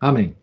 Amém. 0.00 0.36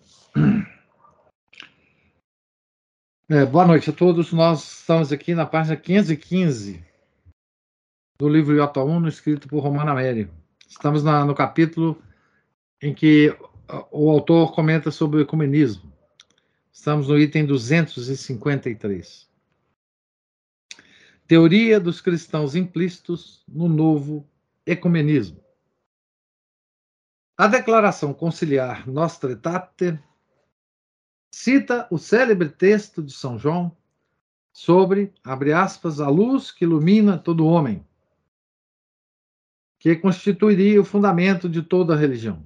É, 3.30 3.46
boa 3.46 3.66
noite 3.66 3.90
a 3.90 3.94
todos. 3.94 4.34
Nós 4.34 4.80
estamos 4.82 5.14
aqui 5.14 5.34
na 5.34 5.46
página 5.46 5.78
515 5.78 6.84
do 8.20 8.28
livro 8.28 8.54
Iota 8.54 8.82
Uno, 8.82 9.08
escrito 9.08 9.48
por 9.48 9.62
Romana 9.62 9.94
Mério. 9.94 10.30
Estamos 10.68 11.06
na, 11.06 11.24
no 11.24 11.34
capítulo 11.34 12.02
em 12.82 12.94
que 12.94 13.34
o 13.92 14.12
autor 14.12 14.54
comenta 14.54 14.92
sobre 14.92 15.20
o 15.20 15.22
ecumenismo. 15.22 15.90
Estamos 16.70 17.08
no 17.08 17.18
item 17.18 17.46
253. 17.46 19.30
Teoria 21.26 21.80
dos 21.80 22.02
cristãos 22.02 22.56
implícitos 22.56 23.42
no 23.48 23.70
novo 23.70 24.28
ecumenismo. 24.66 25.45
A 27.38 27.48
declaração 27.48 28.14
conciliar 28.14 28.88
Nostra 28.88 29.32
Aetate 29.32 30.00
cita 31.34 31.86
o 31.92 31.98
célebre 31.98 32.48
texto 32.48 33.04
de 33.04 33.12
São 33.12 33.38
João 33.38 33.76
sobre, 34.54 35.14
abre 35.22 35.52
aspas, 35.52 36.00
a 36.00 36.08
luz 36.08 36.50
que 36.50 36.64
ilumina 36.64 37.18
todo 37.18 37.46
homem, 37.46 37.86
que 39.78 39.98
constituiria 39.98 40.80
o 40.80 40.86
fundamento 40.86 41.50
de 41.50 41.62
toda 41.62 41.94
a 41.94 41.98
religião. 41.98 42.42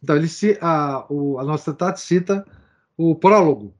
Então, 0.00 0.14
ele, 0.14 0.28
a, 0.60 0.98
a 0.98 1.44
Nostra 1.44 1.72
Aetate 1.72 2.00
cita 2.00 2.46
o 2.96 3.16
prólogo 3.16 3.74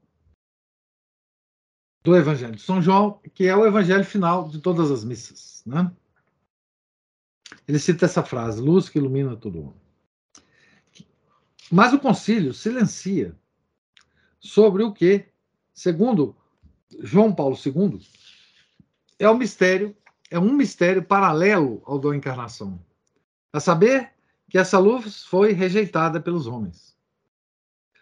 do 2.03 2.13
Evangelho 2.13 2.57
de 2.57 2.61
São 2.61 2.81
João, 2.81 3.21
que 3.33 3.47
é 3.47 3.55
o 3.55 3.65
evangelho 3.65 4.03
final 4.03 4.49
de 4.49 4.59
todas 4.59 4.91
as 4.91 5.05
missas. 5.05 5.63
Né? 5.65 5.89
Ele 7.69 7.77
cita 7.77 8.05
essa 8.05 8.23
frase: 8.23 8.59
luz 8.59 8.89
que 8.89 8.97
ilumina 8.97 9.35
todo 9.35 9.59
mundo. 9.59 9.75
Mas 11.71 11.93
o 11.93 11.99
concílio 11.99 12.51
silencia 12.51 13.35
sobre 14.39 14.81
o 14.81 14.91
que, 14.91 15.27
segundo 15.71 16.35
João 16.99 17.31
Paulo 17.31 17.55
II, 17.63 18.01
é 19.19 19.29
o 19.29 19.37
mistério, 19.37 19.95
é 20.31 20.39
um 20.39 20.51
mistério 20.51 21.03
paralelo 21.03 21.83
ao 21.85 21.99
da 21.99 22.15
encarnação. 22.15 22.83
A 23.53 23.59
saber 23.59 24.13
que 24.49 24.57
essa 24.57 24.79
luz 24.79 25.23
foi 25.25 25.51
rejeitada 25.51 26.19
pelos 26.19 26.47
homens. 26.47 26.97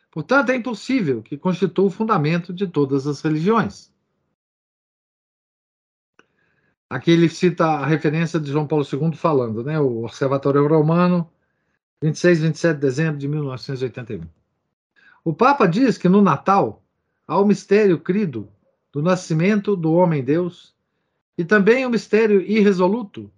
Portanto, 0.10 0.50
é 0.52 0.56
impossível 0.56 1.22
que 1.22 1.38
constitua 1.38 1.88
o 1.88 1.92
fundamento 1.92 2.54
de 2.54 2.68
todas 2.68 3.06
as 3.06 3.20
religiões. 3.20 3.92
Aqui 6.90 7.12
ele 7.12 7.28
cita 7.28 7.66
a 7.66 7.86
referência 7.86 8.40
de 8.40 8.50
João 8.52 8.66
Paulo 8.66 8.86
II 8.86 9.14
falando, 9.14 9.64
né? 9.64 9.80
O 9.80 10.06
Observatório 10.06 10.66
Romano, 10.68 11.30
26 12.02 12.42
27 12.42 12.76
de 12.76 12.80
dezembro 12.80 13.18
de 13.18 13.28
1981. 13.28 14.22
O 15.24 15.34
Papa 15.34 15.68
diz 15.68 15.98
que 15.98 16.08
no 16.08 16.22
Natal 16.22 16.82
há 17.28 17.38
o 17.38 17.46
mistério 17.46 18.00
crido 18.00 18.48
do 18.94 19.02
nascimento 19.02 19.76
do 19.76 19.92
homem-deus 19.92 20.74
e 21.38 21.44
também 21.44 21.86
o 21.86 21.90
mistério 21.90 22.40
irresoluto 22.42 23.30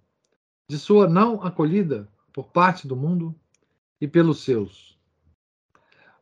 de 0.68 0.78
sua 0.78 1.08
não 1.08 1.42
acolhida 1.42 2.08
por 2.32 2.48
parte 2.48 2.86
do 2.86 2.94
mundo 2.94 3.34
e 4.00 4.06
pelos 4.06 4.44
seus. 4.44 4.96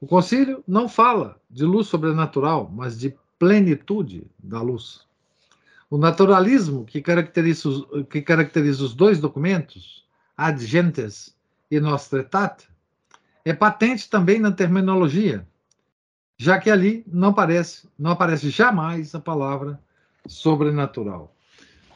O 0.00 0.06
concílio 0.06 0.64
não 0.66 0.88
fala 0.88 1.40
de 1.50 1.64
luz 1.64 1.88
sobrenatural, 1.88 2.70
mas 2.72 2.98
de 2.98 3.14
plenitude 3.38 4.26
da 4.38 4.62
luz. 4.62 5.07
O 5.90 5.96
naturalismo 5.96 6.84
que 6.84 7.00
caracteriza, 7.00 7.68
os, 7.68 8.06
que 8.08 8.20
caracteriza 8.20 8.84
os 8.84 8.94
dois 8.94 9.18
documentos, 9.18 10.06
Ad 10.36 10.64
Gentes 10.64 11.34
e 11.70 11.80
Nostra 11.80 12.20
Aetate, 12.20 12.68
é 13.44 13.54
patente 13.54 14.10
também 14.10 14.38
na 14.38 14.52
terminologia, 14.52 15.46
já 16.36 16.58
que 16.58 16.70
ali 16.70 17.04
não 17.06 17.30
aparece, 17.30 17.88
não 17.98 18.10
aparece 18.10 18.50
jamais 18.50 19.14
a 19.14 19.20
palavra 19.20 19.80
sobrenatural. 20.26 21.34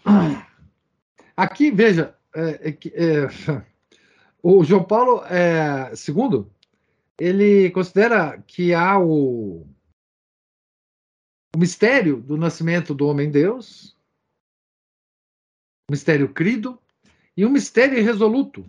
Aqui, 1.37 1.71
veja, 1.71 2.15
é, 2.35 2.71
é, 2.71 2.79
é, 2.95 3.63
o 4.43 4.65
João 4.65 4.85
Paulo 4.85 5.23
é, 5.27 5.93
II, 6.09 6.47
ele 7.19 7.71
considera 7.71 8.43
que 8.47 8.73
há 8.73 8.99
o, 8.99 9.67
o 11.55 11.59
mistério 11.59 12.17
do 12.19 12.37
nascimento 12.37 12.95
do 12.95 13.07
homem-deus, 13.07 13.97
mistério 15.91 16.29
crido, 16.29 16.79
e 17.37 17.45
um 17.45 17.51
mistério 17.51 17.99
irresoluto 17.99 18.65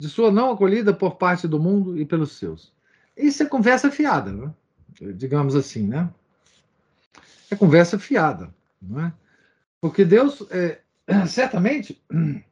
de 0.00 0.08
sua 0.08 0.30
não 0.30 0.50
acolhida 0.50 0.92
por 0.92 1.16
parte 1.16 1.46
do 1.46 1.60
mundo 1.60 1.98
e 1.98 2.04
pelos 2.04 2.32
seus. 2.32 2.72
Isso 3.16 3.42
é 3.42 3.46
conversa 3.46 3.90
fiada, 3.90 4.32
né? 4.32 4.52
digamos 5.00 5.56
assim, 5.56 5.86
né? 5.86 6.12
É 7.50 7.56
conversa 7.56 7.98
fiada, 7.98 8.54
não 8.80 9.06
é? 9.06 9.12
Porque 9.80 10.04
Deus 10.04 10.42
é, 10.50 10.80
certamente 11.26 12.00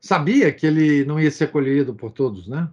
sabia 0.00 0.52
que 0.52 0.66
ele 0.66 1.04
não 1.04 1.20
ia 1.20 1.30
ser 1.30 1.44
acolhido 1.44 1.94
por 1.94 2.12
todos, 2.12 2.46
né? 2.46 2.68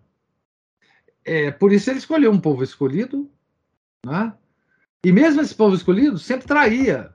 É, 1.25 1.51
por 1.51 1.71
isso 1.71 1.89
ele 1.89 1.99
escolheu 1.99 2.31
um 2.31 2.39
povo 2.39 2.63
escolhido, 2.63 3.29
né? 4.05 4.33
E 5.05 5.11
mesmo 5.11 5.41
esse 5.41 5.53
povo 5.53 5.75
escolhido 5.75 6.17
sempre 6.17 6.47
traía 6.47 7.13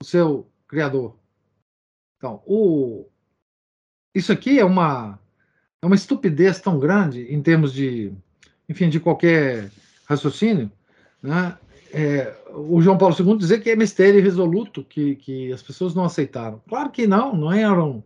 o 0.00 0.04
seu 0.04 0.48
Criador. 0.68 1.16
Então, 2.16 2.42
o, 2.46 3.08
isso 4.14 4.32
aqui 4.32 4.58
é 4.58 4.64
uma, 4.64 5.18
é 5.82 5.86
uma 5.86 5.96
estupidez 5.96 6.60
tão 6.60 6.78
grande 6.78 7.22
em 7.22 7.42
termos 7.42 7.72
de, 7.72 8.12
enfim, 8.68 8.88
de 8.88 9.00
qualquer 9.00 9.70
raciocínio, 10.06 10.70
né? 11.20 11.58
É, 11.94 12.34
o 12.54 12.80
João 12.80 12.96
Paulo 12.96 13.14
II 13.18 13.36
dizer 13.36 13.60
que 13.60 13.68
é 13.68 13.76
mistério 13.76 14.18
irresoluto 14.18 14.82
que, 14.82 15.16
que 15.16 15.52
as 15.52 15.62
pessoas 15.62 15.94
não 15.94 16.04
aceitaram. 16.04 16.62
Claro 16.66 16.90
que 16.90 17.06
não, 17.06 17.36
não 17.36 17.52
eram, 17.52 18.02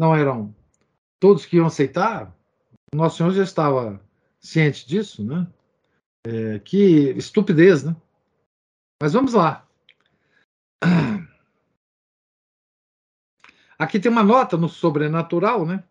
não 0.00 0.16
eram 0.16 0.54
todos 1.20 1.44
que 1.44 1.56
iam 1.56 1.66
aceitar. 1.66 2.34
Nosso 2.94 3.18
Senhor 3.18 3.32
já 3.32 3.42
estava 3.42 4.00
ciente 4.40 4.88
disso, 4.88 5.22
né? 5.22 5.46
É, 6.26 6.58
que 6.60 7.10
estupidez, 7.10 7.84
né? 7.84 7.94
Mas 9.00 9.12
vamos 9.12 9.34
lá. 9.34 9.68
Aqui 13.78 14.00
tem 14.00 14.10
uma 14.10 14.22
nota 14.22 14.56
no 14.56 14.68
sobrenatural, 14.68 15.66
né? 15.66 15.84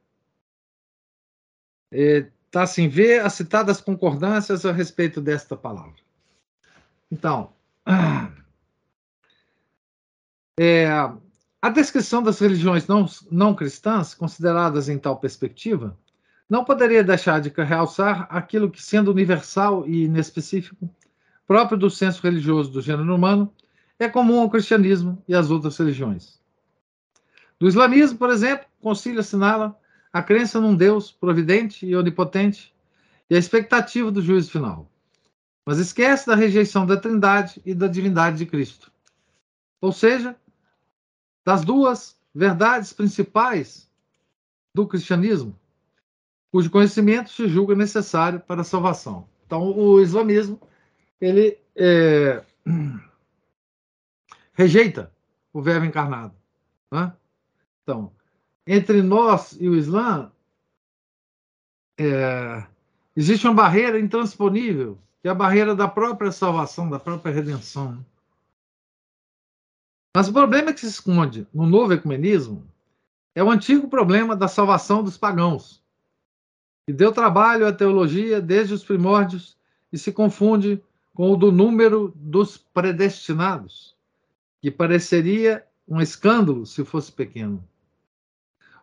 É, 1.92 2.32
tá 2.50 2.64
assim, 2.64 2.88
vê 2.88 3.20
as 3.20 3.34
citadas 3.34 3.80
concordâncias 3.80 4.66
a 4.66 4.72
respeito 4.72 5.22
desta 5.22 5.56
palavra. 5.56 6.02
Então, 7.12 7.54
é, 10.60 10.88
a 11.62 11.70
descrição 11.70 12.24
das 12.24 12.40
religiões 12.40 12.88
não, 12.88 13.06
não 13.30 13.54
cristãs, 13.54 14.16
consideradas 14.16 14.90
em 14.90 14.98
tal 14.98 15.20
perspectiva, 15.20 15.98
não 16.54 16.64
poderia 16.64 17.04
deixar 17.04 17.42
de 17.42 17.50
realçar 17.50 18.28
aquilo 18.30 18.70
que, 18.70 18.80
sendo 18.80 19.10
universal 19.10 19.88
e 19.88 20.04
inespecífico, 20.04 20.88
próprio 21.48 21.76
do 21.76 21.90
senso 21.90 22.22
religioso 22.22 22.70
do 22.70 22.80
gênero 22.80 23.16
humano, 23.16 23.52
é 23.98 24.08
comum 24.08 24.40
ao 24.40 24.52
cristianismo 24.52 25.20
e 25.28 25.34
às 25.34 25.50
outras 25.50 25.76
religiões. 25.76 26.40
Do 27.60 27.68
islamismo, 27.68 28.20
por 28.20 28.30
exemplo, 28.30 28.68
o 28.80 28.84
concílio 28.84 29.20
assinala 29.20 29.76
a 30.14 30.22
crença 30.22 30.62
num 30.62 30.76
Deus 30.76 31.12
providente 31.12 31.88
e 31.88 31.96
onipotente 31.96 32.72
e 33.28 33.36
a 33.36 33.40
expectativa 33.40 34.12
do 34.12 34.22
juízo 34.22 34.52
final. 34.52 34.88
Mas 35.66 35.80
esquece 35.80 36.28
da 36.28 36.36
rejeição 36.36 36.86
da 36.86 36.98
trindade 36.98 37.64
e 37.66 37.74
da 37.74 37.88
divindade 37.88 38.38
de 38.38 38.46
Cristo. 38.46 38.92
Ou 39.82 39.92
seja, 39.92 40.36
das 41.44 41.66
duas 41.66 42.16
verdades 42.32 42.94
principais 42.94 43.90
do 44.72 44.86
cristianismo, 44.86 45.60
cujo 46.54 46.70
conhecimento 46.70 47.32
se 47.32 47.48
julga 47.48 47.74
necessário 47.74 48.40
para 48.40 48.62
a 48.62 48.64
salvação. 48.64 49.28
Então, 49.44 49.76
o 49.76 50.00
islamismo 50.00 50.62
ele 51.20 51.58
é, 51.76 52.44
rejeita 54.54 55.12
o 55.52 55.64
verbo 55.64 55.88
encarnado. 55.88 56.36
Né? 56.92 57.12
Então, 57.82 58.14
entre 58.68 59.02
nós 59.02 59.58
e 59.60 59.68
o 59.68 59.76
Islã, 59.76 60.32
é, 61.98 62.64
existe 63.16 63.48
uma 63.48 63.56
barreira 63.56 64.00
intransponível, 64.00 65.00
que 65.24 65.28
é 65.28 65.32
a 65.32 65.36
barreira 65.36 65.76
da 65.76 65.88
própria 65.88 66.32
salvação, 66.32 66.88
da 66.88 67.00
própria 67.00 67.34
redenção. 67.34 68.06
Mas 70.16 70.28
o 70.28 70.34
problema 70.34 70.72
que 70.72 70.82
se 70.82 70.86
esconde 70.86 71.48
no 71.52 71.66
novo 71.66 71.94
ecumenismo 71.94 72.64
é 73.34 73.44
o 73.44 73.50
antigo 73.50 73.88
problema 73.88 74.36
da 74.36 74.48
salvação 74.48 75.04
dos 75.04 75.18
pagãos, 75.18 75.83
que 76.86 76.94
deu 76.94 77.12
trabalho 77.12 77.66
à 77.66 77.72
teologia 77.72 78.42
desde 78.42 78.74
os 78.74 78.84
primórdios 78.84 79.58
e 79.92 79.98
se 79.98 80.12
confunde 80.12 80.84
com 81.14 81.32
o 81.32 81.38
do 81.38 81.52
número 81.52 82.12
dos 82.16 82.58
predestinados, 82.58 83.96
que 84.62 84.72
pareceria 84.72 85.64
um 85.88 86.02
escândalo 86.02 86.66
se 86.66 86.84
fosse 86.84 87.12
pequeno. 87.12 87.64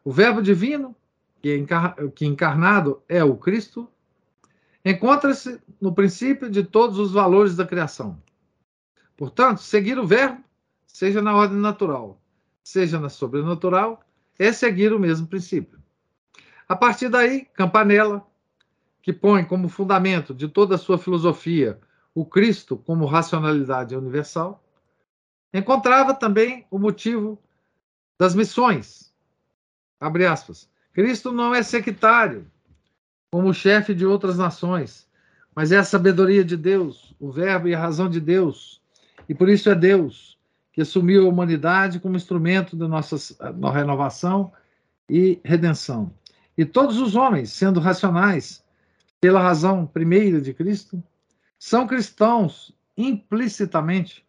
O 0.05 0.12
Verbo 0.12 0.41
divino, 0.41 0.94
encar 1.43 1.97
que 2.14 2.25
encarnado 2.25 3.02
é 3.08 3.23
o 3.25 3.37
Cristo, 3.37 3.88
encontra-se 4.85 5.61
no 5.81 5.94
princípio 5.94 6.49
de 6.49 6.62
todos 6.62 6.99
os 6.99 7.12
valores 7.12 7.56
da 7.56 7.67
criação. 7.67 8.23
Portanto, 9.17 9.61
seguir 9.61 9.99
o 9.99 10.06
Verbo, 10.06 10.43
seja 10.87 11.20
na 11.20 11.35
ordem 11.35 11.58
natural, 11.58 12.19
seja 12.62 12.99
na 12.99 13.11
sobrenatural, 13.11 14.03
é 14.38 14.53
seguir 14.53 14.93
o 14.93 14.99
mesmo 14.99 15.26
princípio. 15.26 15.80
A 16.70 16.76
partir 16.76 17.08
daí, 17.08 17.46
Campanella, 17.46 18.25
que 19.02 19.12
põe 19.12 19.44
como 19.44 19.69
fundamento 19.69 20.32
de 20.32 20.46
toda 20.46 20.76
a 20.76 20.78
sua 20.78 20.99
filosofia 20.99 21.81
o 22.14 22.25
Cristo 22.25 22.76
como 22.76 23.06
racionalidade 23.06 23.96
universal, 23.96 24.62
encontrava 25.52 26.14
também 26.14 26.64
o 26.70 26.78
motivo 26.78 27.37
das 28.17 28.37
missões. 28.37 29.12
Abre 29.99 30.25
aspas. 30.25 30.70
Cristo 30.93 31.32
não 31.32 31.52
é 31.52 31.61
sectário, 31.64 32.46
como 33.32 33.52
chefe 33.52 33.93
de 33.93 34.06
outras 34.06 34.38
nações, 34.38 35.08
mas 35.52 35.72
é 35.72 35.78
a 35.78 35.82
sabedoria 35.82 36.44
de 36.44 36.56
Deus, 36.56 37.17
o 37.19 37.32
Verbo 37.32 37.67
e 37.67 37.75
a 37.75 37.81
razão 37.81 38.08
de 38.08 38.20
Deus. 38.20 38.81
E 39.28 39.34
por 39.34 39.49
isso 39.49 39.69
é 39.69 39.75
Deus 39.75 40.38
que 40.72 40.82
assumiu 40.82 41.26
a 41.26 41.28
humanidade 41.28 41.99
como 41.99 42.14
instrumento 42.14 42.76
da 42.76 42.87
nossa 42.87 43.17
renovação 43.72 44.52
e 45.08 45.40
redenção. 45.44 46.14
E 46.60 46.64
todos 46.66 46.98
os 46.98 47.16
homens, 47.16 47.52
sendo 47.52 47.80
racionais, 47.80 48.62
pela 49.18 49.40
razão 49.40 49.86
primeira 49.86 50.42
de 50.42 50.52
Cristo, 50.52 51.02
são 51.58 51.86
cristãos 51.86 52.76
implicitamente 52.98 54.26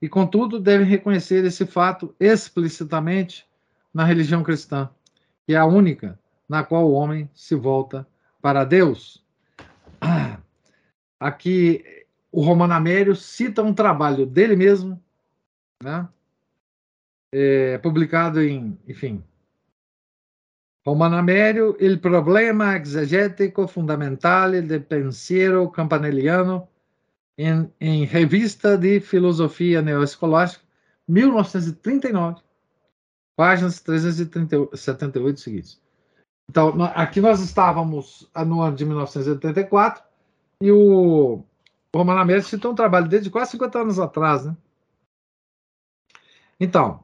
e, 0.00 0.08
contudo, 0.08 0.58
devem 0.58 0.86
reconhecer 0.86 1.44
esse 1.44 1.66
fato 1.66 2.16
explicitamente 2.18 3.46
na 3.92 4.02
religião 4.02 4.42
cristã, 4.42 4.88
que 5.46 5.52
é 5.52 5.58
a 5.58 5.66
única 5.66 6.18
na 6.48 6.64
qual 6.64 6.88
o 6.88 6.94
homem 6.94 7.28
se 7.34 7.54
volta 7.54 8.08
para 8.40 8.64
Deus. 8.64 9.22
Aqui, 11.20 11.84
o 12.32 12.40
Romano 12.40 12.72
Amério 12.72 13.14
cita 13.14 13.62
um 13.62 13.74
trabalho 13.74 14.24
dele 14.24 14.56
mesmo, 14.56 14.98
né? 15.82 16.08
É, 17.30 17.76
publicado 17.76 18.42
em, 18.42 18.78
enfim, 18.88 19.22
Romano 20.86 21.16
Amério, 21.16 21.76
Il 21.80 21.98
problema 21.98 22.76
exegetico 22.76 23.66
fondamentale 23.66 24.62
del 24.62 24.84
pensiero 24.84 25.68
campanelliano 25.68 26.68
em, 27.36 27.68
em 27.80 28.04
Revista 28.04 28.78
de 28.78 29.00
Filosofia 29.00 29.82
Neoescolástica, 29.82 30.64
1939, 31.08 32.40
páginas 33.34 33.80
378 33.80 35.40
seguintes. 35.40 35.82
Então, 36.48 36.80
aqui 36.94 37.20
nós 37.20 37.40
estávamos 37.40 38.30
no 38.46 38.62
ano 38.62 38.76
de 38.76 38.84
1984 38.84 40.04
e 40.62 40.70
o, 40.70 41.42
Romano 41.92 42.20
Américo 42.20 42.48
citou 42.48 42.70
um 42.70 42.76
trabalho 42.76 43.08
desde 43.08 43.28
quase 43.28 43.50
50 43.50 43.80
anos 43.80 43.98
atrás. 43.98 44.46
Né? 44.46 44.56
Então, 46.60 47.02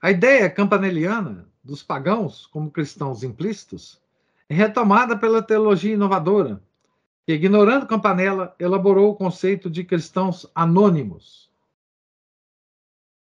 a 0.00 0.12
ideia 0.12 0.48
campaneliana 0.48 1.49
dos 1.62 1.82
pagãos 1.82 2.46
como 2.46 2.70
cristãos 2.70 3.22
implícitos 3.22 4.00
é 4.48 4.54
retomada 4.54 5.16
pela 5.16 5.42
teologia 5.42 5.94
inovadora, 5.94 6.60
que, 7.24 7.32
ignorando 7.32 7.86
Campanella, 7.86 8.54
elaborou 8.58 9.12
o 9.12 9.14
conceito 9.14 9.70
de 9.70 9.84
cristãos 9.84 10.50
anônimos. 10.54 11.48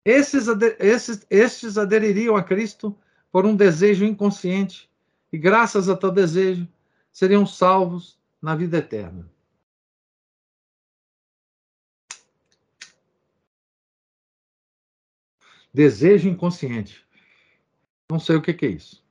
Esses, 0.05 0.47
esses, 0.79 1.27
estes 1.29 1.77
adeririam 1.77 2.35
a 2.35 2.43
Cristo 2.43 2.97
por 3.31 3.45
um 3.45 3.55
desejo 3.55 4.05
inconsciente 4.05 4.89
e, 5.31 5.37
graças 5.37 5.89
a 5.89 5.95
tal 5.97 6.11
desejo, 6.11 6.67
seriam 7.11 7.45
salvos 7.45 8.17
na 8.41 8.55
vida 8.55 8.77
eterna. 8.77 9.29
Desejo 15.73 16.27
inconsciente. 16.27 17.05
Não 18.11 18.19
sei 18.19 18.35
o 18.35 18.41
que, 18.41 18.53
que 18.53 18.65
é 18.65 18.69
isso. 18.69 19.01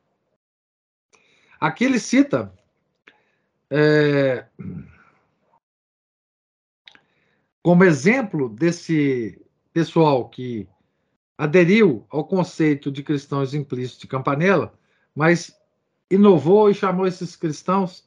Aqui 1.58 1.84
ele 1.84 1.98
cita 1.98 2.52
é, 3.70 4.44
como 7.62 7.82
exemplo 7.82 8.50
desse 8.50 9.40
pessoal 9.72 10.28
que 10.28 10.68
aderiu 11.38 12.04
ao 12.10 12.26
conceito 12.26 12.92
de 12.92 13.02
cristãos 13.02 13.54
implícitos 13.54 14.02
de 14.02 14.06
Campanella, 14.06 14.74
mas 15.14 15.58
inovou 16.10 16.68
e 16.68 16.74
chamou 16.74 17.06
esses 17.06 17.34
cristãos 17.34 18.06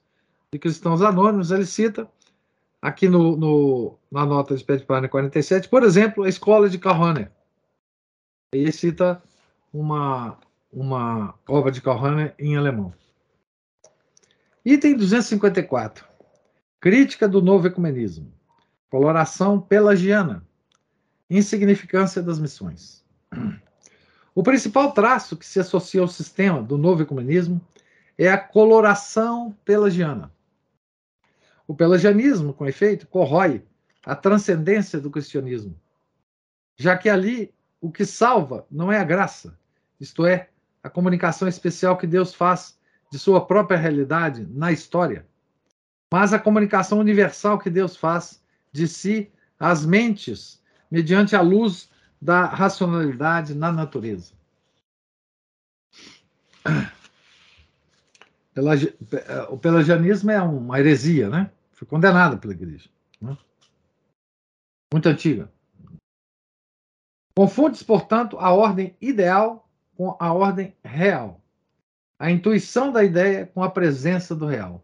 de 0.52 0.60
cristãos 0.60 1.02
anônimos, 1.02 1.50
ele 1.50 1.66
cita 1.66 2.08
aqui 2.80 3.10
no, 3.10 3.36
no 3.36 3.98
na 4.12 4.28
nota 4.28 4.56
de 4.56 4.64
Pet 4.64 4.86
47, 4.86 5.68
por 5.70 5.82
exemplo, 5.82 6.24
a 6.24 6.30
escola 6.30 6.70
de 6.70 6.78
Carroner. 6.78 7.32
Ele 8.54 8.72
cita 8.72 9.24
uma, 9.74 10.38
uma 10.74 11.36
obra 11.48 11.72
de 11.72 11.82
Carroner 11.82 12.34
em 12.38 12.58
alemão. 12.58 12.94
Item 14.66 14.96
254. 14.96 16.06
Crítica 16.80 17.28
do 17.28 17.42
novo 17.42 17.68
ecumenismo. 17.68 18.34
Coloração 18.90 19.62
pelagiana. 19.62 20.46
Insignificância 21.30 22.22
das 22.22 22.40
missões. 22.40 23.04
O 24.36 24.42
principal 24.42 24.92
traço 24.92 25.38
que 25.38 25.46
se 25.46 25.60
associa 25.60 26.02
ao 26.02 26.08
sistema 26.08 26.62
do 26.62 26.78
novo 26.78 27.04
ecumenismo 27.04 27.62
é 28.18 28.30
a 28.30 28.38
coloração 28.38 29.56
pelagiana. 29.64 30.32
O 31.68 31.76
pelagianismo, 31.76 32.54
com 32.54 32.68
efeito, 32.68 33.08
corrói 33.08 33.64
a 34.06 34.16
transcendência 34.16 35.00
do 35.00 35.10
cristianismo, 35.10 35.80
já 36.76 36.98
que 36.98 37.10
ali 37.10 37.54
o 37.80 37.92
que 37.92 38.06
salva 38.06 38.66
não 38.70 38.92
é 38.92 38.98
a 38.98 39.04
graça, 39.04 39.58
isto 40.00 40.26
é, 40.26 40.50
a 40.84 40.90
comunicação 40.90 41.48
especial 41.48 41.98
que 41.98 42.06
Deus 42.06 42.36
faz 42.36 42.78
de 43.10 43.18
sua 43.18 43.46
própria 43.46 43.78
realidade 43.78 44.46
na 44.52 44.72
história, 44.72 45.26
mas 46.12 46.34
a 46.34 46.40
comunicação 46.40 47.00
universal 47.00 47.58
que 47.58 47.70
Deus 47.70 47.96
faz 47.96 48.44
de 48.72 48.88
si 48.88 49.32
às 49.60 49.86
mentes 49.86 50.62
mediante 50.92 51.36
a 51.36 51.42
luz 51.42 51.90
da 52.22 52.46
racionalidade 52.46 53.56
na 53.56 53.72
natureza. 53.72 54.34
O 59.50 59.58
pelagianismo 59.58 60.30
é 60.32 60.42
uma 60.42 60.80
heresia, 60.80 61.30
né? 61.30 61.52
Foi 61.72 61.88
condenado 61.88 62.38
pela 62.38 62.54
igreja. 62.54 62.90
Né? 63.20 63.36
Muito 64.94 65.10
antiga. 65.10 65.52
Confunde-se, 67.36 67.84
portanto, 67.84 68.38
a 68.38 68.52
ordem 68.52 68.96
ideal 69.02 69.63
com 69.96 70.16
a 70.20 70.34
ordem 70.34 70.76
real. 70.84 71.42
A 72.18 72.32
intuição 72.32 72.92
da 72.92 73.04
ideia 73.04 73.46
com 73.46 73.64
a 73.64 73.70
presença 73.70 74.36
do 74.36 74.46
real. 74.46 74.84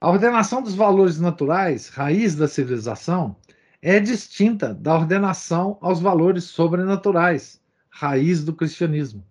A 0.00 0.10
ordenação 0.10 0.62
dos 0.62 0.74
valores 0.74 1.18
naturais, 1.18 1.88
raiz 1.88 2.36
da 2.36 2.46
civilização, 2.46 3.34
é 3.82 3.98
distinta 3.98 4.72
da 4.72 4.94
ordenação 4.94 5.76
aos 5.80 6.00
valores 6.00 6.44
sobrenaturais, 6.44 7.60
raiz 7.90 8.44
do 8.44 8.52
cristianismo. 8.52 9.24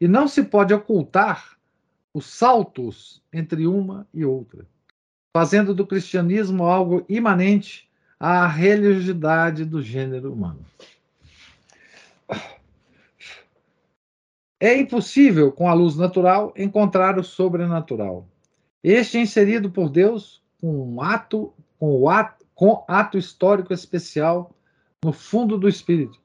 E 0.00 0.08
não 0.08 0.28
se 0.28 0.42
pode 0.44 0.72
ocultar 0.72 1.58
os 2.14 2.26
saltos 2.26 3.22
entre 3.32 3.66
uma 3.66 4.06
e 4.14 4.24
outra, 4.24 4.66
fazendo 5.32 5.74
do 5.74 5.86
cristianismo 5.86 6.64
algo 6.64 7.04
imanente 7.08 7.88
à 8.18 8.46
religiosidade 8.46 9.64
do 9.64 9.82
gênero 9.82 10.32
humano. 10.32 10.64
É 14.60 14.76
impossível, 14.76 15.52
com 15.52 15.68
a 15.68 15.74
luz 15.74 15.96
natural, 15.96 16.52
encontrar 16.56 17.18
o 17.18 17.24
sobrenatural. 17.24 18.28
Este 18.82 19.18
é 19.18 19.20
inserido 19.20 19.70
por 19.70 19.88
Deus 19.88 20.42
com 20.60 20.94
um 20.94 21.00
ato, 21.00 21.54
com 21.78 22.00
o 22.00 22.08
ato, 22.08 22.44
com 22.54 22.84
ato 22.88 23.16
histórico 23.16 23.72
especial 23.72 24.52
no 25.04 25.12
fundo 25.12 25.56
do 25.56 25.68
espírito, 25.68 26.20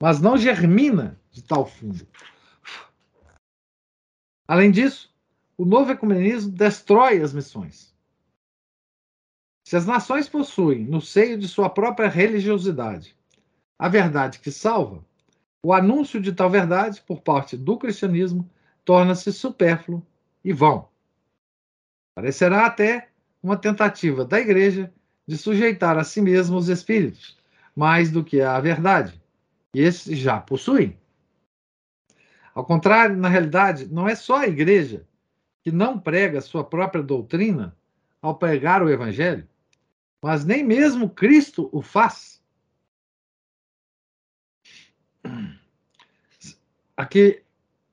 mas 0.00 0.18
não 0.18 0.38
germina 0.38 1.20
de 1.30 1.42
tal 1.42 1.66
fundo. 1.66 2.06
Além 4.46 4.70
disso, 4.70 5.14
o 5.58 5.66
novo 5.66 5.92
ecumenismo 5.92 6.50
destrói 6.50 7.20
as 7.20 7.34
missões. 7.34 7.94
Se 9.66 9.76
as 9.76 9.84
nações 9.84 10.26
possuem, 10.26 10.86
no 10.86 11.02
seio 11.02 11.36
de 11.36 11.46
sua 11.46 11.68
própria 11.68 12.08
religiosidade, 12.08 13.14
a 13.78 13.86
verdade 13.88 14.38
que 14.38 14.50
salva, 14.50 15.04
o 15.62 15.72
anúncio 15.72 16.20
de 16.20 16.32
tal 16.32 16.48
verdade 16.48 17.02
por 17.02 17.20
parte 17.20 17.56
do 17.56 17.76
cristianismo 17.76 18.48
torna-se 18.84 19.32
supérfluo 19.32 20.04
e 20.44 20.52
vão. 20.52 20.88
Parecerá 22.14 22.66
até 22.66 23.08
uma 23.42 23.56
tentativa 23.56 24.24
da 24.24 24.38
igreja 24.38 24.92
de 25.26 25.36
sujeitar 25.36 25.98
a 25.98 26.04
si 26.04 26.20
mesma 26.20 26.56
os 26.56 26.68
espíritos, 26.68 27.36
mais 27.76 28.10
do 28.10 28.24
que 28.24 28.40
a 28.40 28.58
verdade, 28.60 29.20
e 29.74 29.80
esses 29.80 30.18
já 30.18 30.40
possuem. 30.40 30.98
Ao 32.54 32.64
contrário, 32.64 33.16
na 33.16 33.28
realidade, 33.28 33.86
não 33.86 34.08
é 34.08 34.14
só 34.14 34.38
a 34.38 34.48
igreja 34.48 35.06
que 35.62 35.70
não 35.70 35.98
prega 35.98 36.40
sua 36.40 36.64
própria 36.64 37.02
doutrina 37.02 37.76
ao 38.20 38.36
pregar 38.36 38.82
o 38.82 38.90
evangelho, 38.90 39.46
mas 40.22 40.44
nem 40.44 40.64
mesmo 40.64 41.08
Cristo 41.08 41.68
o 41.72 41.82
faz. 41.82 42.42
Aqui 46.96 47.42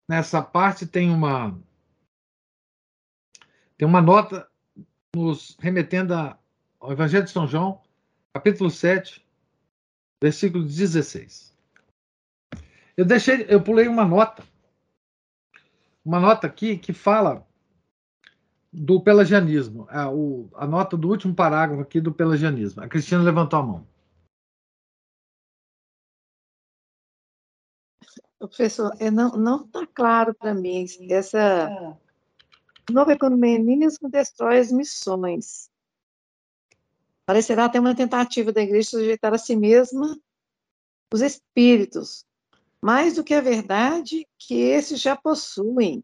nessa 0.07 0.41
parte 0.41 0.85
tem 0.85 1.09
uma 1.09 1.57
tem 3.77 3.87
uma 3.87 4.01
nota 4.01 4.47
nos 5.15 5.57
remetendo 5.59 6.13
ao 6.13 6.91
Evangelho 6.91 7.25
de 7.25 7.31
São 7.31 7.47
João, 7.47 7.81
capítulo 8.33 8.69
7, 8.69 9.25
versículo 10.21 10.63
16. 10.63 11.53
Eu 12.97 13.05
deixei, 13.05 13.45
eu 13.49 13.61
pulei 13.61 13.87
uma 13.87 14.05
nota. 14.05 14.43
Uma 16.03 16.19
nota 16.19 16.47
aqui 16.47 16.77
que 16.77 16.93
fala 16.93 17.45
do 18.71 19.01
pelagianismo, 19.01 19.87
a, 19.89 20.09
o, 20.09 20.49
a 20.53 20.67
nota 20.67 20.97
do 20.97 21.09
último 21.09 21.33
parágrafo 21.33 21.81
aqui 21.81 21.99
do 21.99 22.11
pelagianismo. 22.11 22.83
A 22.83 22.87
Cristina 22.87 23.21
levantou 23.21 23.59
a 23.59 23.63
mão. 23.63 23.87
Professor, 28.39 28.95
é, 28.99 29.09
não 29.09 29.65
está 29.65 29.87
claro 29.87 30.33
para 30.33 30.53
mim 30.53 30.85
essa 31.09 31.97
o 32.89 32.93
novo 32.93 33.11
ecumenismo 33.11 34.09
destrói 34.09 34.59
as 34.59 34.71
missões. 34.71 35.69
Parecerá 37.25 37.65
até 37.65 37.79
uma 37.79 37.95
tentativa 37.95 38.51
da 38.51 38.61
igreja 38.61 38.81
de 38.81 38.97
sujeitar 38.97 39.33
a 39.33 39.37
si 39.37 39.55
mesma 39.55 40.17
os 41.11 41.21
espíritos, 41.21 42.25
mais 42.81 43.15
do 43.15 43.23
que 43.23 43.33
a 43.33 43.41
verdade 43.41 44.27
que 44.37 44.55
esses 44.55 44.99
já 44.99 45.15
possuem. 45.15 46.03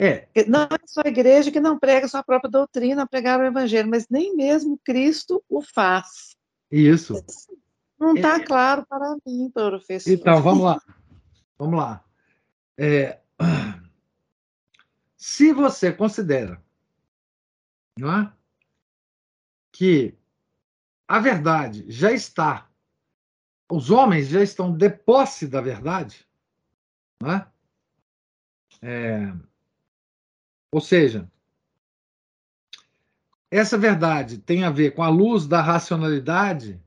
É. 0.00 0.28
Não 0.48 0.62
é 0.62 0.78
só 0.86 1.02
a 1.04 1.08
igreja 1.08 1.50
que 1.50 1.60
não 1.60 1.78
prega 1.78 2.08
sua 2.08 2.22
própria 2.22 2.50
doutrina 2.50 3.06
pregar 3.06 3.40
o 3.40 3.44
evangelho, 3.44 3.88
mas 3.88 4.08
nem 4.08 4.34
mesmo 4.34 4.78
Cristo 4.82 5.42
o 5.48 5.60
faz. 5.60 6.36
Isso. 6.70 7.14
Não 7.98 8.14
está 8.14 8.36
é. 8.36 8.40
claro 8.40 8.86
para 8.88 9.16
mim, 9.26 9.50
professor. 9.52 10.10
Então, 10.12 10.40
vamos 10.42 10.64
lá. 10.64 10.82
Vamos 11.58 11.78
lá. 11.78 12.04
É, 12.76 13.20
se 15.16 15.52
você 15.52 15.92
considera 15.92 16.62
não 17.98 18.12
é, 18.16 18.32
que 19.72 20.16
a 21.08 21.18
verdade 21.18 21.84
já 21.90 22.12
está, 22.12 22.70
os 23.68 23.90
homens 23.90 24.28
já 24.28 24.42
estão 24.42 24.72
de 24.76 24.88
posse 24.88 25.48
da 25.48 25.60
verdade, 25.60 26.24
não 27.20 27.32
é? 27.32 27.50
É, 28.80 29.34
ou 30.70 30.80
seja, 30.80 31.28
essa 33.50 33.76
verdade 33.76 34.38
tem 34.38 34.62
a 34.62 34.70
ver 34.70 34.94
com 34.94 35.02
a 35.02 35.08
luz 35.08 35.46
da 35.46 35.60
racionalidade 35.60 36.80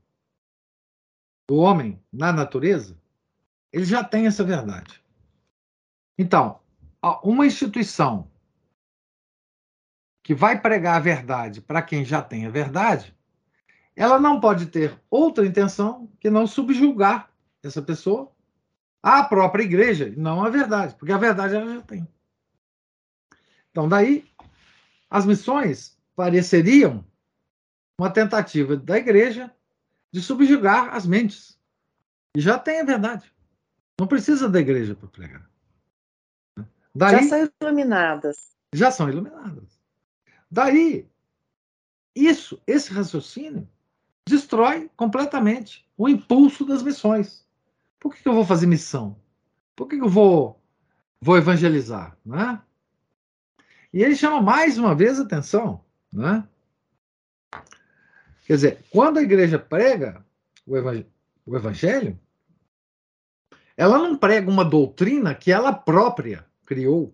do 1.46 1.56
homem 1.56 2.02
na 2.10 2.32
natureza, 2.32 2.96
ele 3.72 3.84
já 3.84 4.04
tem 4.04 4.26
essa 4.26 4.44
verdade. 4.44 5.02
Então, 6.18 6.60
uma 7.22 7.46
instituição 7.46 8.30
que 10.22 10.34
vai 10.34 10.60
pregar 10.60 10.96
a 10.96 11.00
verdade 11.00 11.60
para 11.60 11.82
quem 11.82 12.04
já 12.04 12.22
tem 12.22 12.46
a 12.46 12.50
verdade, 12.50 13.16
ela 13.96 14.20
não 14.20 14.40
pode 14.40 14.66
ter 14.66 14.98
outra 15.10 15.44
intenção 15.46 16.08
que 16.20 16.30
não 16.30 16.46
subjugar 16.46 17.30
essa 17.62 17.82
pessoa 17.82 18.30
à 19.02 19.24
própria 19.24 19.64
igreja, 19.64 20.12
não 20.16 20.44
à 20.44 20.48
verdade, 20.48 20.94
porque 20.94 21.12
a 21.12 21.18
verdade 21.18 21.56
ela 21.56 21.74
já 21.74 21.82
tem. 21.82 22.06
Então, 23.70 23.88
daí, 23.88 24.30
as 25.10 25.26
missões 25.26 25.98
pareceriam 26.14 27.04
uma 27.98 28.10
tentativa 28.10 28.76
da 28.76 28.98
igreja 28.98 29.52
de 30.12 30.20
subjugar 30.20 30.94
as 30.94 31.06
mentes. 31.06 31.58
E 32.36 32.40
já 32.40 32.58
tem 32.58 32.80
a 32.80 32.84
verdade. 32.84 33.32
Não 34.02 34.08
precisa 34.08 34.48
da 34.48 34.58
igreja 34.58 34.96
para 34.96 35.06
pregar. 35.06 35.48
Daí, 36.92 37.22
já 37.22 37.28
são 37.28 37.48
iluminadas. 37.62 38.36
Já 38.72 38.90
são 38.90 39.08
iluminadas. 39.08 39.80
Daí, 40.50 41.08
isso, 42.12 42.60
esse 42.66 42.92
raciocínio, 42.92 43.68
destrói 44.28 44.90
completamente 44.96 45.88
o 45.96 46.08
impulso 46.08 46.64
das 46.64 46.82
missões. 46.82 47.46
Por 48.00 48.12
que, 48.12 48.24
que 48.24 48.28
eu 48.28 48.34
vou 48.34 48.44
fazer 48.44 48.66
missão? 48.66 49.16
Por 49.76 49.86
que, 49.86 49.96
que 49.96 50.02
eu 50.02 50.08
vou, 50.08 50.60
vou 51.20 51.36
evangelizar? 51.36 52.18
Né? 52.26 52.60
E 53.92 54.02
ele 54.02 54.16
chama 54.16 54.42
mais 54.42 54.78
uma 54.78 54.96
vez 54.96 55.20
a 55.20 55.22
atenção. 55.22 55.84
Né? 56.12 56.42
Quer 58.46 58.54
dizer, 58.54 58.84
quando 58.90 59.18
a 59.18 59.22
igreja 59.22 59.60
prega 59.60 60.26
o 60.66 60.74
o 61.44 61.56
evangelho, 61.56 62.18
ela 63.82 63.98
não 63.98 64.16
prega 64.16 64.48
uma 64.48 64.64
doutrina 64.64 65.34
que 65.34 65.50
ela 65.50 65.72
própria 65.72 66.48
criou. 66.64 67.12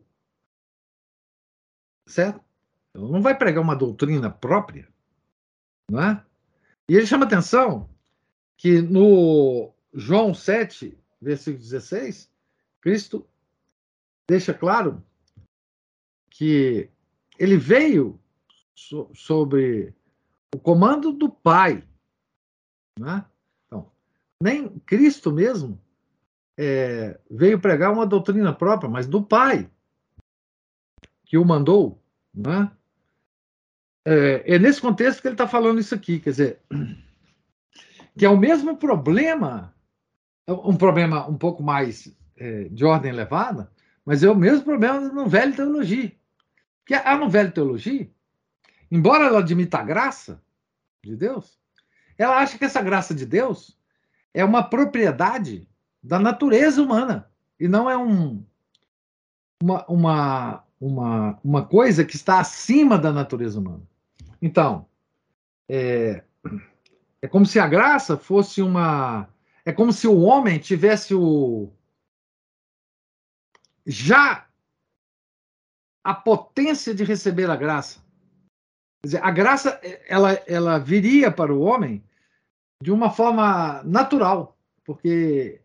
Certo? 2.07 2.45
Então, 2.91 3.09
não 3.09 3.23
vai 3.23 3.35
pregar 3.35 3.63
uma 3.63 3.75
doutrina 3.75 4.31
própria, 4.31 4.87
não 5.91 6.03
é? 6.03 6.23
E 6.87 6.95
ele 6.95 7.07
chama 7.07 7.25
atenção 7.25 7.89
que 8.55 8.83
no 8.83 9.73
João 9.95 10.35
7, 10.35 10.99
versículo 11.19 11.63
16, 11.63 12.31
Cristo 12.83 13.27
deixa 14.29 14.53
claro 14.53 15.03
que 16.29 16.91
ele 17.39 17.57
veio 17.57 18.21
so 18.75 19.11
sobre 19.15 19.95
o 20.55 20.59
comando 20.59 21.13
do 21.13 21.31
Pai. 21.31 21.83
Né? 23.01 23.25
Então, 23.67 23.91
nem 24.43 24.79
Cristo 24.81 25.33
mesmo 25.33 25.81
é, 26.59 27.17
veio 27.31 27.61
pregar 27.61 27.93
uma 27.93 28.05
doutrina 28.05 28.53
própria, 28.53 28.91
mas 28.91 29.07
do 29.07 29.23
Pai, 29.23 29.71
que 31.25 31.39
o 31.39 31.45
mandou. 31.45 32.03
Né? 32.35 32.69
É, 34.05 34.55
é 34.55 34.59
nesse 34.59 34.81
contexto 34.81 35.23
que 35.23 35.29
ele 35.29 35.35
está 35.35 35.47
falando 35.47 35.79
isso 35.79 35.95
aqui, 35.95 36.19
quer 36.19 36.31
dizer, 36.31 36.61
que 38.19 38.27
é 38.27 38.29
o 38.29 38.37
mesmo 38.37 38.77
problema, 38.77 39.73
é 40.49 40.53
um 40.53 40.77
problema 40.77 41.29
um 41.29 41.39
pouco 41.39 41.63
mais 41.63 42.13
é, 42.37 42.65
de 42.65 42.85
ordem 42.85 43.13
elevada, 43.13 43.71
mas 44.05 44.25
é 44.25 44.31
o 44.31 44.35
mesmo 44.35 44.65
problema 44.65 45.01
no 45.01 45.29
velho 45.29 45.55
teologia. 45.55 46.13
Que 46.85 46.95
a 46.95 47.17
no 47.17 47.29
velho 47.29 47.53
teologia, 47.53 48.11
embora 48.91 49.27
ela 49.27 49.39
admita 49.39 49.79
a 49.79 49.85
graça 49.85 50.43
de 51.05 51.15
Deus, 51.15 51.61
ela 52.17 52.39
acha 52.39 52.59
que 52.59 52.65
essa 52.65 52.83
graça 52.83 53.15
de 53.15 53.27
Deus 53.27 53.79
é 54.35 54.45
uma 54.45 54.63
propriedade 54.63 55.69
da 56.09 56.19
natureza 56.19 56.83
humana 56.83 57.31
e 57.61 57.69
não 57.69 57.89
é 57.89 57.95
um, 57.95 58.43
uma, 59.63 59.85
uma, 59.87 60.65
uma, 60.81 61.41
uma 61.45 61.67
coisa 61.67 62.03
que 62.03 62.17
está 62.17 62.41
acima 62.41 62.99
da 62.99 63.13
natureza 63.13 63.59
humana. 63.59 63.83
Então, 64.41 64.87
é, 65.69 66.25
é 67.21 67.29
como 67.29 67.45
se 67.45 67.61
a 67.61 67.69
graça 67.69 68.17
fosse 68.17 68.63
uma. 68.63 69.29
É 69.67 69.71
como 69.71 69.93
se 69.93 70.09
o 70.09 70.21
homem 70.21 70.59
tivesse 70.59 71.15
o. 71.15 71.71
Já 73.85 74.47
a 76.03 76.15
potência 76.15 76.95
de 76.95 77.05
receber 77.05 77.51
a 77.51 77.57
graça. 77.57 78.01
Quer 79.03 79.09
dizer, 79.09 79.23
a 79.23 79.31
graça 79.31 79.79
ela, 80.09 80.33
ela 80.47 80.79
viria 80.79 81.31
para 81.31 81.53
o 81.53 81.61
homem 81.61 82.03
de 82.83 82.91
uma 82.91 83.11
forma 83.11 83.83
natural, 83.83 84.57
porque 84.85 85.61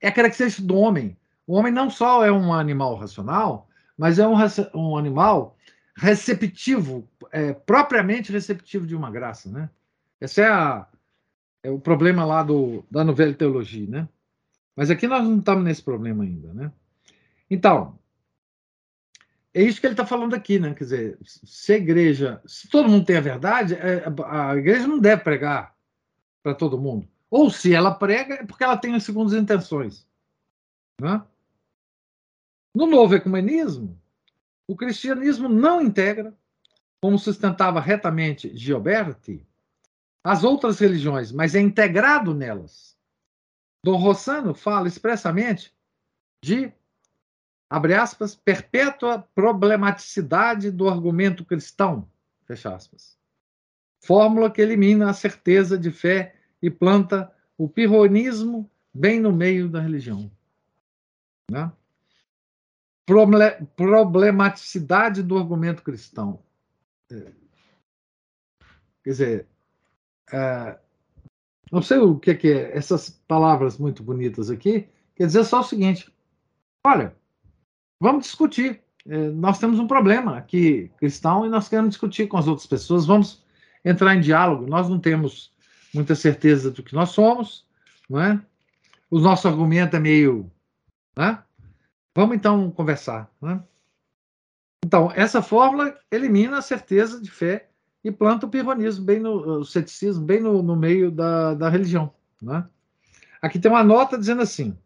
é 0.00 0.10
característica 0.10 0.66
do 0.66 0.76
homem. 0.76 1.16
O 1.46 1.54
homem 1.54 1.72
não 1.72 1.88
só 1.88 2.24
é 2.24 2.32
um 2.32 2.52
animal 2.52 2.96
racional, 2.96 3.68
mas 3.96 4.18
é 4.18 4.26
um, 4.26 4.36
um 4.74 4.96
animal 4.96 5.56
receptivo, 5.96 7.08
é, 7.32 7.52
propriamente 7.52 8.32
receptivo 8.32 8.86
de 8.86 8.94
uma 8.94 9.10
graça, 9.10 9.50
né? 9.50 9.70
Esse 10.20 10.42
é, 10.42 10.48
a, 10.48 10.86
é 11.62 11.70
o 11.70 11.78
problema 11.78 12.24
lá 12.24 12.42
do, 12.42 12.84
da 12.90 13.04
novela 13.04 13.32
teologia, 13.32 13.86
né? 13.88 14.08
Mas 14.74 14.90
aqui 14.90 15.06
nós 15.06 15.24
não 15.24 15.38
estamos 15.38 15.64
nesse 15.64 15.82
problema 15.82 16.24
ainda, 16.24 16.52
né? 16.52 16.72
Então, 17.50 17.98
é 19.54 19.62
isso 19.62 19.80
que 19.80 19.86
ele 19.86 19.94
está 19.94 20.04
falando 20.04 20.34
aqui, 20.34 20.58
né? 20.58 20.74
Quer 20.74 20.84
dizer, 20.84 21.18
se 21.22 21.72
a 21.72 21.76
igreja, 21.76 22.42
se 22.44 22.68
todo 22.68 22.90
mundo 22.90 23.06
tem 23.06 23.16
a 23.16 23.22
verdade, 23.22 23.74
é, 23.74 24.04
a 24.26 24.54
igreja 24.54 24.86
não 24.86 24.98
deve 24.98 25.22
pregar 25.22 25.74
para 26.42 26.54
todo 26.54 26.78
mundo. 26.78 27.08
Ou 27.30 27.50
se 27.50 27.74
ela 27.74 27.94
prega, 27.94 28.34
é 28.34 28.46
porque 28.46 28.64
ela 28.64 28.76
tem 28.76 28.94
as 28.94 29.04
segundas 29.04 29.34
intenções. 29.34 30.06
Né? 31.00 31.22
No 32.74 32.86
novo 32.86 33.14
ecumenismo, 33.14 34.00
o 34.68 34.76
cristianismo 34.76 35.48
não 35.48 35.80
integra, 35.80 36.34
como 37.00 37.18
sustentava 37.18 37.80
retamente 37.80 38.56
Gioberti, 38.56 39.46
as 40.24 40.42
outras 40.42 40.78
religiões, 40.78 41.30
mas 41.30 41.54
é 41.54 41.60
integrado 41.60 42.34
nelas. 42.34 42.96
Dom 43.84 43.96
Rossano 43.96 44.54
fala 44.54 44.88
expressamente 44.88 45.72
de 46.42 46.72
abre 47.68 47.94
aspas, 47.94 48.34
perpétua 48.34 49.20
problematicidade 49.34 50.70
do 50.70 50.88
argumento 50.88 51.44
cristão, 51.44 52.08
fecha 52.44 52.74
aspas. 52.74 53.16
Fórmula 54.04 54.50
que 54.50 54.62
elimina 54.62 55.10
a 55.10 55.14
certeza 55.14 55.76
de 55.76 55.90
fé 55.90 56.35
e 56.66 56.70
planta 56.70 57.32
o 57.56 57.68
pirronismo 57.68 58.70
bem 58.92 59.20
no 59.20 59.32
meio 59.32 59.68
da 59.68 59.80
religião. 59.80 60.30
Né? 61.50 61.70
Problematicidade 63.76 65.22
do 65.22 65.38
argumento 65.38 65.82
cristão. 65.82 66.42
É. 67.10 67.32
Quer 69.04 69.10
dizer, 69.10 69.46
é, 70.32 70.78
não 71.70 71.80
sei 71.80 71.98
o 71.98 72.18
que 72.18 72.30
é 72.30 72.76
essas 72.76 73.10
palavras 73.28 73.78
muito 73.78 74.02
bonitas 74.02 74.50
aqui, 74.50 74.88
quer 75.14 75.26
dizer 75.26 75.44
só 75.44 75.60
o 75.60 75.64
seguinte: 75.64 76.12
olha, 76.84 77.14
Vamos 78.00 78.26
discutir. 78.26 78.82
É, 79.08 79.30
nós 79.30 79.58
temos 79.58 79.78
um 79.78 79.86
problema 79.86 80.36
aqui 80.36 80.90
cristão 80.98 81.46
e 81.46 81.48
nós 81.48 81.68
queremos 81.68 81.90
discutir 81.90 82.26
com 82.26 82.36
as 82.36 82.46
outras 82.46 82.66
pessoas. 82.66 83.06
Vamos 83.06 83.44
entrar 83.84 84.14
em 84.14 84.20
diálogo. 84.20 84.66
Nós 84.66 84.88
não 84.88 84.98
temos 84.98 85.52
muita 85.96 86.14
certeza 86.14 86.70
do 86.70 86.82
que 86.82 86.94
nós 86.94 87.10
somos, 87.10 87.66
não 88.08 88.20
é? 88.20 88.40
O 89.10 89.18
nosso 89.18 89.48
argumento 89.48 89.96
é 89.96 90.00
meio, 90.00 90.50
né? 91.16 91.42
Vamos 92.14 92.36
então 92.36 92.70
conversar, 92.70 93.30
né? 93.40 93.62
Então, 94.84 95.10
essa 95.14 95.42
fórmula 95.42 95.98
elimina 96.10 96.58
a 96.58 96.62
certeza 96.62 97.20
de 97.20 97.28
fé 97.30 97.68
e 98.04 98.12
planta 98.12 98.46
o 98.46 98.48
pirronismo, 98.48 99.04
bem 99.04 99.18
no, 99.18 99.60
o 99.60 99.64
ceticismo, 99.64 100.24
bem 100.24 100.40
no, 100.40 100.62
no 100.62 100.76
meio 100.76 101.10
da, 101.10 101.54
da 101.54 101.68
religião. 101.68 102.14
Né? 102.40 102.64
Aqui 103.42 103.58
tem 103.58 103.68
uma 103.68 103.82
nota 103.82 104.16
dizendo 104.16 104.42
assim: 104.42 104.78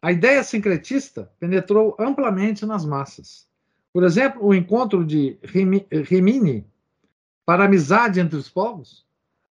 a 0.00 0.12
ideia 0.12 0.44
sincretista 0.44 1.28
penetrou 1.40 1.96
amplamente 1.98 2.64
nas 2.64 2.84
massas. 2.84 3.48
Por 3.92 4.04
exemplo, 4.04 4.44
o 4.44 4.54
encontro 4.54 5.04
de 5.04 5.36
Rimini 5.42 6.64
para 7.44 7.64
a 7.64 7.66
amizade 7.66 8.20
entre 8.20 8.36
os 8.36 8.48
povos, 8.48 9.04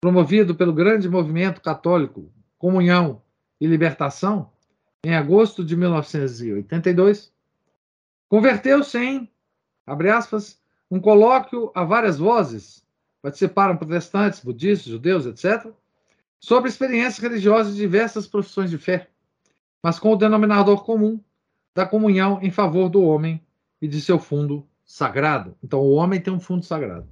promovido 0.06 0.54
pelo 0.54 0.72
grande 0.72 1.08
movimento 1.08 1.60
católico 1.60 2.30
Comunhão 2.56 3.20
e 3.60 3.66
Libertação, 3.66 4.52
em 5.04 5.16
agosto 5.16 5.64
de 5.64 5.74
1982, 5.76 7.32
converteu-se 8.28 8.98
em, 8.98 9.28
abre 9.84 10.08
aspas, 10.08 10.62
um 10.88 11.00
colóquio 11.00 11.72
a 11.74 11.82
várias 11.82 12.18
vozes, 12.18 12.86
participaram 13.20 13.76
protestantes, 13.76 14.38
budistas, 14.38 14.92
judeus, 14.92 15.26
etc., 15.26 15.72
sobre 16.38 16.68
experiências 16.68 17.18
religiosas 17.18 17.74
de 17.74 17.80
diversas 17.80 18.28
profissões 18.28 18.70
de 18.70 18.78
fé 18.78 19.08
mas 19.82 19.98
com 19.98 20.12
o 20.12 20.16
denominador 20.16 20.84
comum 20.84 21.20
da 21.74 21.84
comunhão 21.84 22.38
em 22.42 22.50
favor 22.52 22.88
do 22.88 23.02
homem 23.02 23.44
e 23.82 23.88
de 23.88 24.00
seu 24.00 24.20
fundo 24.20 24.64
sagrado. 24.84 25.56
Então, 25.64 25.80
o 25.80 25.94
homem 25.94 26.20
tem 26.20 26.32
um 26.32 26.38
fundo 26.38 26.64
sagrado. 26.64 27.08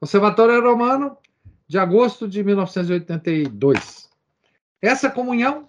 Observatório 0.00 0.62
Romano, 0.62 1.18
de 1.66 1.78
agosto 1.78 2.28
de 2.28 2.42
1982. 2.42 4.08
Essa 4.80 5.10
comunhão 5.10 5.66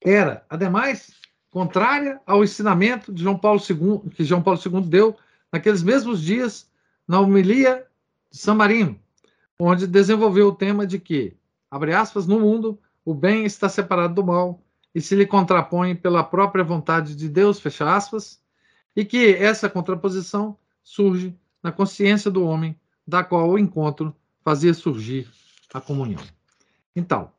era, 0.00 0.44
ademais, 0.48 1.12
contrária 1.50 2.20
ao 2.26 2.42
ensinamento 2.42 3.12
de 3.12 3.22
João 3.22 3.38
Paulo 3.38 3.60
II, 3.60 4.10
que 4.10 4.24
João 4.24 4.42
Paulo 4.42 4.58
II 4.64 4.80
deu 4.82 5.16
naqueles 5.52 5.82
mesmos 5.82 6.22
dias 6.22 6.70
na 7.06 7.20
homilia 7.20 7.86
de 8.30 8.38
San 8.38 8.54
Marino, 8.54 8.98
onde 9.58 9.86
desenvolveu 9.86 10.48
o 10.48 10.54
tema 10.54 10.86
de 10.86 10.98
que, 10.98 11.36
abre 11.70 11.92
aspas, 11.92 12.26
no 12.26 12.40
mundo 12.40 12.78
o 13.04 13.12
bem 13.12 13.44
está 13.44 13.68
separado 13.68 14.14
do 14.14 14.24
mal 14.24 14.62
e 14.94 15.00
se 15.00 15.14
lhe 15.14 15.26
contrapõe 15.26 15.94
pela 15.94 16.22
própria 16.22 16.64
vontade 16.64 17.16
de 17.16 17.28
Deus, 17.28 17.60
fecha 17.60 17.94
aspas, 17.94 18.40
e 18.94 19.04
que 19.04 19.34
essa 19.34 19.68
contraposição 19.68 20.56
surge 20.82 21.34
na 21.62 21.72
consciência 21.72 22.30
do 22.30 22.44
homem, 22.44 22.78
da 23.06 23.24
qual 23.24 23.50
o 23.50 23.58
encontro 23.58 24.14
fazia 24.44 24.74
surgir 24.74 25.28
a 25.72 25.80
comunhão. 25.80 26.22
Então, 26.94 27.32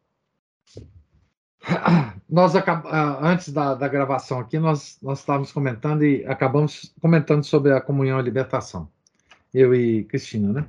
nós 2.30 2.56
ah, 2.56 3.20
antes 3.22 3.52
da, 3.52 3.76
da, 3.76 3.88
gravação 3.88 4.40
aqui, 4.40 4.60
nós, 4.60 4.98
nós 5.02 5.20
estávamos 5.20 5.52
comentando 5.52 6.04
e 6.04 6.26
acabamos 6.26 6.94
comentando 7.02 7.44
sobre 7.44 7.72
a 7.72 7.82
comunhão 7.82 8.20
e 8.20 8.24
libertação, 8.24 8.90
eu 9.54 9.74
e 9.74 10.04
Cristina, 10.06 10.52
né? 10.52 10.68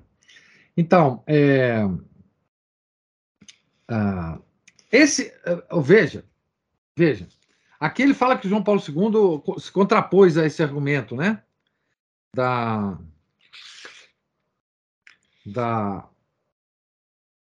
Então, 0.76 1.22
é, 1.26 1.84
uh, 3.90 4.42
esse, 4.90 5.32
uh, 5.70 5.80
veja, 5.80 6.24
Veja, 6.96 7.26
aqui 7.80 8.02
ele 8.02 8.14
fala 8.14 8.38
que 8.38 8.48
João 8.48 8.62
Paulo 8.62 8.80
II 8.80 9.60
se 9.60 9.72
contrapôs 9.72 10.38
a 10.38 10.46
esse 10.46 10.62
argumento, 10.62 11.16
né? 11.16 11.42
Da, 12.32 12.98
da 15.44 16.08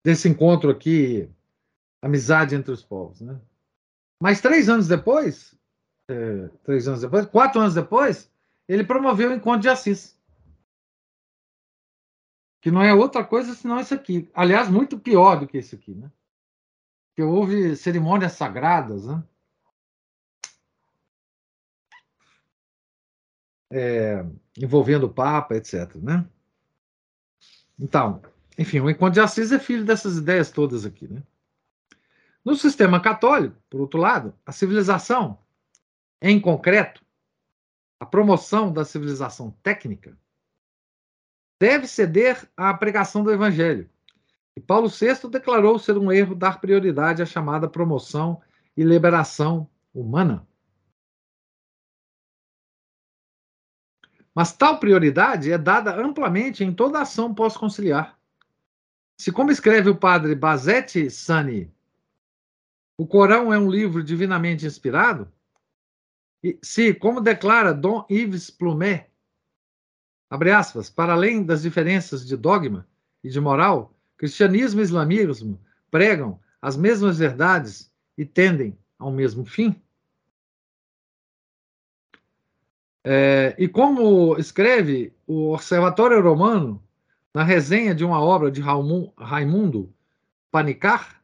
desse 0.04 0.28
encontro 0.28 0.70
aqui, 0.70 1.28
amizade 2.02 2.54
entre 2.54 2.70
os 2.70 2.84
povos, 2.84 3.20
né? 3.20 3.40
Mas 4.20 4.40
três 4.40 4.68
anos 4.68 4.86
depois, 4.86 5.54
é, 6.08 6.48
três 6.62 6.86
anos 6.86 7.00
depois, 7.00 7.26
quatro 7.26 7.60
anos 7.60 7.74
depois, 7.74 8.30
ele 8.68 8.84
promoveu 8.84 9.30
o 9.30 9.34
encontro 9.34 9.62
de 9.62 9.68
Assis, 9.68 10.16
que 12.60 12.70
não 12.70 12.82
é 12.82 12.94
outra 12.94 13.24
coisa 13.24 13.54
senão 13.54 13.80
isso 13.80 13.94
aqui. 13.94 14.30
Aliás, 14.34 14.68
muito 14.68 14.98
pior 14.98 15.40
do 15.40 15.46
que 15.46 15.58
isso 15.58 15.74
aqui, 15.74 15.94
né? 15.94 16.10
Que 17.16 17.22
houve 17.22 17.76
cerimônias 17.76 18.32
sagradas, 18.32 19.06
né? 19.06 19.22
é, 23.74 24.24
envolvendo 24.56 25.06
o 25.06 25.12
Papa, 25.12 25.56
etc. 25.56 25.96
Né? 25.96 26.24
Então, 27.78 28.22
enfim, 28.58 28.80
o 28.80 28.88
encontro 28.88 29.14
de 29.14 29.20
Assis 29.20 29.52
é 29.52 29.58
filho 29.58 29.84
dessas 29.84 30.16
ideias 30.16 30.50
todas 30.50 30.86
aqui. 30.86 31.08
Né? 31.08 31.22
No 32.44 32.54
sistema 32.54 33.00
católico, 33.00 33.56
por 33.68 33.80
outro 33.80 33.98
lado, 33.98 34.34
a 34.44 34.52
civilização, 34.52 35.38
em 36.20 36.40
concreto, 36.40 37.04
a 37.98 38.06
promoção 38.06 38.72
da 38.72 38.84
civilização 38.84 39.50
técnica, 39.62 40.16
deve 41.60 41.86
ceder 41.86 42.48
à 42.56 42.72
pregação 42.74 43.24
do 43.24 43.32
Evangelho. 43.32 43.88
E 44.56 44.60
Paulo 44.60 44.88
VI 44.88 45.28
declarou 45.30 45.78
ser 45.78 45.96
um 45.96 46.12
erro 46.12 46.34
dar 46.34 46.60
prioridade 46.60 47.22
à 47.22 47.26
chamada 47.26 47.68
promoção 47.68 48.40
e 48.76 48.84
liberação 48.84 49.68
humana. 49.92 50.46
Mas 54.34 54.52
tal 54.52 54.78
prioridade 54.78 55.50
é 55.50 55.56
dada 55.56 55.94
amplamente 55.96 56.64
em 56.64 56.72
toda 56.72 57.00
ação 57.00 57.34
pós-conciliar. 57.34 58.18
Se, 59.16 59.30
como 59.32 59.50
escreve 59.50 59.88
o 59.88 59.96
padre 59.96 60.34
Basetti 60.34 61.10
Sani, 61.10 61.72
o 62.96 63.06
Corão 63.06 63.52
é 63.52 63.58
um 63.58 63.70
livro 63.70 64.02
divinamente 64.02 64.66
inspirado, 64.66 65.30
e 66.42 66.58
se, 66.62 66.92
como 66.92 67.20
declara 67.20 67.72
Dom 67.72 68.04
Yves 68.10 68.50
Plumet, 68.50 69.06
abre 70.28 70.52
aspas, 70.52 70.90
para 70.90 71.12
além 71.12 71.44
das 71.44 71.62
diferenças 71.62 72.26
de 72.26 72.36
dogma 72.36 72.86
e 73.22 73.30
de 73.30 73.40
moral, 73.40 73.94
cristianismo 74.16 74.80
e 74.80 74.84
islamismo 74.84 75.60
pregam 75.90 76.40
as 76.60 76.76
mesmas 76.76 77.18
verdades 77.18 77.92
e 78.16 78.24
tendem 78.24 78.78
ao 78.98 79.10
mesmo 79.10 79.44
fim, 79.44 79.80
É, 83.06 83.54
e 83.58 83.68
como 83.68 84.34
escreve 84.38 85.12
o 85.26 85.52
Observatório 85.52 86.22
Romano, 86.22 86.82
na 87.34 87.42
resenha 87.42 87.94
de 87.94 88.04
uma 88.04 88.20
obra 88.20 88.50
de 88.50 88.60
Raimundo 88.60 89.92
Panicar, 90.52 91.20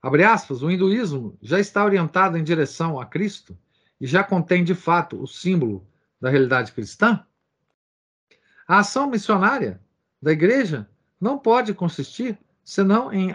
abre 0.00 0.24
aspas, 0.24 0.62
o 0.62 0.70
hinduísmo 0.70 1.36
já 1.42 1.60
está 1.60 1.84
orientado 1.84 2.38
em 2.38 2.42
direção 2.42 2.98
a 2.98 3.04
Cristo 3.04 3.56
e 4.00 4.06
já 4.06 4.24
contém 4.24 4.64
de 4.64 4.74
fato 4.74 5.22
o 5.22 5.26
símbolo 5.26 5.86
da 6.18 6.30
realidade 6.30 6.72
cristã? 6.72 7.24
A 8.66 8.78
ação 8.78 9.10
missionária 9.10 9.80
da 10.20 10.32
igreja 10.32 10.88
não 11.20 11.38
pode 11.38 11.74
consistir 11.74 12.38
senão 12.64 13.12
em 13.12 13.34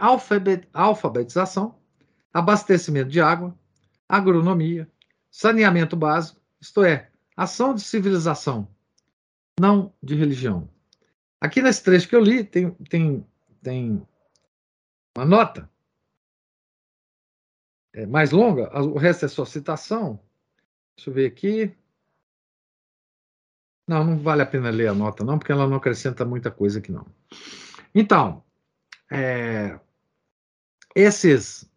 alfabetização, 0.74 1.76
abastecimento 2.34 3.10
de 3.10 3.22
água, 3.22 3.56
agronomia, 4.10 4.90
saneamento 5.30 5.96
básico, 5.96 6.40
isto 6.60 6.84
é, 6.84 7.10
ação 7.36 7.74
de 7.74 7.82
civilização 7.82 8.68
não 9.60 9.94
de 10.02 10.16
religião. 10.16 10.70
Aqui 11.44 11.62
nesse 11.62 11.84
trecho 11.84 12.08
que 12.08 12.16
eu 12.16 12.22
li, 12.22 12.42
tem, 12.42 12.72
tem, 12.90 13.28
tem 13.62 14.08
uma 15.14 15.26
nota 15.26 15.70
é, 17.92 18.06
mais 18.06 18.32
longa, 18.32 18.74
o 18.80 18.98
resto 18.98 19.26
é 19.26 19.28
só 19.28 19.44
citação. 19.44 20.18
Deixa 20.96 21.10
eu 21.10 21.14
ver 21.14 21.26
aqui. 21.26 21.76
Não, 23.86 24.06
não 24.06 24.20
vale 24.20 24.42
a 24.42 24.46
pena 24.46 24.70
ler 24.70 24.88
a 24.88 24.94
nota, 24.94 25.26
não, 25.26 25.38
porque 25.38 25.52
ela 25.52 25.68
não 25.68 25.76
acrescenta 25.76 26.24
muita 26.24 26.50
coisa 26.50 26.80
aqui, 26.80 26.94
não. 26.94 27.06
Então, 27.94 28.42
é, 29.12 29.78
esses, 30.96 31.70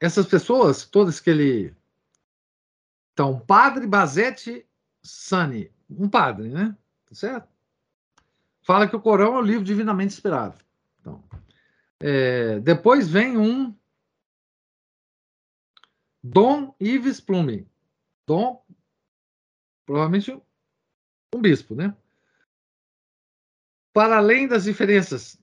essas 0.00 0.24
pessoas, 0.24 0.86
todas 0.86 1.20
que 1.20 1.28
ele. 1.28 1.76
Então, 3.12 3.38
Padre 3.38 3.86
Bazete 3.86 4.66
Sani, 5.02 5.70
um 5.90 6.08
padre, 6.08 6.48
né? 6.48 6.74
Tá 7.04 7.14
certo? 7.14 7.51
Fala 8.62 8.88
que 8.88 8.96
o 8.96 9.00
Corão 9.00 9.36
é 9.36 9.38
um 9.40 9.42
livro 9.42 9.64
divinamente 9.64 10.14
inspirado. 10.14 10.56
Então, 11.00 11.22
é, 12.00 12.60
depois 12.60 13.08
vem 13.08 13.36
um 13.36 13.76
Dom 16.22 16.74
Ives 16.78 17.20
Plume. 17.20 17.68
Dom, 18.26 18.64
provavelmente 19.84 20.40
um 21.34 21.40
bispo, 21.40 21.74
né? 21.74 21.94
Para 23.92 24.18
além 24.18 24.46
das 24.46 24.64
diferenças 24.64 25.38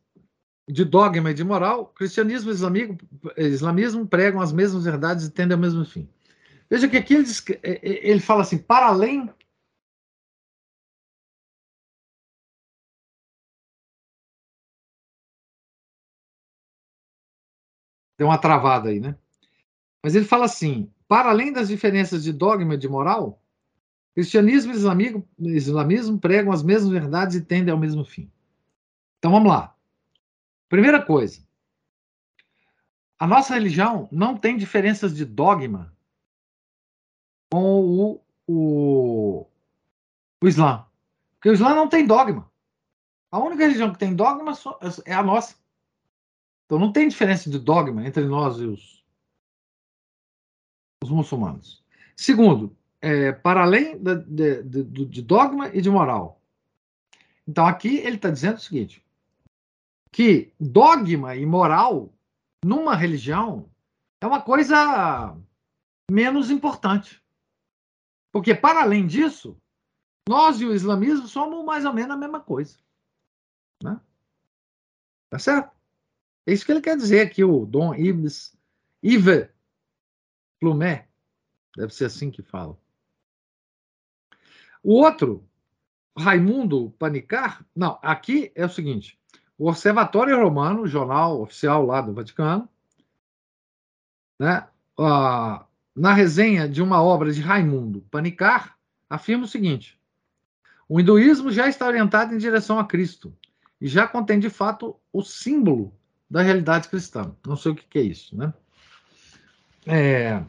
de 0.67 0.85
dogma 0.85 1.31
e 1.31 1.33
de 1.33 1.43
moral, 1.43 1.87
cristianismo 1.87 2.51
e 2.51 3.43
islamismo 3.43 4.07
pregam 4.07 4.39
as 4.39 4.53
mesmas 4.53 4.85
verdades 4.85 5.25
e 5.25 5.31
tendem 5.31 5.55
ao 5.55 5.59
mesmo 5.59 5.83
fim. 5.83 6.07
Veja 6.69 6.87
que 6.87 6.97
aqui 6.97 7.15
ele, 7.15 7.23
diz, 7.23 7.43
é, 7.49 7.57
é, 7.63 8.09
ele 8.09 8.19
fala 8.19 8.43
assim, 8.43 8.57
para 8.57 8.87
além 8.87 9.29
Deu 18.19 18.27
uma 18.27 18.37
travada 18.37 18.89
aí, 18.89 18.99
né? 18.99 19.15
Mas 20.03 20.13
ele 20.13 20.25
fala 20.25 20.43
assim: 20.43 20.91
para 21.07 21.29
além 21.29 21.53
das 21.53 21.69
diferenças 21.69 22.21
de 22.21 22.33
dogma 22.33 22.73
e 22.73 22.77
de 22.77 22.89
moral, 22.89 23.41
cristianismo 24.13 24.73
e 24.73 25.55
islamismo 25.55 26.19
pregam 26.19 26.51
as 26.51 26.61
mesmas 26.61 26.91
verdades 26.91 27.37
e 27.37 27.41
tendem 27.41 27.71
ao 27.71 27.79
mesmo 27.79 28.03
fim. 28.03 28.29
Então 29.17 29.31
vamos 29.31 29.47
lá. 29.47 29.73
Primeira 30.67 31.01
coisa, 31.01 31.41
a 33.17 33.25
nossa 33.25 33.53
religião 33.53 34.09
não 34.11 34.35
tem 34.35 34.57
diferenças 34.57 35.15
de 35.15 35.23
dogma 35.23 35.95
com 37.49 37.81
o, 37.81 38.21
o, 38.45 39.47
o 40.43 40.47
Islã. 40.47 40.85
Porque 41.35 41.49
o 41.49 41.53
Islã 41.53 41.73
não 41.73 41.87
tem 41.87 42.05
dogma. 42.05 42.51
A 43.31 43.39
única 43.39 43.63
religião 43.63 43.93
que 43.93 43.97
tem 43.97 44.13
dogma 44.13 44.51
é 45.05 45.13
a 45.13 45.23
nossa. 45.23 45.55
Então 46.69 46.77
não 46.77 46.93
tem 46.93 47.07
diferença 47.07 47.49
de 47.49 47.57
dogma 47.57 48.05
entre 48.05 48.23
nós 48.25 48.59
e 48.59 48.65
os, 48.65 49.03
os 51.03 51.09
muçulmanos. 51.09 51.83
Segundo, 52.15 52.77
é, 53.01 53.31
para 53.31 53.63
além 53.63 53.97
de, 53.97 54.15
de, 54.17 54.63
de, 54.63 55.05
de 55.05 55.21
dogma 55.23 55.69
e 55.69 55.81
de 55.81 55.89
moral. 55.89 56.39
Então 57.47 57.65
aqui 57.65 57.97
ele 57.97 58.17
está 58.17 58.29
dizendo 58.29 58.57
o 58.57 58.61
seguinte: 58.61 59.03
que 60.11 60.53
dogma 60.59 61.35
e 61.35 61.43
moral 61.43 62.13
numa 62.63 62.95
religião 62.95 63.67
é 64.21 64.27
uma 64.27 64.39
coisa 64.43 65.35
menos 66.11 66.51
importante. 66.51 67.19
Porque, 68.31 68.53
para 68.53 68.83
além 68.83 69.07
disso, 69.07 69.57
nós 70.29 70.61
e 70.61 70.65
o 70.67 70.73
islamismo 70.75 71.27
somos 71.27 71.65
mais 71.65 71.83
ou 71.83 71.93
menos 71.93 72.11
a 72.11 72.17
mesma 72.17 72.39
coisa. 72.39 72.77
Né? 73.83 73.99
Tá 75.31 75.39
certo? 75.39 75.78
É 76.49 76.51
isso 76.51 76.65
que 76.65 76.71
ele 76.71 76.81
quer 76.81 76.97
dizer 76.97 77.21
aqui, 77.21 77.43
o 77.43 77.63
Dom 77.63 77.93
Ives, 77.93 78.57
Ive 79.03 79.51
Plumet. 80.59 81.05
Deve 81.77 81.93
ser 81.93 82.05
assim 82.05 82.31
que 82.31 82.41
fala. 82.41 82.75
O 84.81 84.95
outro, 84.95 85.47
Raimundo 86.17 86.89
Panicar, 86.97 87.63
não, 87.75 87.99
aqui 88.01 88.51
é 88.55 88.65
o 88.65 88.69
seguinte: 88.69 89.19
o 89.59 89.69
Observatório 89.69 90.41
Romano, 90.41 90.87
jornal 90.87 91.39
oficial 91.39 91.85
lá 91.85 92.01
do 92.01 92.15
Vaticano, 92.15 92.67
né, 94.39 94.67
uh, 94.99 95.63
na 95.95 96.13
resenha 96.13 96.67
de 96.67 96.81
uma 96.81 96.99
obra 96.99 97.31
de 97.31 97.41
Raimundo 97.41 98.01
Panicar, 98.09 98.75
afirma 99.07 99.43
o 99.43 99.47
seguinte: 99.47 100.01
o 100.87 100.99
hinduísmo 100.99 101.51
já 101.51 101.67
está 101.67 101.85
orientado 101.85 102.33
em 102.33 102.39
direção 102.39 102.79
a 102.79 102.85
Cristo 102.87 103.37
e 103.79 103.87
já 103.87 104.07
contém 104.07 104.39
de 104.39 104.49
fato 104.49 104.99
o 105.13 105.21
símbolo 105.21 105.98
da 106.29 106.41
realidade 106.41 106.87
cristã. 106.87 107.35
Não 107.45 107.55
sei 107.55 107.71
o 107.71 107.75
que, 107.75 107.85
que 107.85 107.99
é 107.99 108.03
isso, 108.03 108.37
né? 108.37 108.53
É... 109.87 110.43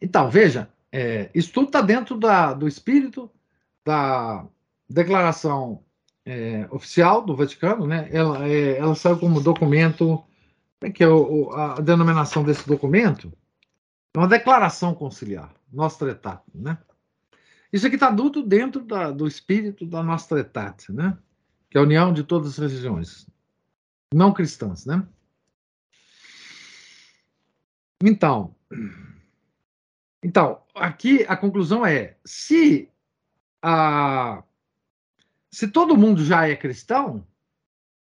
Então, 0.00 0.30
veja, 0.30 0.68
é, 0.90 1.30
isso 1.34 1.52
tudo 1.52 1.66
está 1.66 1.80
dentro 1.80 2.18
da, 2.18 2.54
do 2.54 2.66
espírito 2.66 3.30
da 3.84 4.46
declaração 4.88 5.82
é, 6.24 6.66
oficial 6.70 7.22
do 7.22 7.36
Vaticano, 7.36 7.86
né? 7.86 8.08
Ela, 8.10 8.46
é, 8.46 8.78
ela 8.78 8.94
saiu 8.94 9.18
como 9.18 9.40
documento, 9.40 10.06
como 10.06 10.26
é 10.82 10.90
que 10.90 11.02
é 11.02 11.08
o, 11.08 11.50
a 11.52 11.80
denominação 11.80 12.42
desse 12.42 12.66
documento? 12.66 13.32
É 14.14 14.18
uma 14.18 14.28
declaração 14.28 14.94
conciliar, 14.94 15.52
Nostra 15.72 16.08
Aetate, 16.08 16.50
né? 16.54 16.78
Isso 17.72 17.86
aqui 17.86 17.96
está 17.96 18.14
tudo 18.14 18.42
dentro 18.42 18.82
da, 18.84 19.10
do 19.10 19.26
espírito 19.26 19.84
da 19.84 20.02
Nostra 20.02 20.38
Aetate, 20.38 20.92
né? 20.92 21.18
Que 21.68 21.76
é 21.76 21.80
a 21.80 21.84
união 21.84 22.12
de 22.12 22.22
todas 22.22 22.50
as 22.50 22.58
religiões 22.58 23.26
não 24.12 24.32
cristãs, 24.32 24.84
né? 24.86 25.06
Então, 28.02 28.54
então 30.22 30.62
aqui 30.74 31.24
a 31.28 31.36
conclusão 31.36 31.86
é: 31.86 32.16
se 32.24 32.90
a 33.62 34.42
se 35.50 35.68
todo 35.68 35.96
mundo 35.96 36.24
já 36.24 36.48
é 36.48 36.56
cristão, 36.56 37.24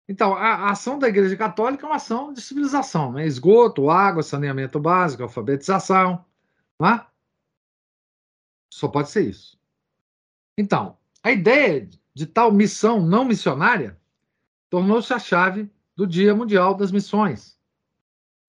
então 0.07 0.35
a, 0.35 0.47
a 0.47 0.71
ação 0.71 0.99
da 0.99 1.07
Igreja 1.07 1.37
Católica 1.37 1.85
é 1.85 1.89
uma 1.89 1.95
ação 1.95 2.33
de 2.33 2.41
civilização, 2.41 3.13
né? 3.13 3.25
Esgoto, 3.25 3.89
água, 3.89 4.21
saneamento 4.21 4.79
básico, 4.79 5.23
alfabetização, 5.23 6.25
né? 6.79 7.05
Só 8.69 8.87
pode 8.87 9.09
ser 9.09 9.27
isso. 9.27 9.57
Então, 10.57 10.97
a 11.23 11.31
ideia 11.31 11.89
de 12.13 12.25
tal 12.25 12.51
missão 12.51 13.01
não 13.01 13.25
missionária 13.25 13.97
tornou-se 14.69 15.13
a 15.13 15.19
chave 15.19 15.71
do 15.99 16.07
Dia 16.07 16.33
Mundial 16.33 16.75
das 16.75 16.93
Missões. 16.93 17.59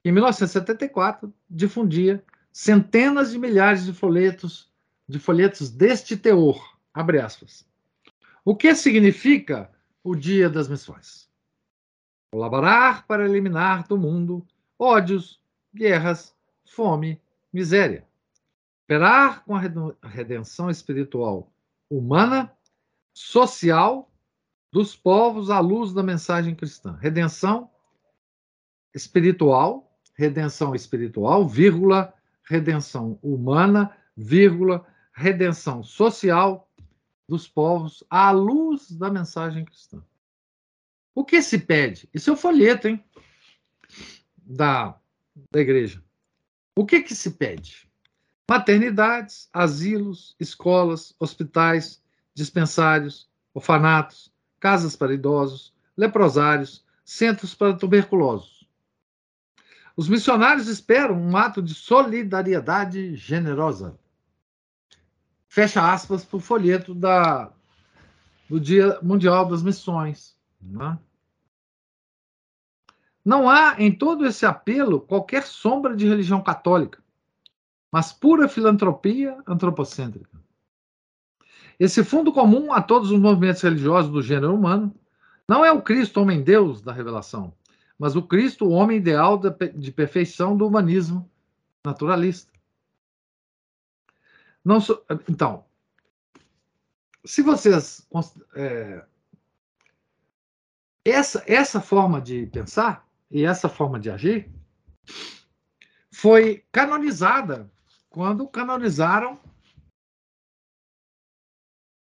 Em 0.04 0.12
1974, 0.12 1.34
difundia 1.50 2.24
centenas 2.52 3.32
de 3.32 3.40
milhares 3.40 3.84
de 3.84 3.92
folhetos, 3.92 4.70
de 5.08 5.18
folhetos 5.18 5.68
deste 5.68 6.16
teor, 6.16 6.78
abre 6.94 7.18
aspas. 7.18 7.66
O 8.44 8.54
que 8.54 8.72
significa 8.72 9.68
o 10.04 10.14
Dia 10.14 10.48
das 10.48 10.68
Missões? 10.68 11.28
Colaborar 12.32 13.04
para 13.04 13.24
eliminar 13.24 13.84
do 13.88 13.98
mundo 13.98 14.46
ódios, 14.78 15.42
guerras, 15.74 16.32
fome, 16.64 17.20
miséria. 17.52 18.06
Esperar 18.82 19.44
com 19.44 19.56
a 19.56 20.08
redenção 20.08 20.70
espiritual 20.70 21.52
humana, 21.90 22.56
social 23.12 24.08
dos 24.72 24.94
povos 24.94 25.50
à 25.50 25.61
luz 25.61 25.92
da 25.92 26.02
mensagem 26.02 26.54
cristã. 26.54 26.96
Redenção 27.00 27.70
espiritual, 28.94 29.92
redenção 30.14 30.74
espiritual, 30.74 31.48
vírgula, 31.48 32.12
redenção 32.42 33.18
humana, 33.22 33.96
vírgula, 34.16 34.87
redenção 35.12 35.83
social 35.83 36.68
dos 37.28 37.46
povos 37.46 38.02
à 38.11 38.30
luz 38.30 38.90
da 38.90 39.11
mensagem 39.11 39.64
cristã. 39.64 40.02
O 41.14 41.24
que 41.24 41.40
se 41.42 41.59
pede? 41.59 42.09
Isso 42.12 42.30
é 42.30 42.33
o 42.33 42.37
folheto, 42.37 42.88
hein? 42.88 43.04
Da, 44.37 44.98
da 45.50 45.61
igreja. 45.61 46.02
O 46.76 46.85
que, 46.85 47.02
que 47.02 47.14
se 47.14 47.33
pede? 47.33 47.88
Maternidades, 48.48 49.48
asilos, 49.52 50.35
escolas, 50.40 51.14
hospitais, 51.20 52.02
dispensários, 52.35 53.28
orfanatos, 53.54 54.33
casas 54.61 54.94
para 54.94 55.14
idosos, 55.14 55.73
leprosários, 55.96 56.85
centros 57.05 57.55
para 57.55 57.75
tuberculosos. 57.75 58.68
Os 59.96 60.09
missionários 60.09 60.68
esperam 60.68 61.16
um 61.16 61.37
ato 61.37 61.61
de 61.61 61.75
solidariedade 61.75 63.16
generosa 63.16 63.99
fecha 65.51 65.92
aspas, 65.92 66.25
para 66.25 66.37
o 66.37 66.40
folheto 66.40 66.94
da, 66.94 67.51
do 68.49 68.61
Dia 68.61 68.99
Mundial 69.03 69.46
das 69.46 69.64
Missões. 69.64 70.38
Né? 70.62 70.96
Não 73.25 73.51
há 73.51 73.75
em 73.77 73.90
todo 73.92 74.25
esse 74.25 74.46
apelo 74.46 75.01
qualquer 75.01 75.42
sombra 75.42 75.96
de 75.96 76.07
religião 76.07 76.40
católica, 76.40 77.03
mas 77.90 78.12
pura 78.12 78.49
filantropia 78.49 79.37
antropocêntrica. 79.44 80.40
Esse 81.80 82.04
fundo 82.04 82.30
comum 82.30 82.74
a 82.74 82.82
todos 82.82 83.10
os 83.10 83.18
movimentos 83.18 83.62
religiosos 83.62 84.12
do 84.12 84.20
gênero 84.20 84.54
humano 84.54 84.94
não 85.48 85.64
é 85.64 85.72
o 85.72 85.80
Cristo, 85.80 86.20
homem-deus 86.20 86.82
da 86.82 86.92
revelação, 86.92 87.54
mas 87.98 88.14
o 88.14 88.22
Cristo, 88.22 88.66
o 88.66 88.70
homem 88.70 88.98
ideal 88.98 89.40
de 89.74 89.90
perfeição 89.90 90.54
do 90.54 90.66
humanismo 90.66 91.28
naturalista. 91.82 92.52
Então, 95.26 95.64
se 97.24 97.40
vocês. 97.40 98.06
É... 98.54 99.02
essa, 101.02 101.42
essa 101.46 101.80
forma 101.80 102.20
de 102.20 102.46
pensar 102.46 103.08
e 103.30 103.46
essa 103.46 103.70
forma 103.70 103.98
de 103.98 104.10
agir 104.10 104.50
foi 106.12 106.62
canonizada 106.70 107.70
quando 108.10 108.46
canonizaram 108.46 109.40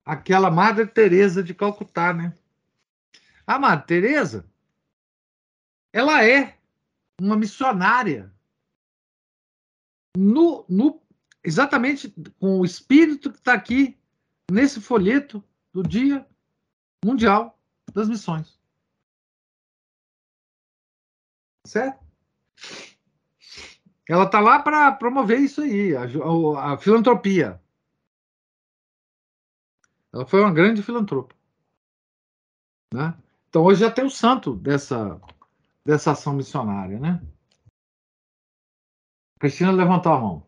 aquela 0.06 0.52
Madre 0.52 0.86
Teresa 0.86 1.44
de 1.44 1.54
Calcutá, 1.54 2.14
né? 2.14 2.34
A 3.46 3.58
Madre 3.58 3.88
Teresa, 3.88 4.46
ela 5.92 6.24
é 6.24 6.58
uma 7.20 7.36
missionária 7.36 8.32
no, 10.16 10.66
no 10.70 11.02
exatamente 11.44 12.14
com 12.40 12.60
o 12.60 12.66
espírito 12.66 13.32
que 13.32 13.38
está 13.38 13.54
aqui 13.54 13.98
nesse 14.52 14.80
folheto 14.80 15.44
do 15.72 15.84
Dia 15.84 16.26
Mundial 17.04 17.60
das 17.94 18.08
Missões. 18.08 18.60
Certo? 21.66 22.04
Ela 24.08 24.26
está 24.26 24.40
lá 24.40 24.60
para 24.60 24.92
promover 24.92 25.40
isso 25.40 25.62
aí, 25.62 25.96
a, 25.96 26.04
a, 26.04 26.74
a, 26.74 26.78
filantropia. 26.78 27.60
Ela 30.16 30.26
foi 30.26 30.40
uma 30.40 30.54
grande 30.54 30.82
filantropa. 30.82 31.36
Né? 32.94 33.14
Então 33.50 33.66
hoje 33.66 33.82
já 33.82 33.92
tem 33.92 34.06
o 34.06 34.10
santo 34.10 34.56
dessa, 34.56 35.20
dessa 35.86 36.14
ação 36.14 36.34
missionária, 36.34 36.98
né? 36.98 37.22
Cristina 39.38 39.74
levantou 39.74 40.14
a 40.14 40.20
mão. 40.22 40.48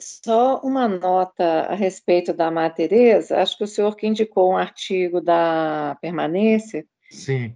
Só 0.00 0.60
uma 0.60 0.86
nota 0.86 1.62
a 1.62 1.74
respeito 1.74 2.32
da 2.32 2.52
Má 2.52 2.70
Teresa, 2.70 3.42
acho 3.42 3.58
que 3.58 3.64
o 3.64 3.66
senhor 3.66 3.96
que 3.96 4.06
indicou 4.06 4.52
um 4.52 4.56
artigo 4.56 5.20
da 5.20 5.98
permanência. 6.00 6.86
Sim. 7.10 7.52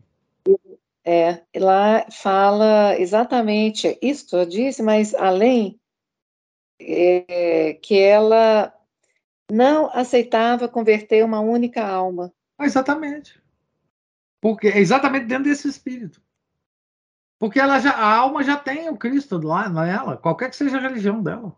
É, 1.05 1.45
lá 1.55 2.05
fala 2.11 2.99
exatamente 2.99 3.97
isso 4.03 4.27
que 4.27 4.35
eu 4.35 4.45
disse, 4.45 4.83
mas 4.83 5.15
além 5.15 5.81
é, 6.81 7.75
que 7.75 7.99
ela 7.99 8.73
não 9.51 9.91
aceitava 9.93 10.69
converter 10.69 11.25
uma 11.25 11.41
única 11.41 11.87
alma. 11.87 12.33
Ah, 12.59 12.67
exatamente. 12.67 13.41
Porque 14.41 14.69
é 14.69 14.79
exatamente 14.79 15.27
dentro 15.27 15.45
desse 15.45 15.69
espírito. 15.69 16.23
Porque 17.39 17.61
ela 17.61 17.79
já, 17.79 17.93
a 17.93 18.17
alma 18.17 18.43
já 18.43 18.57
tem 18.57 18.89
o 18.89 18.97
Cristo 18.97 19.39
lá 19.39 19.69
nela, 19.69 20.17
qualquer 20.17 20.51
que 20.51 20.57
seja 20.57 20.77
a 20.77 20.81
religião 20.81 21.23
dela. 21.23 21.57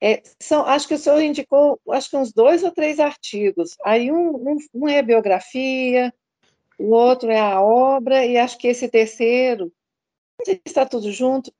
É, 0.00 0.22
são, 0.40 0.64
acho 0.66 0.86
que 0.86 0.94
o 0.94 0.98
senhor 0.98 1.20
indicou, 1.20 1.80
acho 1.90 2.10
que 2.10 2.16
uns 2.16 2.32
dois 2.32 2.62
ou 2.62 2.70
três 2.70 3.00
artigos. 3.00 3.76
Aí 3.84 4.12
um, 4.12 4.36
um, 4.36 4.56
um 4.74 4.88
é 4.88 5.02
biografia, 5.02 6.14
o 6.78 6.90
outro 6.90 7.30
é 7.30 7.40
a 7.40 7.60
obra, 7.60 8.24
e 8.24 8.36
acho 8.36 8.58
que 8.58 8.68
esse 8.68 8.88
terceiro, 8.88 9.72
está 10.64 10.84
tudo 10.84 11.10
junto. 11.10 11.52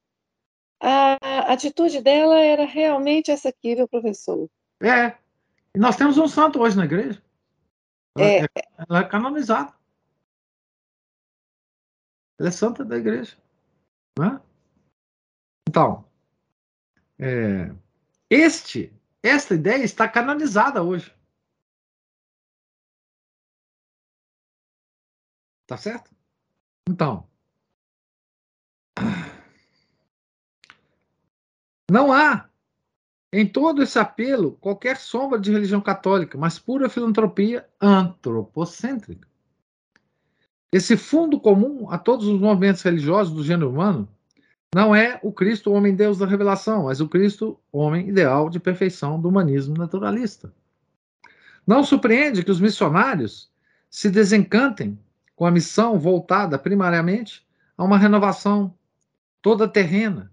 A, 0.81 1.53
atitude 1.53 2.01
dela 2.01 2.39
era 2.39 2.65
realmente 2.65 3.31
essa 3.31 3.49
aqui, 3.49 3.75
viu, 3.75 3.89
professor? 3.89 4.49
É. 4.83 5.17
E 5.75 5.79
nós 5.79 5.97
temos 5.97 6.19
um 6.19 6.29
santo 6.29 6.61
hoje 6.61 6.77
na 6.77 6.85
igreja. 6.85 7.23
Ela 8.17 8.27
é, 8.27 8.45
é, 8.45 8.49
ela 8.89 8.99
é 9.01 9.09
canonizada. 9.09 9.75
Ela 12.39 12.49
é 12.49 12.53
santa 12.53 12.85
da 12.85 12.97
igreja. 12.97 13.37
Né? 14.19 14.41
Então, 15.69 16.05
é, 17.19 17.75
este, 18.31 18.93
esta 19.23 19.55
ideia 19.55 19.83
está 19.85 20.09
canonizada 20.09 20.83
hoje. 20.83 21.15
Tá 25.67 25.77
certo? 25.77 26.15
Então, 26.89 27.29
não 31.91 32.13
há 32.13 32.49
em 33.33 33.47
todo 33.47 33.83
esse 33.83 33.99
apelo 33.99 34.53
qualquer 34.61 34.97
sombra 34.97 35.39
de 35.39 35.53
religião 35.53 35.81
católica, 35.81 36.39
mas 36.39 36.59
pura 36.59 36.89
filantropia 36.89 37.67
antropocêntrica. 37.81 39.29
Esse 40.73 40.97
fundo 40.97 41.41
comum 41.41 41.91
a 41.91 41.99
todos 41.99 42.27
os 42.27 42.41
movimentos 42.41 42.83
religiosos 42.83 43.33
do 43.33 43.45
gênero 43.45 43.71
humano 43.71 44.09
não 44.75 44.95
é 44.95 45.19
o 45.23 45.33
Cristo, 45.33 45.73
homem-deus 45.73 46.19
da 46.19 46.27
revelação, 46.27 46.85
mas 46.85 47.01
o 47.01 47.09
Cristo, 47.09 47.59
homem 47.73 48.09
ideal 48.09 48.51
de 48.51 48.61
perfeição 48.61 49.21
do 49.21 49.29
humanismo 49.29 49.77
naturalista. 49.77 50.53
Não 51.67 51.83
surpreende 51.83 52.45
que 52.45 52.51
os 52.51 52.61
missionários 52.61 53.51
se 53.89 54.11
desencantem 54.11 54.99
com 55.35 55.47
a 55.47 55.51
missão 55.51 55.99
voltada 55.99 56.59
primariamente 56.59 57.47
a 57.77 57.85
uma 57.85 57.99
renovação 57.99 58.75
toda 59.41 59.69
terrena. 59.69 60.31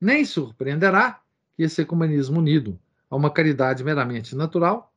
Nem 0.00 0.24
surpreenderá 0.24 1.22
que 1.54 1.62
esse 1.62 1.82
ecumenismo 1.82 2.38
unido 2.38 2.80
a 3.10 3.16
uma 3.16 3.30
caridade 3.30 3.84
meramente 3.84 4.34
natural 4.34 4.92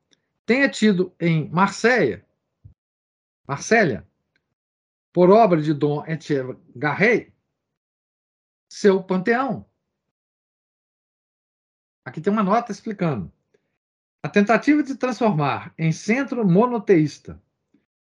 tenha 0.46 0.70
tido 0.70 1.14
em 1.20 1.50
Marseille, 1.50 2.24
Marsella, 3.48 4.08
por 5.12 5.30
obra 5.30 5.62
de 5.62 5.74
Dom 5.74 6.04
Etienne 6.08 6.58
Garret, 6.76 7.34
seu 8.70 9.04
panteão. 9.04 9.66
Aqui 12.06 12.20
tem 12.20 12.32
uma 12.32 12.44
nota 12.44 12.72
explicando. 12.72 13.32
A 14.22 14.30
tentativa 14.30 14.82
de 14.82 14.96
transformar 14.96 15.74
em 15.78 15.92
centro 15.92 16.48
monoteísta 16.48 17.42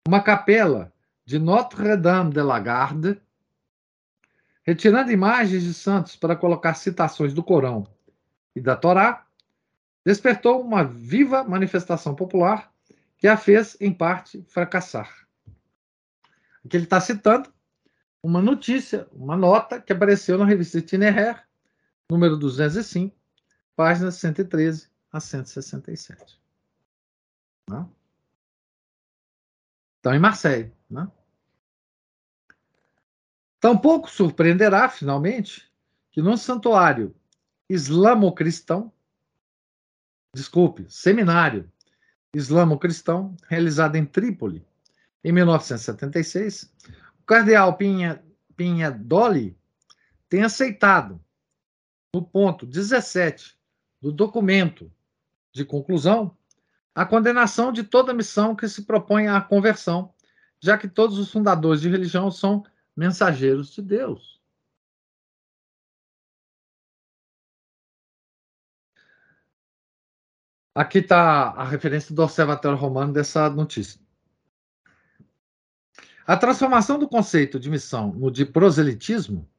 uma 0.07 0.21
capela 0.21 0.93
de 1.25 1.37
Notre-Dame 1.37 2.31
de 2.31 2.41
la 2.41 2.59
Garde, 2.59 3.21
retirando 4.67 5.13
imagens 5.13 5.63
de 5.63 5.73
santos 5.73 6.17
para 6.17 6.35
colocar 6.35 6.73
citações 6.73 7.33
do 7.33 7.41
Corão 7.41 7.87
e 8.53 8.59
da 8.59 8.75
Torá, 8.75 9.25
despertou 10.05 10.61
uma 10.61 10.83
viva 10.83 11.41
manifestação 11.45 12.13
popular 12.13 12.69
que 13.17 13.29
a 13.29 13.37
fez, 13.37 13.77
em 13.79 13.93
parte, 13.93 14.43
fracassar. 14.49 15.25
Aqui 16.65 16.75
ele 16.75 16.83
está 16.83 16.99
citando 16.99 17.51
uma 18.21 18.41
notícia, 18.41 19.07
uma 19.13 19.37
nota 19.37 19.79
que 19.79 19.93
apareceu 19.93 20.37
na 20.37 20.43
revista 20.43 20.79
Itinéraire, 20.79 21.39
número 22.11 22.35
205, 22.35 23.15
páginas 23.73 24.15
113 24.15 24.89
a 25.13 25.21
167. 25.21 26.41
Né? 27.69 27.87
Então, 29.99 30.13
em 30.13 30.19
Marseille. 30.19 30.73
Né? 30.89 31.09
Tampouco 33.67 34.09
surpreenderá, 34.09 34.87
finalmente, 34.87 35.69
que 36.13 36.21
no 36.21 36.37
santuário 36.37 37.13
islamo-cristão, 37.69 38.93
desculpe, 40.33 40.85
seminário 40.87 41.69
islamo-cristão, 42.33 43.35
realizado 43.49 43.97
em 43.97 44.05
Trípoli, 44.05 44.65
em 45.21 45.33
1976, 45.33 46.73
cardeal 47.25 47.75
Pinha, 47.75 48.23
Pinha 48.55 48.89
Dolly 48.89 49.53
tem 50.29 50.43
aceitado, 50.43 51.19
no 52.15 52.23
ponto 52.23 52.65
17 52.65 53.59
do 54.01 54.13
documento 54.13 54.89
de 55.51 55.65
conclusão, 55.65 56.37
a 56.95 57.05
condenação 57.05 57.73
de 57.73 57.83
toda 57.83 58.13
missão 58.13 58.55
que 58.55 58.69
se 58.69 58.83
propõe 58.83 59.27
à 59.27 59.41
conversão, 59.41 60.13
já 60.57 60.77
que 60.77 60.87
todos 60.87 61.19
os 61.19 61.29
fundadores 61.29 61.81
de 61.81 61.89
religião 61.89 62.31
são 62.31 62.63
mensageiros 62.97 63.69
de 63.71 63.81
Deus. 63.81 64.41
Aqui 70.73 70.99
está 70.99 71.49
a 71.49 71.63
referência 71.63 72.13
do 72.13 72.21
Observatório 72.23 72.77
Romano 72.77 73.13
dessa 73.13 73.49
notícia. 73.49 73.99
A 76.25 76.35
transformação 76.35 76.99
do 76.99 77.07
conceito 77.07 77.59
de 77.59 77.69
missão 77.69 78.13
no 78.13 78.29
de 78.29 78.45
proselitismo 78.45 79.49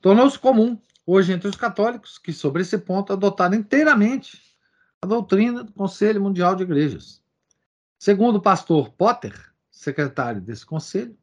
tornou-se 0.00 0.38
comum 0.38 0.80
hoje 1.04 1.32
entre 1.32 1.48
os 1.48 1.56
católicos 1.56 2.18
que, 2.18 2.32
sobre 2.32 2.62
esse 2.62 2.78
ponto, 2.78 3.12
adotaram 3.12 3.56
inteiramente 3.56 4.40
a 5.02 5.06
doutrina 5.06 5.64
do 5.64 5.72
Conselho 5.72 6.20
Mundial 6.20 6.54
de 6.54 6.62
Igrejas. 6.62 7.22
Segundo 7.98 8.36
o 8.36 8.42
pastor 8.42 8.90
Potter, 8.92 9.52
secretário 9.70 10.40
desse 10.40 10.64
conselho, 10.64 11.18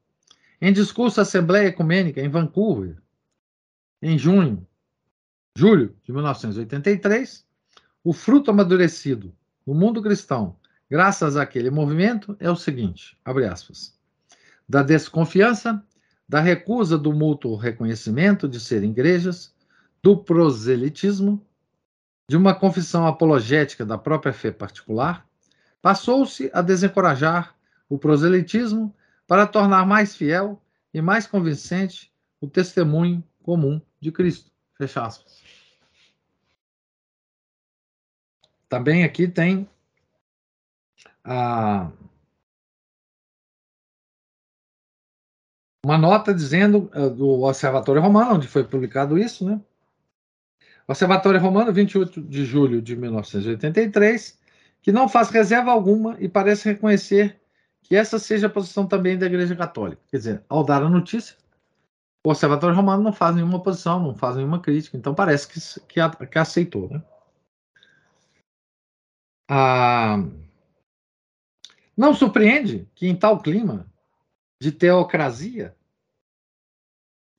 em 0.61 0.73
discurso 0.73 1.19
à 1.19 1.23
Assembleia 1.23 1.67
Ecumênica 1.67 2.21
em 2.21 2.29
Vancouver, 2.29 2.97
em 4.01 4.17
junho 4.17 4.67
julho 5.57 5.95
de 6.03 6.13
1983, 6.13 7.43
o 8.03 8.13
fruto 8.13 8.51
amadurecido 8.51 9.33
no 9.65 9.73
mundo 9.73 10.03
cristão, 10.03 10.55
graças 10.87 11.35
àquele 11.35 11.71
movimento, 11.71 12.37
é 12.39 12.49
o 12.49 12.55
seguinte: 12.55 13.17
abre 13.25 13.45
aspas. 13.45 13.97
Da 14.69 14.83
desconfiança, 14.83 15.83
da 16.29 16.39
recusa 16.39 16.95
do 16.95 17.11
mútuo 17.11 17.55
reconhecimento 17.55 18.47
de 18.47 18.59
serem 18.59 18.91
igrejas, 18.91 19.51
do 20.03 20.15
proselitismo, 20.15 21.43
de 22.29 22.37
uma 22.37 22.53
confissão 22.53 23.07
apologética 23.07 23.83
da 23.83 23.97
própria 23.97 24.33
fé 24.33 24.51
particular, 24.51 25.25
passou-se 25.81 26.51
a 26.53 26.61
desencorajar 26.61 27.55
o 27.89 27.97
proselitismo 27.97 28.93
para 29.27 29.45
tornar 29.45 29.85
mais 29.85 30.15
fiel 30.15 30.59
e 30.93 31.01
mais 31.01 31.27
convincente 31.27 32.11
o 32.39 32.47
testemunho 32.47 33.21
comum 33.43 33.81
de 33.99 34.11
Cristo. 34.11 34.49
Fecha 34.77 35.05
aspas. 35.05 35.43
Também 38.69 39.03
aqui 39.03 39.27
tem 39.27 39.69
a, 41.23 41.91
uma 45.83 45.97
nota 45.97 46.33
dizendo 46.33 46.89
uh, 46.95 47.09
do 47.09 47.43
Observatório 47.43 48.01
Romano, 48.01 48.35
onde 48.35 48.47
foi 48.47 48.63
publicado 48.63 49.17
isso, 49.17 49.45
né? 49.45 49.59
Observatório 50.87 51.39
Romano, 51.39 51.73
28 51.73 52.21
de 52.21 52.45
julho 52.45 52.81
de 52.81 52.95
1983, 52.95 54.39
que 54.81 54.91
não 54.91 55.09
faz 55.09 55.29
reserva 55.29 55.71
alguma 55.71 56.15
e 56.19 56.29
parece 56.29 56.69
reconhecer 56.69 57.39
que 57.87 57.95
essa 57.95 58.19
seja 58.19 58.47
a 58.47 58.49
posição 58.49 58.85
também 58.85 59.17
da 59.17 59.25
Igreja 59.25 59.55
Católica. 59.55 60.01
Quer 60.11 60.17
dizer, 60.17 60.43
ao 60.49 60.61
dar 60.61 60.83
a 60.83 60.89
notícia, 60.89 61.37
o 62.25 62.29
Observatório 62.29 62.75
Romano 62.75 63.01
não 63.01 63.13
faz 63.13 63.33
nenhuma 63.33 63.63
posição, 63.63 64.03
não 64.03 64.13
faz 64.13 64.35
nenhuma 64.35 64.59
crítica, 64.59 64.97
então 64.97 65.15
parece 65.15 65.47
que, 65.47 65.59
que, 65.87 66.27
que 66.27 66.37
aceitou. 66.37 66.89
Né? 66.89 67.01
Ah, 69.49 70.17
não 71.95 72.13
surpreende 72.13 72.89
que, 72.93 73.07
em 73.07 73.15
tal 73.15 73.41
clima 73.41 73.89
de 74.61 74.73
teocrasia, 74.73 75.73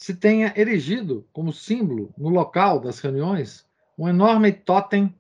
se 0.01 0.15
tenha 0.15 0.55
erigido 0.57 1.29
como 1.31 1.53
símbolo 1.53 2.15
no 2.17 2.31
local 2.31 2.81
das 2.81 3.01
reuniões 3.01 3.69
um 3.99 4.09
enorme 4.09 4.51
totem 4.51 5.15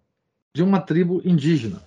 de 0.54 0.62
uma 0.62 0.80
tribo 0.80 1.20
indígena. 1.22 1.86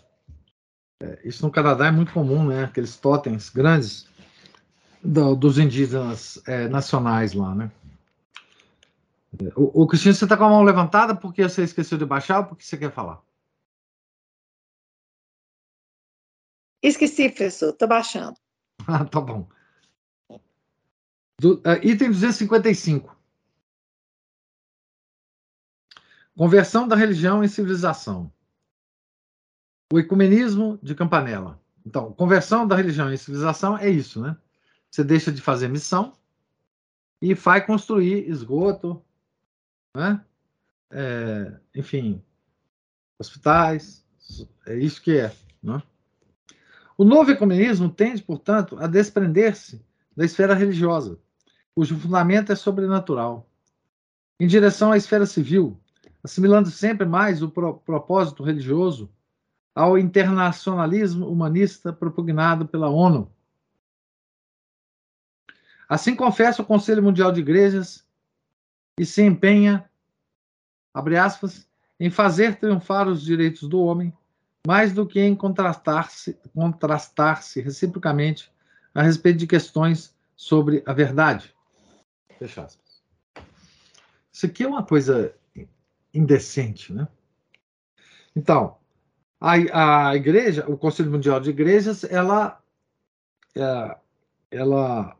É, 1.01 1.19
isso 1.23 1.43
no 1.43 1.51
Canadá 1.51 1.87
é 1.87 1.91
muito 1.91 2.13
comum, 2.13 2.45
né? 2.45 2.65
Aqueles 2.65 2.95
totens 2.95 3.49
grandes 3.49 4.07
do, 5.03 5.35
dos 5.35 5.57
indígenas 5.57 6.39
é, 6.47 6.67
nacionais 6.67 7.33
lá, 7.33 7.55
né? 7.55 7.71
O, 9.55 9.83
o 9.83 9.87
Cristiano, 9.87 10.15
você 10.15 10.25
está 10.25 10.37
com 10.37 10.43
a 10.43 10.49
mão 10.49 10.61
levantada 10.61 11.15
porque 11.15 11.41
você 11.41 11.63
esqueceu 11.63 11.97
de 11.97 12.05
baixar 12.05 12.39
ou 12.39 12.45
porque 12.45 12.63
você 12.63 12.77
quer 12.77 12.91
falar? 12.91 13.19
Esqueci, 16.83 17.29
professor, 17.29 17.69
estou 17.69 17.87
baixando. 17.87 18.37
Ah, 18.87 19.05
tá 19.05 19.21
bom. 19.21 19.47
Do, 21.39 21.57
uh, 21.57 21.77
item 21.83 22.09
255. 22.09 23.15
Conversão 26.35 26.87
da 26.87 26.95
religião 26.95 27.43
em 27.43 27.47
civilização. 27.47 28.33
O 29.91 29.99
ecumenismo 29.99 30.79
de 30.81 30.95
Campanella. 30.95 31.59
Então, 31.85 32.13
conversão 32.13 32.65
da 32.65 32.75
religião 32.75 33.11
em 33.11 33.17
civilização 33.17 33.77
é 33.77 33.89
isso, 33.89 34.21
né? 34.21 34.37
Você 34.89 35.03
deixa 35.03 35.31
de 35.31 35.41
fazer 35.41 35.67
missão 35.67 36.13
e 37.21 37.33
vai 37.33 37.65
construir 37.65 38.29
esgoto, 38.29 39.03
né? 39.95 40.23
É, 40.89 41.53
enfim, 41.75 42.23
hospitais, 43.19 44.05
é 44.65 44.77
isso 44.77 45.01
que 45.01 45.17
é. 45.17 45.33
Né? 45.61 45.81
O 46.97 47.03
novo 47.03 47.31
ecumenismo 47.31 47.89
tende, 47.89 48.23
portanto, 48.23 48.77
a 48.79 48.87
desprender-se 48.87 49.83
da 50.15 50.23
esfera 50.23 50.53
religiosa, 50.53 51.17
cujo 51.75 51.97
fundamento 51.97 52.51
é 52.51 52.55
sobrenatural, 52.55 53.49
em 54.39 54.47
direção 54.47 54.91
à 54.91 54.97
esfera 54.97 55.25
civil, 55.25 55.77
assimilando 56.23 56.69
sempre 56.69 57.05
mais 57.05 57.41
o 57.41 57.49
pro 57.49 57.75
propósito 57.79 58.43
religioso 58.43 59.09
ao 59.73 59.97
internacionalismo 59.97 61.27
humanista 61.27 61.93
propugnado 61.93 62.67
pela 62.67 62.89
ONU. 62.89 63.31
Assim 65.87 66.15
confessa 66.15 66.61
o 66.61 66.65
Conselho 66.65 67.03
Mundial 67.03 67.31
de 67.31 67.41
Igrejas 67.41 68.05
e 68.97 69.05
se 69.05 69.21
empenha 69.21 69.89
abre 70.93 71.17
aspas, 71.17 71.67
em 71.99 72.09
fazer 72.09 72.55
triunfar 72.55 73.07
os 73.07 73.21
direitos 73.21 73.67
do 73.67 73.81
homem, 73.81 74.13
mais 74.65 74.93
do 74.93 75.05
que 75.05 75.19
em 75.19 75.35
contrastar-se 75.35 76.37
contrastar 76.53 77.41
reciprocamente 77.55 78.51
a 78.93 79.01
respeito 79.01 79.37
de 79.37 79.47
questões 79.47 80.15
sobre 80.35 80.83
a 80.85 80.93
verdade. 80.93 81.55
Fecha 82.37 82.63
aspas. 82.63 83.01
Isso 84.31 84.45
aqui 84.45 84.63
é 84.63 84.67
uma 84.67 84.83
coisa 84.83 85.33
indecente, 86.13 86.93
né? 86.93 87.07
Então, 88.35 88.77
a, 89.41 90.09
a 90.09 90.15
igreja, 90.15 90.65
o 90.69 90.77
Conselho 90.77 91.11
Mundial 91.11 91.39
de 91.39 91.49
Igrejas, 91.49 92.03
ela, 92.03 92.61
é, 93.55 93.97
ela, 94.51 95.17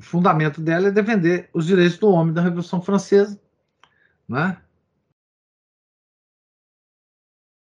o 0.00 0.02
fundamento 0.02 0.60
dela 0.60 0.88
é 0.88 0.92
defender 0.92 1.50
os 1.52 1.66
direitos 1.66 1.98
do 1.98 2.08
homem 2.08 2.32
da 2.32 2.42
Revolução 2.42 2.80
Francesa, 2.80 3.38
né? 4.28 4.62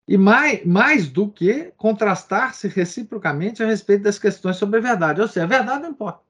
e 0.08 0.18
mais, 0.18 0.64
mais 0.66 1.10
do 1.10 1.30
que 1.30 1.72
contrastar-se 1.78 2.68
reciprocamente 2.68 3.64
a 3.64 3.66
respeito 3.66 4.04
das 4.04 4.20
questões 4.20 4.58
sobre 4.58 4.80
a 4.80 4.82
verdade. 4.82 5.22
Ou 5.22 5.28
seja, 5.28 5.46
a 5.46 5.48
verdade 5.48 5.84
não 5.84 5.90
importa. 5.90 6.24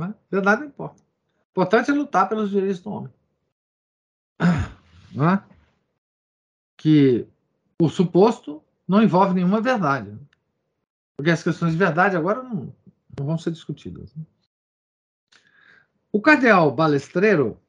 É? 0.00 0.04
A 0.04 0.14
verdade 0.30 0.62
não 0.62 0.68
importa. 0.68 1.02
O 1.02 1.50
importante 1.50 1.90
é 1.90 1.94
lutar 1.94 2.28
pelos 2.28 2.50
direitos 2.50 2.80
do 2.80 2.90
homem. 2.90 3.12
Não 5.12 5.28
é? 5.28 5.44
Que 6.80 7.26
o 7.78 7.88
suposto 7.88 8.62
não 8.88 9.02
envolve 9.02 9.34
nenhuma 9.34 9.60
verdade. 9.60 10.16
Porque 11.16 11.30
as 11.30 11.42
questões 11.42 11.72
de 11.72 11.78
verdade 11.78 12.16
agora 12.16 12.42
não, 12.42 12.74
não 13.18 13.26
vão 13.26 13.36
ser 13.36 13.50
discutidas. 13.50 14.14
O 16.10 16.20
cardeal 16.20 16.70
Balestreiro 16.72 17.60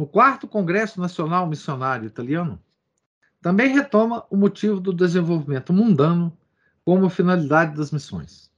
no 0.00 0.06
quarto 0.06 0.48
Congresso 0.48 0.98
Nacional 0.98 1.46
Missionário 1.46 2.06
Italiano, 2.06 2.58
também 3.38 3.74
retoma 3.74 4.24
o 4.30 4.36
motivo 4.36 4.80
do 4.80 4.94
desenvolvimento 4.94 5.74
mundano 5.74 6.34
como 6.86 7.10
finalidade 7.10 7.76
das 7.76 7.90
missões. 7.90 8.50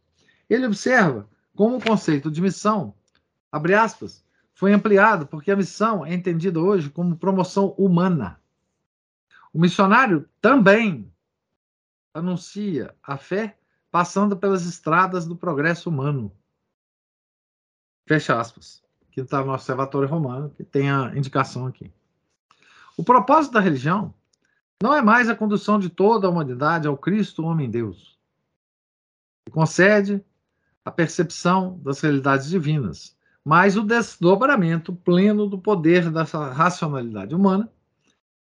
Ele 0.49 0.67
observa 0.67 1.29
como 1.57 1.79
o 1.79 1.83
conceito 1.83 2.31
de 2.31 2.41
missão, 2.41 2.95
abre 3.51 3.75
aspas, 3.75 4.25
foi 4.55 4.73
ampliado 4.73 5.27
porque 5.27 5.51
a 5.51 5.57
missão 5.57 6.07
é 6.07 6.15
entendida 6.15 6.61
hoje 6.61 6.89
como 6.89 7.17
promoção 7.17 7.75
humana. 7.77 8.41
O 9.53 9.61
missionário 9.61 10.29
também 10.41 11.13
anuncia 12.15 12.95
a 13.03 13.17
fé 13.17 13.59
passando 13.91 14.37
pelas 14.37 14.65
estradas 14.65 15.27
do 15.27 15.37
progresso 15.37 15.91
humano. 15.91 16.33
Fecha 18.07 18.39
aspas 18.41 18.83
que 19.11 19.21
está 19.21 19.45
no 19.45 19.53
Observatório 19.53 20.09
Romano, 20.09 20.51
que 20.51 20.65
tem 20.65 20.91
a 20.91 21.13
indicação 21.15 21.67
aqui. 21.67 21.93
O 22.97 23.05
propósito 23.05 23.53
da 23.53 23.61
religião 23.61 24.15
não 24.83 24.95
é 24.95 25.03
mais 25.03 25.29
a 25.29 25.37
condução 25.37 25.79
de 25.79 25.91
toda 25.91 26.27
a 26.27 26.31
humanidade 26.31 26.89
ao 26.89 26.97
Cristo, 26.97 27.45
homem-Deus, 27.45 28.19
que 29.45 29.53
concede 29.53 30.25
a 30.85 30.91
percepção 30.91 31.79
das 31.81 32.01
realidades 32.01 32.49
divinas, 32.49 33.17
mas 33.45 33.77
o 33.77 33.83
desdobramento 33.83 34.95
pleno 34.95 35.47
do 35.47 35.59
poder 35.59 36.11
dessa 36.11 36.51
racionalidade 36.51 37.35
humana, 37.35 37.71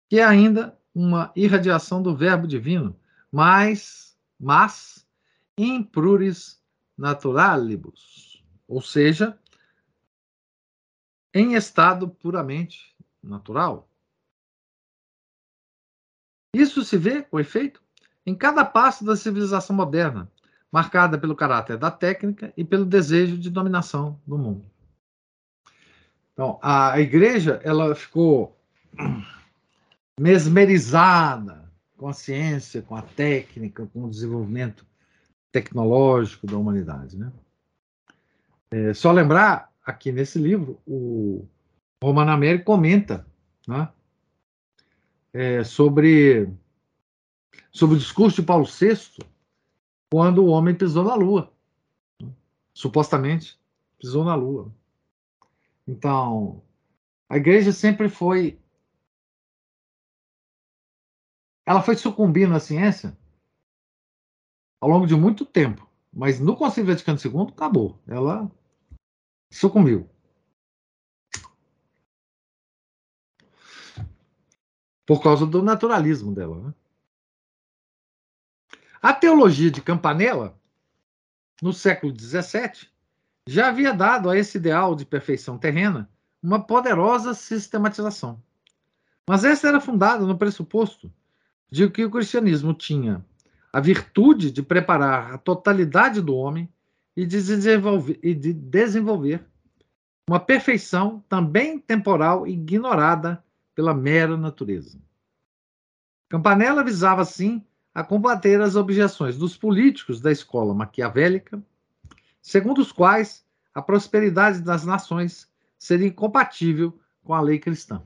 que 0.10 0.20
ainda 0.20 0.78
uma 0.94 1.32
irradiação 1.36 2.02
do 2.02 2.16
Verbo 2.16 2.48
divino, 2.48 2.96
mas, 3.32 4.18
mas 4.40 5.08
in 5.58 5.84
pluris 5.84 6.62
naturalibus, 6.98 8.44
ou 8.68 8.82
seja, 8.82 9.38
em 11.34 11.54
estado 11.56 12.10
puramente 12.10 12.96
natural. 13.24 13.90
Isso 16.54 16.84
se 16.84 16.98
vê, 16.98 17.22
com 17.22 17.40
efeito, 17.40 17.82
em 18.26 18.36
cada 18.36 18.66
passo 18.66 19.06
da 19.06 19.16
civilização 19.16 19.76
moderna, 19.76 20.30
marcada 20.72 21.18
pelo 21.18 21.36
caráter 21.36 21.78
da 21.78 21.90
técnica 21.90 22.54
e 22.58 22.64
pelo 22.64 22.86
desejo 22.86 23.38
de 23.38 23.50
dominação 23.50 24.20
do 24.28 24.38
mundo. 24.38 24.66
Então, 26.34 26.60
a 26.62 27.00
igreja 27.00 27.62
ela 27.64 27.94
ficou 27.96 28.58
mesmerizada 30.20 31.72
com 31.98 32.08
a 32.08 32.14
ciência, 32.14 32.82
com 32.82 32.96
a 32.96 33.02
técnica, 33.02 33.88
com 33.88 34.06
o 34.06 34.10
desenvolvimento 34.10 34.86
tecnológico 35.52 36.48
da 36.48 36.58
humanidade. 36.58 37.18
Né? 37.18 37.32
É, 38.72 38.94
só 38.94 39.12
lembrar 39.12 39.72
aqui 39.86 40.12
nesse 40.12 40.40
livro, 40.40 40.80
o 40.86 41.46
Romano 42.04 42.32
Américo 42.32 42.66
comenta 42.66 43.26
né? 43.68 43.90
é, 45.34 45.64
sobre, 45.64 46.50
sobre 47.72 47.96
o 47.96 48.00
discurso 48.00 48.42
de 48.42 48.48
Paulo 48.48 48.66
VI 48.66 49.24
quando 50.12 50.44
o 50.44 50.48
homem 50.48 50.76
pisou 50.76 51.04
na 51.04 51.16
Lua. 51.16 51.52
Né? 52.22 52.30
Supostamente 52.74 53.60
pisou 54.00 54.26
na 54.26 54.34
Lua. 54.34 54.72
Então, 55.88 56.62
a 57.30 57.38
igreja 57.38 57.72
sempre 57.72 58.10
foi. 58.10 58.58
Ela 61.72 61.82
foi 61.82 61.96
sucumbindo 61.96 62.54
à 62.54 62.60
ciência 62.60 63.18
ao 64.82 64.90
longo 64.90 65.08
de 65.08 65.16
muito 65.16 65.46
tempo. 65.46 65.90
Mas 66.12 66.38
no 66.38 66.54
Concílio 66.54 66.94
Vaticano 66.94 67.18
II, 67.18 67.54
acabou. 67.54 67.98
Ela 68.06 68.52
sucumbiu. 69.50 70.10
Por 75.06 75.24
causa 75.24 75.46
do 75.46 75.64
naturalismo 75.64 76.36
dela. 76.36 76.60
Né? 76.60 76.74
A 79.02 79.14
teologia 79.14 79.72
de 79.72 79.82
Campanella, 79.82 80.60
no 81.62 81.72
século 81.72 82.14
XVII, 82.14 82.90
já 83.48 83.70
havia 83.70 83.94
dado 83.94 84.30
a 84.30 84.38
esse 84.38 84.58
ideal 84.58 84.94
de 84.94 85.06
perfeição 85.06 85.58
terrena 85.58 86.12
uma 86.44 86.62
poderosa 86.62 87.34
sistematização. 87.34 88.44
Mas 89.26 89.46
essa 89.46 89.70
era 89.70 89.80
fundada 89.80 90.26
no 90.26 90.38
pressuposto 90.38 91.10
de 91.72 91.90
que 91.90 92.04
o 92.04 92.12
cristianismo 92.12 92.74
tinha 92.74 93.26
a 93.72 93.80
virtude 93.80 94.52
de 94.52 94.62
preparar 94.62 95.34
a 95.34 95.38
totalidade 95.38 96.22
do 96.22 96.36
homem 96.36 96.70
e 97.16 97.26
de 97.26 97.42
desenvolver, 97.42 98.20
e 98.22 98.34
de 98.34 98.52
desenvolver 98.54 99.46
uma 100.30 100.40
perfeição 100.40 101.24
também 101.30 101.80
temporal 101.80 102.46
ignorada 102.46 103.44
pela 103.74 103.94
mera 103.94 104.36
natureza. 104.36 105.00
Campanella 106.30 106.84
visava, 106.84 107.22
assim, 107.22 107.66
a 107.94 108.04
combater 108.04 108.60
as 108.62 108.76
objeções 108.76 109.38
dos 109.38 109.58
políticos 109.58 110.22
da 110.22 110.32
escola 110.32 110.74
maquiavélica, 110.74 111.62
segundo 112.42 112.80
os 112.80 112.92
quais 112.92 113.46
a 113.74 113.82
prosperidade 113.82 114.62
das 114.62 114.86
nações 114.86 115.50
seria 115.78 116.08
incompatível 116.08 116.98
com 117.24 117.34
a 117.34 117.42
lei 117.42 117.60
cristã. 117.60 118.02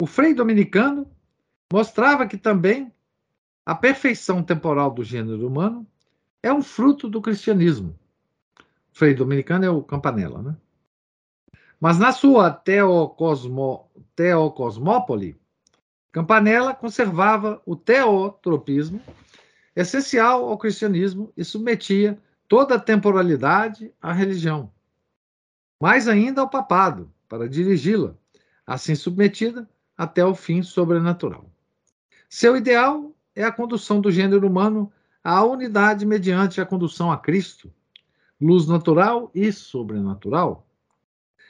O 0.00 0.06
frei 0.06 0.34
dominicano 0.34 1.10
mostrava 1.72 2.26
que 2.26 2.36
também 2.36 2.92
a 3.64 3.74
perfeição 3.74 4.42
temporal 4.42 4.90
do 4.90 5.02
gênero 5.02 5.46
humano 5.46 5.86
é 6.42 6.52
um 6.52 6.62
fruto 6.62 7.08
do 7.08 7.20
cristianismo. 7.20 7.98
Frei 8.92 9.14
dominicano 9.14 9.64
é 9.64 9.70
o 9.70 9.82
Campanella, 9.82 10.42
né? 10.42 10.56
Mas 11.80 11.98
na 11.98 12.12
sua 12.12 12.50
teocosmo, 12.50 13.90
teocosmópole, 14.14 15.36
Campanella 16.10 16.74
conservava 16.74 17.60
o 17.66 17.76
teotropismo, 17.76 19.02
essencial 19.74 20.48
ao 20.48 20.56
cristianismo, 20.56 21.30
e 21.36 21.44
submetia 21.44 22.18
toda 22.48 22.76
a 22.76 22.80
temporalidade 22.80 23.92
à 24.00 24.12
religião. 24.12 24.72
Mais 25.78 26.08
ainda 26.08 26.40
ao 26.40 26.48
papado, 26.48 27.12
para 27.28 27.46
dirigi-la, 27.46 28.14
assim 28.66 28.94
submetida 28.94 29.68
até 29.94 30.24
o 30.24 30.34
fim 30.34 30.62
sobrenatural. 30.62 31.50
Seu 32.38 32.54
ideal 32.54 33.16
é 33.34 33.44
a 33.44 33.50
condução 33.50 33.98
do 33.98 34.12
gênero 34.12 34.46
humano 34.46 34.92
à 35.24 35.42
unidade 35.42 36.04
mediante 36.04 36.60
a 36.60 36.66
condução 36.66 37.10
a 37.10 37.16
Cristo, 37.16 37.72
luz 38.38 38.66
natural 38.66 39.30
e 39.34 39.50
sobrenatural. 39.50 40.68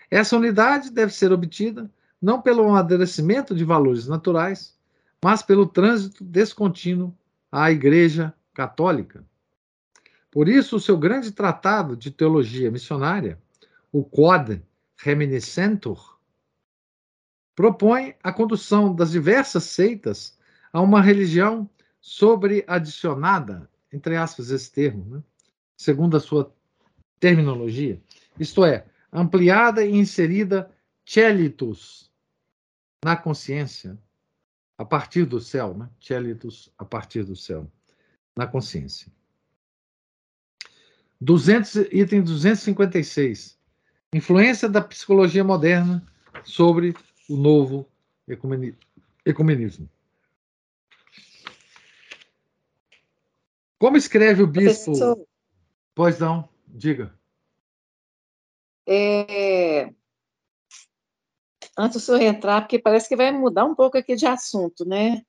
Essa 0.09 0.37
unidade 0.37 0.93
deve 0.93 1.13
ser 1.13 1.33
obtida 1.33 1.91
não 2.23 2.41
pelo 2.41 2.69
amadurecimento 2.69 3.53
de 3.53 3.65
valores 3.65 4.07
naturais, 4.07 4.79
mas 5.21 5.43
pelo 5.43 5.67
trânsito 5.67 6.23
descontínuo 6.23 7.13
à 7.51 7.69
Igreja 7.73 8.33
Católica. 8.55 9.25
Por 10.31 10.49
isso, 10.49 10.77
o 10.77 10.81
seu 10.81 10.97
grande 10.97 11.33
tratado 11.33 11.97
de 11.97 12.13
teologia 12.13 12.71
missionária, 12.71 13.43
o 13.91 14.05
Quod 14.05 14.63
Reminiscentur, 14.99 16.17
propõe 17.57 18.15
a 18.23 18.33
condução 18.33 18.95
das 18.95 19.11
diversas 19.11 19.65
seitas 19.65 20.37
a 20.77 20.81
uma 20.83 21.01
religião 21.01 21.67
sobreadicionada, 22.03 23.67
entre 23.91 24.15
aspas, 24.15 24.51
esse 24.51 24.71
termo, 24.71 25.07
né? 25.07 25.23
segundo 25.75 26.19
a 26.19 26.21
sua 26.21 26.55
terminologia, 27.19 27.99
isto 28.39 28.63
é, 28.63 28.85
ampliada 29.11 29.83
e 29.83 29.97
inserida 29.97 30.71
celitus, 31.03 32.13
na 33.03 33.17
consciência, 33.17 33.99
a 34.77 34.85
partir 34.85 35.25
do 35.25 35.41
céu, 35.41 35.73
né? 35.73 35.89
Chelitus, 35.99 36.71
a 36.77 36.85
partir 36.85 37.25
do 37.25 37.35
céu, 37.35 37.67
na 38.37 38.47
consciência. 38.47 39.11
200, 41.19 41.87
item 41.91 42.23
256. 42.23 43.59
Influência 44.13 44.69
da 44.69 44.83
psicologia 44.83 45.43
moderna 45.43 46.07
sobre 46.45 46.95
o 47.31 47.37
novo 47.39 47.89
ecumenismo. 49.25 49.89
Como 53.79 53.97
escreve 53.97 54.43
o 54.43 54.47
bispo? 54.47 54.85
Professor, 54.87 55.27
pois 55.95 56.19
não, 56.19 56.49
diga. 56.67 57.13
É, 58.89 59.93
antes 61.77 62.01
do 62.01 62.01
senhor 62.01 62.23
entrar, 62.23 62.63
porque 62.63 62.79
parece 62.79 63.09
que 63.09 63.17
vai 63.17 63.31
mudar 63.31 63.65
um 63.65 63.75
pouco 63.75 63.99
aqui 63.99 64.15
de 64.15 64.27
assunto, 64.27 64.85
né? 64.85 65.23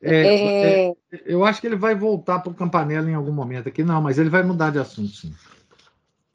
É, 0.00 0.26
é... 0.26 0.88
É, 0.88 0.94
eu 1.26 1.44
acho 1.44 1.60
que 1.60 1.66
ele 1.66 1.76
vai 1.76 1.94
voltar 1.94 2.38
para 2.40 2.52
o 2.52 2.54
Campanella 2.54 3.10
em 3.10 3.14
algum 3.14 3.32
momento 3.32 3.68
aqui, 3.68 3.82
não, 3.82 4.00
mas 4.00 4.18
ele 4.18 4.30
vai 4.30 4.42
mudar 4.42 4.70
de 4.70 4.78
assunto, 4.78 5.10
sim. 5.10 5.34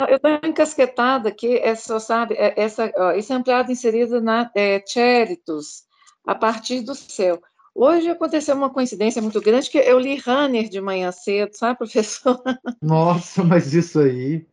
Eu 0.08 0.16
estou 0.16 0.32
encasquetada 0.44 1.30
aqui, 1.30 1.58
essa, 1.58 2.00
sabe, 2.00 2.34
é, 2.36 2.60
essa, 2.60 2.92
ó, 2.96 3.12
isso 3.12 3.32
é 3.32 3.36
ampliado 3.36 3.72
inserido 3.72 4.20
na 4.20 4.52
é, 4.56 4.84
Chéritos, 4.86 5.84
a 6.26 6.34
partir 6.34 6.82
do 6.82 6.96
céu. 6.96 7.42
Hoje 7.74 8.10
aconteceu 8.10 8.56
uma 8.56 8.70
coincidência 8.70 9.22
muito 9.22 9.40
grande, 9.42 9.70
que 9.70 9.78
eu 9.78 9.98
li 9.98 10.18
Runner 10.18 10.68
de 10.70 10.82
manhã 10.82 11.12
cedo, 11.12 11.54
sabe, 11.54 11.78
professor? 11.78 12.42
Nossa, 12.82 13.44
mas 13.44 13.74
isso 13.74 14.00
aí, 14.00 14.46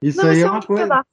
isso 0.00 0.22
não, 0.22 0.30
aí 0.30 0.40
é 0.40 0.50
uma 0.50 0.62
coisa... 0.62 1.04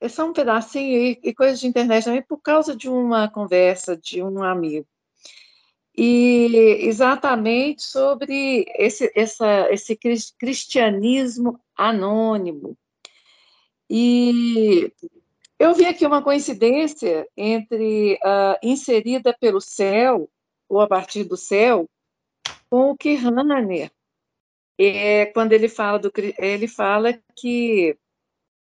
É 0.00 0.08
só 0.08 0.28
um 0.28 0.32
pedacinho 0.32 0.98
e, 0.98 1.20
e 1.22 1.34
coisas 1.34 1.60
de 1.60 1.66
internet 1.68 2.04
também 2.04 2.22
por 2.22 2.38
causa 2.38 2.74
de 2.74 2.88
uma 2.88 3.28
conversa 3.28 3.96
de 3.96 4.20
um 4.20 4.42
amigo. 4.42 4.86
E 5.96 6.78
exatamente 6.80 7.82
sobre 7.82 8.64
esse, 8.76 9.12
essa, 9.14 9.70
esse 9.70 9.96
cristianismo 10.38 11.60
anônimo. 11.76 12.76
E 13.88 14.90
eu 15.58 15.74
vi 15.74 15.84
aqui 15.84 16.04
uma 16.06 16.22
coincidência 16.22 17.28
entre 17.36 18.14
uh, 18.14 18.58
inserida 18.62 19.36
pelo 19.38 19.60
céu, 19.60 20.28
ou 20.72 20.80
a 20.80 20.88
partir 20.88 21.24
do 21.24 21.36
céu, 21.36 21.86
com 22.70 22.92
o 22.92 22.96
que 22.96 23.14
Hanner, 23.14 23.92
é, 24.78 25.26
quando 25.26 25.52
ele 25.52 25.68
fala, 25.68 25.98
do, 25.98 26.10
ele 26.38 26.66
fala 26.66 27.12
que 27.36 27.94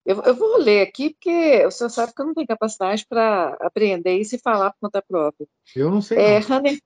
eu, 0.03 0.19
eu, 0.23 0.35
vou 0.35 0.57
ler 0.57 0.81
aqui, 0.81 1.11
porque 1.11 1.63
o 1.63 1.69
senhor 1.69 1.91
sabe 1.91 2.11
que 2.11 2.19
eu 2.19 2.25
não 2.25 2.33
tenho 2.33 2.47
capacidade 2.47 3.05
para 3.07 3.55
apreender 3.61 4.19
isso 4.19 4.35
e 4.35 4.39
falar 4.39 4.71
por 4.71 4.79
conta 4.81 4.99
própria. 5.07 5.47
Eu 5.75 5.91
não 5.91 6.01
sei. 6.01 6.17
É, 6.17 6.39
não. 6.39 6.57
Hanner, 6.57 6.79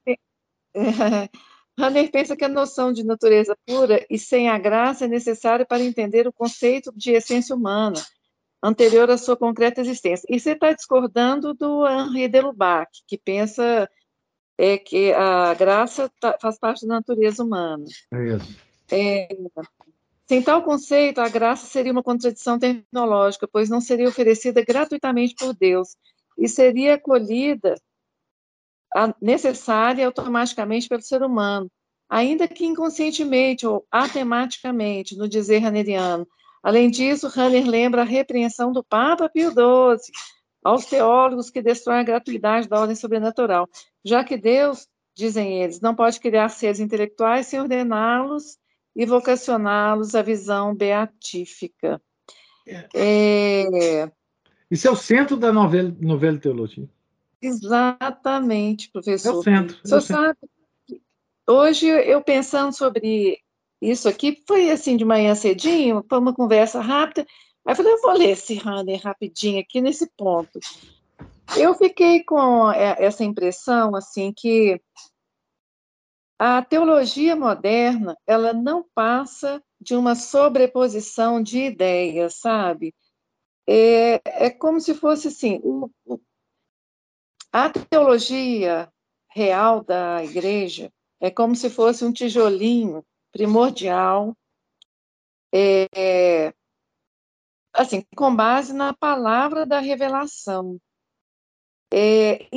Hanner 1.80 2.11
pensa 2.11 2.36
que 2.36 2.43
a 2.43 2.49
noção 2.49 2.91
de 2.91 3.05
natureza 3.05 3.57
pura 3.66 4.05
e 4.09 4.20
sem 4.20 4.49
a 4.49 4.57
graça 4.57 5.05
é 5.05 5.07
necessária 5.07 5.66
para 5.66 5.82
entender 5.82 6.28
o 6.28 6.34
conceito 6.34 6.91
de 6.93 7.11
essência 7.11 7.55
humana, 7.55 8.05
anterior 8.61 9.09
à 9.09 9.18
sua 9.18 9.38
concreta 9.38 9.80
existência. 9.80 10.28
E 10.30 10.38
você 10.38 10.51
está 10.51 10.74
discordando 10.74 11.53
do 11.53 11.88
Henri 11.88 12.28
de 12.28 12.41
Lubac, 12.41 12.91
que 13.07 13.18
pensa 13.18 13.89
é, 14.58 14.78
que 14.78 15.14
a 15.14 15.53
graça 15.53 16.10
tá, 16.20 16.38
faz 16.41 16.58
parte 16.58 16.88
da 16.88 16.95
natureza 16.95 17.43
humana. 17.43 17.86
É 18.14 18.36
isso. 18.36 18.58
É, 18.91 19.28
sem 20.28 20.41
tal 20.41 20.64
conceito, 20.64 21.20
a 21.20 21.30
graça 21.30 21.68
seria 21.68 21.91
uma 21.91 22.03
contradição 22.03 22.58
tecnológica, 22.58 23.47
pois 23.47 23.70
não 23.70 23.80
seria 23.80 24.08
oferecida 24.08 24.64
gratuitamente 24.64 25.36
por 25.36 25.53
Deus 25.53 25.95
e 26.38 26.47
seria 26.49 26.95
acolhida 26.95 27.76
necessária 29.22 30.06
automaticamente 30.06 30.88
pelo 30.88 31.01
ser 31.01 31.22
humano, 31.22 31.70
ainda 32.10 32.47
que 32.47 32.66
inconscientemente 32.66 33.68
ou 33.68 33.86
atematicamente, 33.91 35.18
no 35.18 35.28
dizer 35.28 35.60
raneriano. 35.60 36.28
Além 36.64 36.89
disso, 36.89 37.28
Hanner 37.36 37.68
lembra 37.68 38.01
a 38.01 38.06
repreensão 38.06 38.72
do 38.72 38.84
Papa 38.84 39.30
Pio 39.30 39.51
XII 39.51 40.12
aos 40.64 40.86
teólogos 40.86 41.51
que 41.51 41.62
destroem 41.62 41.99
a 41.99 42.03
gratuidade 42.03 42.68
da 42.68 42.80
ordem 42.80 42.95
sobrenatural, 42.95 43.70
já 44.06 44.24
que 44.24 44.38
Deus, 44.38 44.88
dizem 45.16 45.64
eles, 45.64 45.82
não 45.82 45.95
pode 45.95 46.20
criar 46.20 46.49
seres 46.49 46.80
intelectuais 46.80 47.47
sem 47.47 47.60
ordená-los 47.60 48.58
e 48.95 49.06
vocacioná-los 49.06 50.14
à 50.14 50.22
visão 50.22 50.76
beatífica. 50.76 51.99
É. 52.68 52.88
É... 52.93 54.12
Isso 54.70 54.88
é 54.88 54.91
o 54.91 54.95
centro 54.95 55.36
da 55.36 55.51
novela, 55.51 55.95
novela 55.99 56.38
teologia. 56.38 56.88
Exatamente, 57.41 58.89
professor. 58.91 59.30
É 59.30 59.32
o 59.34 59.43
centro. 59.43 59.78
O 59.84 59.88
senhor 59.88 60.01
sabe, 60.01 60.38
hoje 61.47 61.88
eu 61.88 62.22
pensando 62.22 62.74
sobre 62.74 63.39
isso 63.82 64.08
aqui, 64.08 64.41
foi 64.47 64.72
assim 64.72 64.97
de 64.97 65.06
manhã 65.06 65.36
cedinho, 65.36 66.03
foi 66.08 66.20
uma 66.20 66.34
conversa 66.34 66.80
rápida, 66.80 67.26
aí 67.66 67.72
eu 67.72 67.76
falei, 67.76 67.93
eu 67.93 68.01
vou 68.01 68.14
ler 68.14 68.32
esse 68.32 68.60
Hanner 68.66 69.01
rapidinho 69.03 69.60
aqui 69.60 69.82
nesse 69.82 70.10
ponto. 70.18 70.60
Eu 71.57 71.73
fiquei 71.75 72.23
com 72.23 72.71
essa 72.71 73.23
impressão, 73.23 73.95
assim, 73.95 74.33
que 74.35 74.81
a 76.37 76.61
teologia 76.61 77.35
moderna, 77.35 78.17
ela 78.27 78.51
não 78.51 78.85
passa 78.93 79.63
de 79.79 79.95
uma 79.95 80.15
sobreposição 80.15 81.41
de 81.41 81.59
ideias, 81.59 82.35
sabe? 82.35 82.93
É, 83.67 84.21
é 84.45 84.49
como 84.49 84.79
se 84.79 84.93
fosse 84.93 85.29
assim, 85.29 85.59
o, 85.63 85.89
o, 86.05 86.19
a 87.51 87.69
teologia 87.69 88.91
real 89.29 89.83
da 89.83 90.23
igreja 90.23 90.91
é 91.19 91.31
como 91.31 91.55
se 91.55 91.69
fosse 91.69 92.03
um 92.03 92.11
tijolinho 92.11 93.03
primordial, 93.31 94.35
é, 95.53 96.53
assim, 97.73 98.03
com 98.15 98.35
base 98.35 98.73
na 98.73 98.93
palavra 98.93 99.65
da 99.65 99.79
revelação. 99.79 100.79
É, 101.93 102.47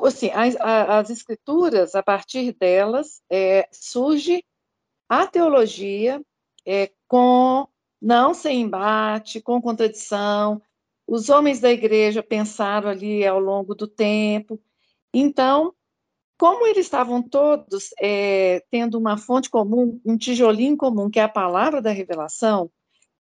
assim, 0.00 0.30
as, 0.30 0.56
as, 0.56 1.10
escrituras, 1.10 1.94
a 1.94 2.02
partir 2.02 2.52
delas, 2.52 3.22
é, 3.30 3.68
surge 3.72 4.44
a 5.08 5.26
teologia 5.26 6.20
é, 6.66 6.90
com 7.06 7.66
não 8.00 8.34
sem 8.34 8.62
embate, 8.62 9.40
com 9.40 9.62
contradição. 9.62 10.60
Os 11.06 11.28
homens 11.28 11.60
da 11.60 11.70
igreja 11.70 12.22
pensaram 12.22 12.88
ali 12.88 13.26
ao 13.26 13.38
longo 13.38 13.74
do 13.74 13.86
tempo. 13.86 14.60
Então, 15.12 15.72
como 16.36 16.66
eles 16.66 16.86
estavam 16.86 17.22
todos 17.22 17.90
é, 18.00 18.62
tendo 18.70 18.98
uma 18.98 19.16
fonte 19.16 19.48
comum, 19.48 20.00
um 20.04 20.16
tijolinho 20.16 20.76
comum, 20.76 21.08
que 21.08 21.20
é 21.20 21.22
a 21.22 21.28
palavra 21.28 21.80
da 21.80 21.90
revelação, 21.90 22.70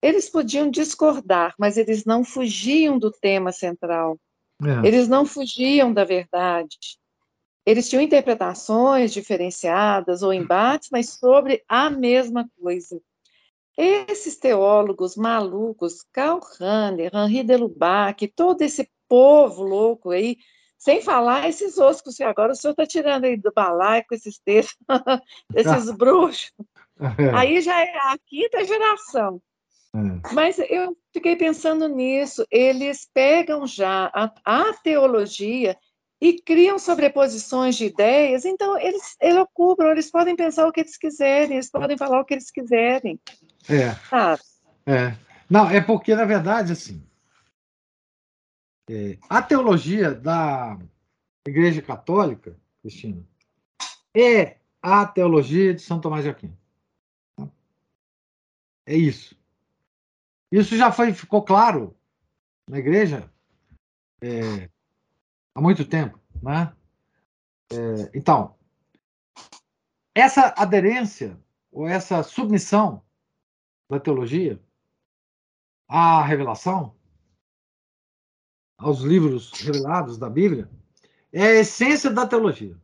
eles 0.01 0.29
podiam 0.29 0.69
discordar, 0.69 1.53
mas 1.57 1.77
eles 1.77 2.05
não 2.05 2.23
fugiam 2.23 2.97
do 2.97 3.11
tema 3.11 3.51
central. 3.51 4.19
É. 4.65 4.87
Eles 4.87 5.07
não 5.07 5.25
fugiam 5.25 5.93
da 5.93 6.03
verdade. 6.03 6.77
Eles 7.65 7.89
tinham 7.89 8.01
interpretações 8.03 9.13
diferenciadas 9.13 10.21
ou 10.21 10.33
embates, 10.33 10.89
mas 10.91 11.09
sobre 11.09 11.63
a 11.67 11.89
mesma 11.89 12.49
coisa. 12.59 13.01
Esses 13.77 14.37
teólogos 14.37 15.15
malucos, 15.15 16.03
Karl 16.11 16.39
Rahner, 16.59 17.11
Henri 17.13 17.43
de 17.43 17.55
Lubac, 17.55 18.27
todo 18.27 18.61
esse 18.61 18.89
povo 19.07 19.63
louco 19.63 20.11
aí, 20.11 20.37
sem 20.77 21.01
falar 21.01 21.47
esses 21.47 21.77
oscos 21.77 22.17
que 22.17 22.23
agora 22.23 22.51
o 22.51 22.55
senhor 22.55 22.71
está 22.71 22.85
tirando 22.85 23.23
aí 23.23 23.37
do 23.37 23.51
balaio 23.53 24.03
com 24.07 24.13
esses 24.13 24.37
textos, 24.43 24.77
esses 25.55 25.89
bruxos. 25.95 26.51
É. 27.17 27.29
Aí 27.33 27.61
já 27.61 27.79
é 27.79 27.97
a 27.97 28.17
quinta 28.27 28.63
geração. 28.65 29.41
É. 29.95 30.33
Mas 30.33 30.57
eu 30.57 30.97
fiquei 31.13 31.35
pensando 31.35 31.87
nisso. 31.87 32.45
Eles 32.49 33.07
pegam 33.13 33.67
já 33.67 34.11
a, 34.13 34.33
a 34.43 34.73
teologia 34.73 35.77
e 36.19 36.41
criam 36.41 36.79
sobreposições 36.79 37.75
de 37.75 37.87
ideias, 37.87 38.45
então 38.45 38.79
eles 38.79 39.17
elocubram, 39.19 39.91
eles 39.91 40.09
podem 40.09 40.37
pensar 40.37 40.65
o 40.65 40.71
que 40.71 40.79
eles 40.79 40.95
quiserem, 40.95 41.57
eles 41.57 41.69
podem 41.69 41.97
falar 41.97 42.21
o 42.21 42.23
que 42.23 42.33
eles 42.33 42.49
quiserem. 42.49 43.19
É. 43.69 43.89
Ah. 44.09 44.37
É. 44.85 45.17
Não, 45.49 45.69
é 45.69 45.81
porque, 45.81 46.15
na 46.15 46.23
verdade, 46.23 46.71
assim, 46.71 47.05
é, 48.89 49.17
a 49.29 49.41
teologia 49.41 50.13
da 50.13 50.79
Igreja 51.45 51.81
Católica, 51.81 52.55
Cristina, 52.81 53.27
é 54.15 54.55
a 54.81 55.05
teologia 55.05 55.73
de 55.73 55.81
São 55.81 55.99
Tomás 55.99 56.23
de 56.23 56.29
Aquino. 56.29 56.57
É 58.85 58.95
isso. 58.95 59.35
Isso 60.53 60.77
já 60.77 60.91
foi, 60.91 61.11
ficou 61.15 61.43
claro 61.43 61.97
na 62.69 62.77
igreja 62.77 63.27
é, 64.21 64.69
há 65.55 65.59
muito 65.59 65.83
tempo. 65.83 66.19
Né? 66.43 66.71
É, 67.71 68.11
então, 68.13 68.55
essa 70.13 70.53
aderência 70.55 71.41
ou 71.71 71.87
essa 71.87 72.21
submissão 72.21 73.03
da 73.89 73.99
teologia 73.99 74.61
à 75.87 76.21
revelação, 76.21 76.95
aos 78.77 78.99
livros 79.01 79.51
revelados 79.53 80.19
da 80.19 80.29
Bíblia, 80.29 80.69
é 81.31 81.47
a 81.47 81.59
essência 81.61 82.11
da 82.11 82.27
teologia. 82.27 82.79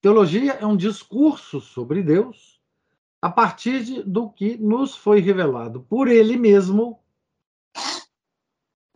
Teologia 0.00 0.54
é 0.54 0.66
um 0.66 0.76
discurso 0.76 1.60
sobre 1.60 2.02
Deus 2.02 2.55
a 3.26 3.30
partir 3.30 3.82
de, 3.82 4.02
do 4.04 4.30
que 4.30 4.56
nos 4.56 4.96
foi 4.96 5.20
revelado 5.20 5.80
por 5.80 6.06
Ele 6.06 6.36
mesmo 6.36 7.00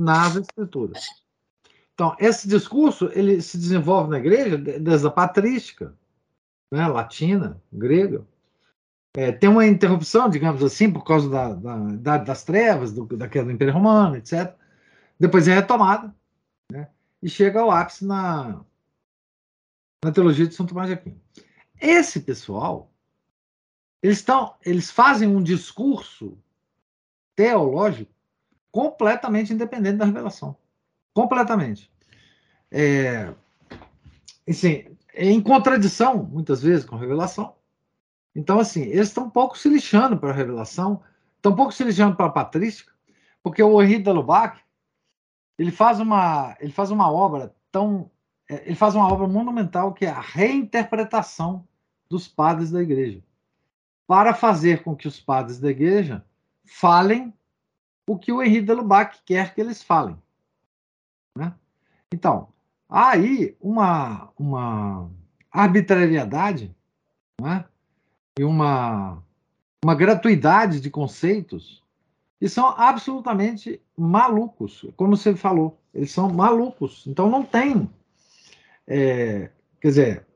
nas 0.00 0.36
Escrituras. 0.36 1.04
Então, 1.92 2.14
esse 2.18 2.48
discurso 2.48 3.10
ele 3.12 3.42
se 3.42 3.58
desenvolve 3.58 4.08
na 4.08 4.18
igreja 4.18 4.56
desde 4.56 5.06
a 5.06 5.10
patrística, 5.10 5.94
né, 6.72 6.86
latina, 6.86 7.60
grega. 7.72 8.24
É, 9.16 9.32
tem 9.32 9.50
uma 9.50 9.66
interrupção, 9.66 10.30
digamos 10.30 10.62
assim, 10.62 10.90
por 10.90 11.02
causa 11.02 11.28
da, 11.28 11.52
da 11.52 11.76
Idade 11.92 12.24
das 12.24 12.44
Trevas, 12.44 12.92
do, 12.92 13.04
da 13.04 13.28
queda 13.28 13.46
do 13.46 13.50
Império 13.50 13.74
Romano, 13.74 14.16
etc. 14.16 14.54
Depois 15.18 15.48
é 15.48 15.54
retomada 15.54 16.14
né, 16.70 16.88
e 17.20 17.28
chega 17.28 17.60
ao 17.60 17.72
ápice 17.72 18.06
na, 18.06 18.64
na 20.04 20.12
teologia 20.12 20.46
de 20.46 20.54
São 20.54 20.64
Tomás 20.64 20.86
de 20.86 20.94
Aquino. 20.94 21.20
Esse 21.80 22.20
pessoal, 22.20 22.90
eles, 24.02 24.18
estão, 24.18 24.54
eles 24.64 24.90
fazem 24.90 25.28
um 25.28 25.42
discurso 25.42 26.38
teológico 27.34 28.12
completamente 28.70 29.52
independente 29.52 29.98
da 29.98 30.04
revelação. 30.04 30.56
Completamente. 31.12 31.90
É, 32.70 33.32
assim, 34.48 34.96
em 35.14 35.40
contradição, 35.40 36.22
muitas 36.22 36.62
vezes, 36.62 36.84
com 36.84 36.96
a 36.96 37.00
revelação. 37.00 37.54
Então, 38.34 38.60
assim, 38.60 38.82
eles 38.82 39.08
estão 39.08 39.24
um 39.24 39.30
pouco 39.30 39.58
se 39.58 39.68
lixando 39.68 40.16
para 40.16 40.30
a 40.30 40.34
revelação, 40.34 41.02
estão 41.36 41.52
um 41.52 41.56
pouco 41.56 41.72
se 41.72 41.82
lixando 41.82 42.16
para 42.16 42.26
a 42.26 42.30
patrística, 42.30 42.92
porque 43.42 43.62
o 43.62 43.82
Henri 43.82 43.98
de 43.98 44.12
Lubac, 44.12 44.60
ele 45.58 45.72
faz 45.72 45.98
uma, 45.98 46.56
ele 46.60 46.72
faz 46.72 46.90
uma 46.90 47.10
obra 47.10 47.54
tão, 47.72 48.10
é, 48.48 48.66
ele 48.66 48.76
faz 48.76 48.94
uma 48.94 49.12
obra 49.12 49.26
monumental 49.26 49.92
que 49.92 50.06
é 50.06 50.10
a 50.10 50.20
reinterpretação 50.20 51.66
dos 52.08 52.28
padres 52.28 52.70
da 52.70 52.80
igreja, 52.80 53.22
para 54.10 54.34
fazer 54.34 54.82
com 54.82 54.96
que 54.96 55.06
os 55.06 55.20
padres 55.20 55.60
da 55.60 55.70
igreja 55.70 56.24
falem 56.64 57.32
o 58.08 58.18
que 58.18 58.32
o 58.32 58.42
Henri 58.42 58.60
de 58.60 58.74
Lubac 58.74 59.20
quer 59.24 59.54
que 59.54 59.60
eles 59.60 59.84
falem. 59.84 60.20
Né? 61.38 61.54
Então, 62.12 62.48
há 62.88 63.10
aí 63.10 63.56
uma, 63.60 64.32
uma 64.36 65.08
arbitrariedade 65.48 66.74
né? 67.40 67.64
e 68.36 68.42
uma, 68.42 69.22
uma 69.84 69.94
gratuidade 69.94 70.80
de 70.80 70.90
conceitos 70.90 71.80
que 72.40 72.48
são 72.48 72.66
absolutamente 72.66 73.80
malucos, 73.96 74.86
como 74.96 75.16
você 75.16 75.36
falou, 75.36 75.78
eles 75.94 76.10
são 76.10 76.28
malucos. 76.28 77.06
Então 77.06 77.30
não 77.30 77.44
tem. 77.44 77.88
É, 78.88 79.50
quer 79.80 79.88
dizer. 79.88 80.26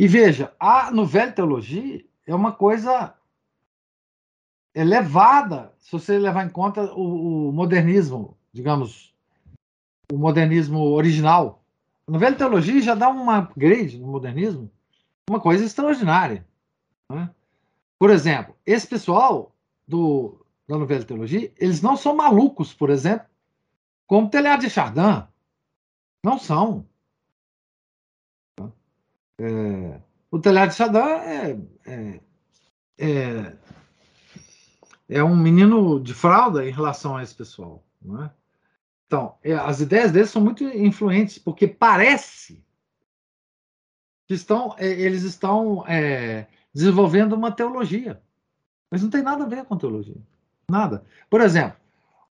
E 0.00 0.08
veja, 0.08 0.50
a 0.58 0.90
novela 0.90 1.30
teologia 1.30 2.02
é 2.26 2.34
uma 2.34 2.52
coisa 2.52 3.14
elevada, 4.74 5.74
se 5.78 5.92
você 5.92 6.18
levar 6.18 6.46
em 6.46 6.48
conta 6.48 6.90
o, 6.94 7.50
o 7.50 7.52
modernismo 7.52 8.34
digamos, 8.50 9.14
o 10.10 10.16
modernismo 10.16 10.78
original. 10.78 11.62
A 12.06 12.12
novela 12.12 12.34
teologia 12.34 12.80
já 12.80 12.94
dá 12.94 13.10
uma 13.10 13.38
upgrade 13.38 13.98
no 13.98 14.06
modernismo, 14.06 14.70
uma 15.28 15.38
coisa 15.38 15.66
extraordinária. 15.66 16.46
Né? 17.10 17.30
Por 17.98 18.08
exemplo, 18.08 18.56
esse 18.64 18.86
pessoal 18.86 19.54
do, 19.86 20.44
da 20.66 20.78
novela 20.78 21.04
teologia, 21.04 21.52
eles 21.58 21.82
não 21.82 21.94
são 21.94 22.16
malucos, 22.16 22.72
por 22.72 22.88
exemplo, 22.88 23.26
como 24.06 24.30
Telhado 24.30 24.62
de 24.62 24.70
Chardin. 24.70 25.26
Não 26.24 26.38
são. 26.38 26.86
É, 29.40 30.00
o 30.30 30.38
Telhado 30.38 30.68
de 30.68 30.76
Chardin 30.76 30.98
é, 30.98 31.58
é, 31.86 32.20
é, 32.98 33.56
é 35.08 35.24
um 35.24 35.34
menino 35.34 35.98
de 35.98 36.12
fralda 36.12 36.68
em 36.68 36.70
relação 36.70 37.16
a 37.16 37.22
esse 37.22 37.34
pessoal. 37.34 37.82
Não 38.02 38.24
é? 38.24 38.30
Então, 39.06 39.38
é, 39.42 39.54
as 39.54 39.80
ideias 39.80 40.12
deles 40.12 40.28
são 40.30 40.42
muito 40.42 40.62
influentes, 40.62 41.38
porque 41.38 41.66
parece 41.66 42.62
que 44.26 44.34
estão, 44.34 44.76
é, 44.78 44.86
eles 44.86 45.22
estão 45.22 45.84
é, 45.88 46.46
desenvolvendo 46.72 47.32
uma 47.32 47.50
teologia. 47.50 48.22
Mas 48.90 49.02
não 49.02 49.10
tem 49.10 49.22
nada 49.22 49.44
a 49.44 49.48
ver 49.48 49.64
com 49.64 49.76
teologia. 49.76 50.20
Nada. 50.70 51.04
Por 51.28 51.40
exemplo, 51.40 51.76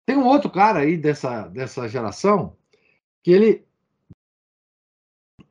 Tem 0.05 0.15
um 0.17 0.25
outro 0.25 0.49
cara 0.49 0.79
aí 0.79 0.97
dessa, 0.97 1.47
dessa 1.47 1.87
geração 1.87 2.55
que 3.23 3.31
ele 3.31 3.66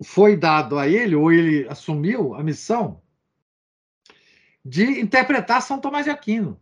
foi 0.02 0.36
dado 0.36 0.78
a 0.78 0.88
ele, 0.88 1.14
ou 1.14 1.32
ele 1.32 1.68
assumiu 1.68 2.34
a 2.34 2.42
missão 2.42 3.02
de 4.64 5.00
interpretar 5.00 5.62
São 5.62 5.80
Tomás 5.80 6.04
de 6.04 6.10
Aquino. 6.10 6.60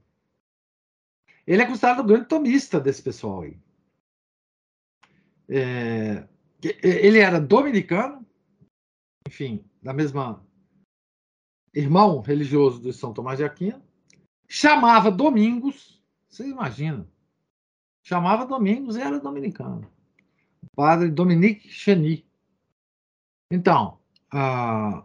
Ele 1.47 1.63
é 1.63 1.67
considerado 1.67 2.01
o 2.01 2.05
grande 2.05 2.27
tomista 2.27 2.81
desse 2.81 3.03
pessoal 3.03 3.43
aí. 3.43 3.59
É, 5.49 6.27
ele 6.83 7.19
era 7.19 7.41
dominicano, 7.41 8.27
enfim, 9.27 9.65
da 9.83 9.93
mesma 9.93 10.43
irmão 11.75 12.21
religioso 12.21 12.81
de 12.81 12.93
São 12.93 13.13
Tomás 13.13 13.39
de 13.39 13.45
Aquino, 13.45 13.83
chamava 14.49 15.11
Domingos, 15.11 16.03
vocês 16.29 16.49
imaginam, 16.49 17.07
chamava 18.03 18.47
Domingos 18.47 18.97
e 18.97 19.01
era 19.01 19.19
dominicano. 19.19 19.91
Padre 20.75 21.11
Dominique 21.11 21.69
Cheny. 21.69 22.25
Então, 23.55 23.99
uh, 24.35 25.05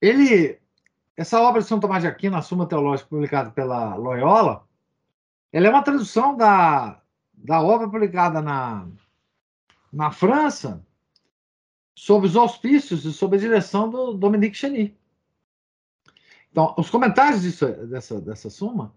ele, 0.00 0.56
essa 1.16 1.40
obra 1.40 1.60
de 1.60 1.66
São 1.66 1.80
Tomás 1.80 2.00
de 2.00 2.06
Aquino, 2.06 2.36
a 2.36 2.42
Suma 2.42 2.68
Teológica, 2.68 3.10
publicada 3.10 3.50
pela 3.50 3.96
Loyola, 3.96 4.64
ela 5.52 5.66
é 5.66 5.70
uma 5.70 5.82
tradução 5.82 6.36
da, 6.36 7.02
da 7.34 7.60
obra 7.60 7.88
publicada 7.88 8.40
na, 8.40 8.86
na 9.92 10.12
França, 10.12 10.86
sob 11.92 12.26
os 12.26 12.36
auspícios 12.36 13.04
e 13.04 13.12
sob 13.12 13.36
a 13.36 13.40
direção 13.40 13.90
do 13.90 14.14
Dominique 14.14 14.56
Cheny. 14.56 14.96
Então, 16.52 16.72
os 16.78 16.88
comentários 16.88 17.42
disso, 17.42 17.66
dessa, 17.66 18.20
dessa 18.20 18.48
suma 18.48 18.94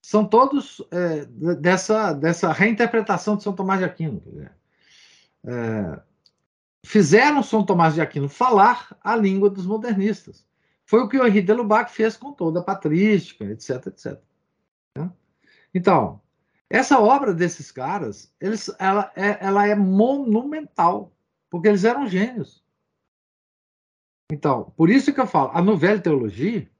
são 0.00 0.24
todos 0.24 0.80
é, 0.92 1.24
dessa, 1.56 2.12
dessa 2.12 2.52
reinterpretação 2.52 3.36
de 3.36 3.42
São 3.42 3.52
Tomás 3.52 3.80
de 3.80 3.84
Aquino. 3.84 4.22
É, 5.44 6.02
fizeram 6.86 7.42
São 7.42 7.66
Tomás 7.66 7.94
de 7.94 8.00
Aquino 8.00 8.28
falar 8.28 8.96
a 9.02 9.16
língua 9.16 9.50
dos 9.50 9.66
modernistas. 9.66 10.46
Foi 10.84 11.00
o 11.00 11.08
que 11.08 11.18
o 11.18 11.26
Henri 11.26 11.42
de 11.42 11.52
Lubac 11.52 11.90
fez 11.90 12.16
com 12.16 12.32
toda 12.32 12.60
a 12.60 12.62
patrística, 12.62 13.44
etc, 13.44 13.88
etc. 13.88 14.20
Né? 14.96 15.10
Então, 15.74 16.22
essa 16.70 17.00
obra 17.00 17.34
desses 17.34 17.72
caras, 17.72 18.32
eles, 18.40 18.70
ela, 18.78 19.12
é, 19.16 19.44
ela 19.44 19.66
é 19.66 19.74
monumental, 19.74 21.12
porque 21.50 21.66
eles 21.66 21.82
eram 21.82 22.06
gênios. 22.06 22.64
Então, 24.30 24.72
por 24.76 24.88
isso 24.88 25.12
que 25.12 25.20
eu 25.20 25.26
falo, 25.26 25.50
a 25.54 25.60
novela 25.60 26.00
teologia, 26.00 26.70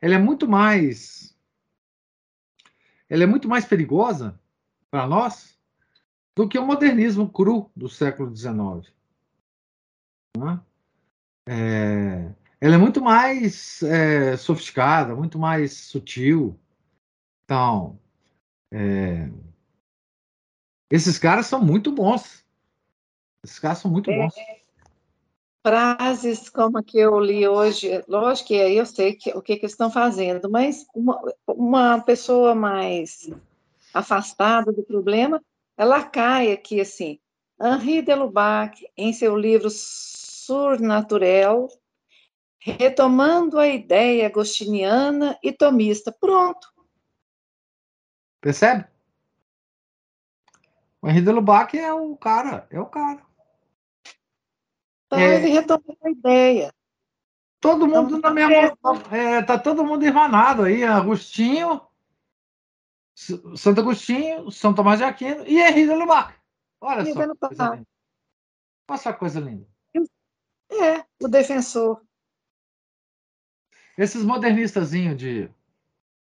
ela 0.00 0.14
é 0.14 0.18
muito 0.18 0.48
mais, 0.48 1.36
ela 3.08 3.24
é 3.24 3.26
muito 3.26 3.48
mais 3.48 3.64
perigosa 3.64 4.40
para 4.90 5.08
nós 5.08 5.51
do 6.34 6.48
que 6.48 6.58
o 6.58 6.66
modernismo 6.66 7.30
cru 7.30 7.70
do 7.76 7.88
século 7.88 8.34
XIX. 8.34 8.92
Né? 10.36 10.60
É, 11.46 12.34
ela 12.60 12.74
é 12.74 12.78
muito 12.78 13.02
mais 13.02 13.82
é, 13.82 14.36
sofisticada, 14.36 15.14
muito 15.14 15.38
mais 15.38 15.72
sutil. 15.72 16.58
Então, 17.44 17.98
é, 18.72 19.28
esses 20.90 21.18
caras 21.18 21.46
são 21.46 21.62
muito 21.62 21.92
bons. 21.92 22.44
Esses 23.44 23.58
caras 23.58 23.78
são 23.78 23.90
muito 23.90 24.10
bons. 24.10 24.36
É, 24.36 24.62
frases 25.66 26.48
como 26.48 26.78
a 26.78 26.82
que 26.82 26.98
eu 26.98 27.20
li 27.20 27.46
hoje, 27.46 28.02
lógico 28.08 28.48
que 28.48 28.60
aí 28.60 28.76
eu 28.76 28.86
sei 28.86 29.14
que, 29.14 29.30
o 29.30 29.40
que, 29.40 29.56
que 29.56 29.62
eles 29.64 29.72
estão 29.72 29.90
fazendo, 29.90 30.50
mas 30.50 30.84
uma, 30.94 31.20
uma 31.46 32.00
pessoa 32.00 32.54
mais 32.54 33.30
afastada 33.94 34.72
do 34.72 34.82
problema 34.82 35.42
ela 35.82 36.04
cai 36.04 36.52
aqui 36.52 36.80
assim. 36.80 37.18
Henri 37.60 38.02
de 38.02 38.14
Lubac, 38.14 38.86
em 38.96 39.12
seu 39.12 39.36
livro 39.36 39.68
Surnaturel, 39.68 41.66
retomando 42.58 43.58
a 43.58 43.66
ideia 43.66 44.26
agostiniana 44.26 45.36
e 45.42 45.52
tomista. 45.52 46.12
Pronto. 46.12 46.72
Percebe? 48.40 48.86
O 51.00 51.08
Henri 51.08 51.20
de 51.20 51.32
Lubac 51.32 51.76
é 51.76 51.92
o 51.92 52.16
cara, 52.16 52.68
é 52.70 52.80
o 52.80 52.86
cara. 52.86 53.26
Então 55.06 55.18
é... 55.18 55.34
ele 55.34 55.48
retomou 55.48 55.96
a 56.04 56.10
ideia. 56.10 56.72
Todo 57.60 57.88
mundo 57.88 58.18
então, 58.18 58.30
na 58.30 58.30
mesma. 58.30 58.76
É, 59.10 59.42
tá 59.42 59.58
todo 59.58 59.84
mundo 59.84 60.04
irmanado 60.04 60.62
aí. 60.62 60.84
Agostinho, 60.84 61.80
Santo 63.14 63.80
Agostinho, 63.80 64.50
São 64.50 64.74
Tomás 64.74 64.98
de 64.98 65.04
Aquino 65.04 65.46
e 65.46 65.60
Henri 65.60 65.86
de 65.86 65.94
Lubac. 65.94 66.34
Olha 66.80 67.04
só. 67.04 67.48
Coisa 67.48 67.74
linda. 67.74 67.86
Olha 68.88 68.98
só 68.98 69.12
coisa 69.12 69.40
linda. 69.40 69.66
É, 70.70 71.04
o 71.22 71.28
defensor. 71.28 72.02
Esses 73.96 74.24
modernistazinhos 74.24 75.18
de 75.18 75.50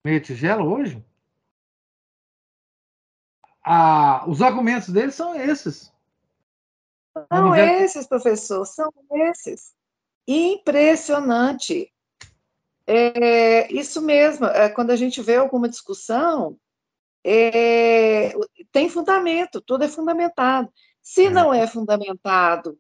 meia 0.06 0.22
tigela 0.22 0.64
hoje, 0.64 1.04
a, 3.64 4.24
os 4.30 4.42
argumentos 4.42 4.90
deles 4.90 5.16
são 5.16 5.36
esses. 5.36 5.92
São 7.34 7.56
esses, 7.56 8.08
professor, 8.08 8.64
são 8.66 8.94
esses. 9.12 9.74
Impressionante. 10.28 11.92
É, 12.86 13.70
isso 13.74 14.02
mesmo, 14.02 14.46
é, 14.46 14.70
quando 14.70 14.92
a 14.92 14.96
gente 14.96 15.22
vê 15.22 15.36
alguma 15.36 15.68
discussão, 15.68 16.58
é, 17.24 18.34
tem 18.72 18.90
fundamento, 18.90 19.62
tudo 19.62 19.84
é 19.84 19.88
fundamentado. 19.88 20.70
Se 21.02 21.26
é. 21.26 21.30
não 21.30 21.54
é 21.54 21.66
fundamentado 21.66 22.78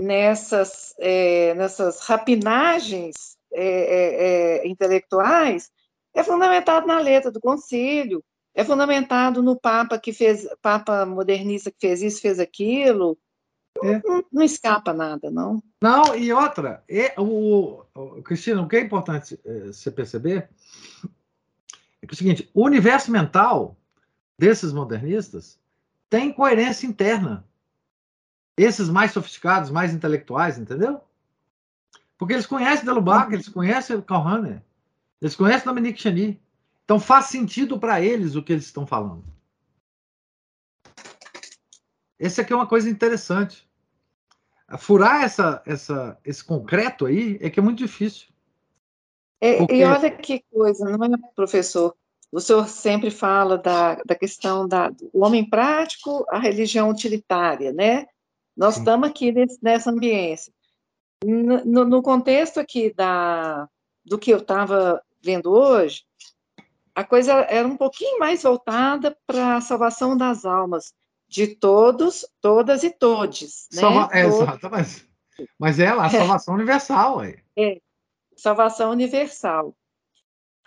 nessas, 0.00 0.94
é, 0.98 1.54
nessas 1.54 2.00
rapinagens 2.00 3.36
é, 3.52 3.64
é, 3.64 4.62
é, 4.64 4.68
intelectuais, 4.68 5.70
é 6.14 6.22
fundamentado 6.22 6.86
na 6.86 6.98
letra 6.98 7.30
do 7.30 7.40
concílio, 7.40 8.22
é 8.54 8.64
fundamentado 8.64 9.42
no 9.42 9.58
Papa 9.58 9.98
que 9.98 10.12
fez, 10.12 10.46
Papa 10.60 11.06
modernista 11.06 11.70
que 11.70 11.78
fez 11.80 12.02
isso, 12.02 12.20
fez 12.20 12.38
aquilo. 12.38 13.16
Não, 13.80 14.24
não, 14.32 14.42
escapa 14.42 14.92
nada, 14.92 15.30
não. 15.30 15.62
Não, 15.80 16.16
e 16.16 16.32
outra, 16.32 16.82
o, 17.16 17.84
o, 17.94 18.22
Cristina, 18.24 18.60
o 18.60 18.66
que 18.66 18.74
é 18.74 18.80
importante 18.80 19.38
você 19.66 19.88
perceber 19.88 20.48
é 22.02 22.06
que 22.06 22.12
é 22.12 22.14
o 22.14 22.16
seguinte: 22.16 22.50
o 22.52 22.64
universo 22.64 23.12
mental 23.12 23.77
desses 24.38 24.72
modernistas 24.72 25.58
tem 26.08 26.32
coerência 26.32 26.86
interna. 26.86 27.44
Esses 28.56 28.88
mais 28.88 29.12
sofisticados, 29.12 29.70
mais 29.70 29.92
intelectuais, 29.92 30.58
entendeu? 30.58 31.00
Porque 32.16 32.32
eles 32.32 32.46
conhecem 32.46 32.84
Delubac, 32.84 33.32
eles 33.32 33.48
conhecem 33.48 34.00
Calhoun, 34.00 34.60
eles 35.20 35.36
conhecem 35.36 35.66
Dominique 35.66 36.00
Cheny. 36.00 36.40
Então 36.84 36.98
faz 36.98 37.26
sentido 37.26 37.78
para 37.78 38.00
eles 38.00 38.34
o 38.34 38.42
que 38.42 38.52
eles 38.52 38.64
estão 38.64 38.86
falando. 38.86 39.24
Esse 42.18 42.40
aqui 42.40 42.52
é 42.52 42.56
uma 42.56 42.66
coisa 42.66 42.90
interessante. 42.90 43.68
Furar 44.78 45.22
essa, 45.22 45.62
essa, 45.64 46.18
esse 46.24 46.42
concreto 46.42 47.06
aí 47.06 47.38
é 47.40 47.48
que 47.48 47.60
é 47.60 47.62
muito 47.62 47.78
difícil. 47.78 48.28
É, 49.40 49.58
Porque... 49.58 49.76
E 49.76 49.84
olha 49.84 50.10
que 50.10 50.44
coisa, 50.50 50.84
não 50.84 51.04
é, 51.04 51.32
professor? 51.34 51.96
O 52.30 52.40
senhor 52.40 52.68
sempre 52.68 53.10
fala 53.10 53.56
da, 53.56 53.96
da 54.04 54.14
questão 54.14 54.68
da, 54.68 54.90
do 54.90 55.10
homem 55.14 55.48
prático, 55.48 56.26
a 56.28 56.38
religião 56.38 56.90
utilitária, 56.90 57.72
né? 57.72 58.06
Nós 58.56 58.74
Sim. 58.74 58.80
estamos 58.80 59.08
aqui 59.08 59.32
nesse, 59.32 59.58
nessa 59.62 59.90
ambiência. 59.90 60.52
No, 61.24 61.84
no, 61.84 62.02
contexto 62.02 62.60
aqui 62.60 62.92
da, 62.92 63.68
do 64.04 64.18
que 64.18 64.30
eu 64.30 64.38
estava 64.38 65.02
vendo 65.22 65.50
hoje, 65.50 66.04
a 66.94 67.02
coisa 67.02 67.32
era 67.48 67.66
um 67.66 67.76
pouquinho 67.76 68.18
mais 68.18 68.42
voltada 68.42 69.16
para 69.26 69.56
a 69.56 69.60
salvação 69.60 70.16
das 70.16 70.44
almas 70.44 70.92
de 71.28 71.46
todos, 71.46 72.26
todas 72.40 72.82
e 72.82 72.90
todes. 72.90 73.68
Né? 73.72 73.80
Salva, 73.80 74.08
é, 74.12 74.28
todos. 74.28 74.70
Mas, 74.70 75.08
mas 75.58 75.78
é 75.78 75.88
a 75.88 76.08
salvação 76.08 76.54
é. 76.54 76.56
universal. 76.56 77.20
Aí. 77.20 77.38
É, 77.56 77.80
salvação 78.36 78.90
universal. 78.90 79.74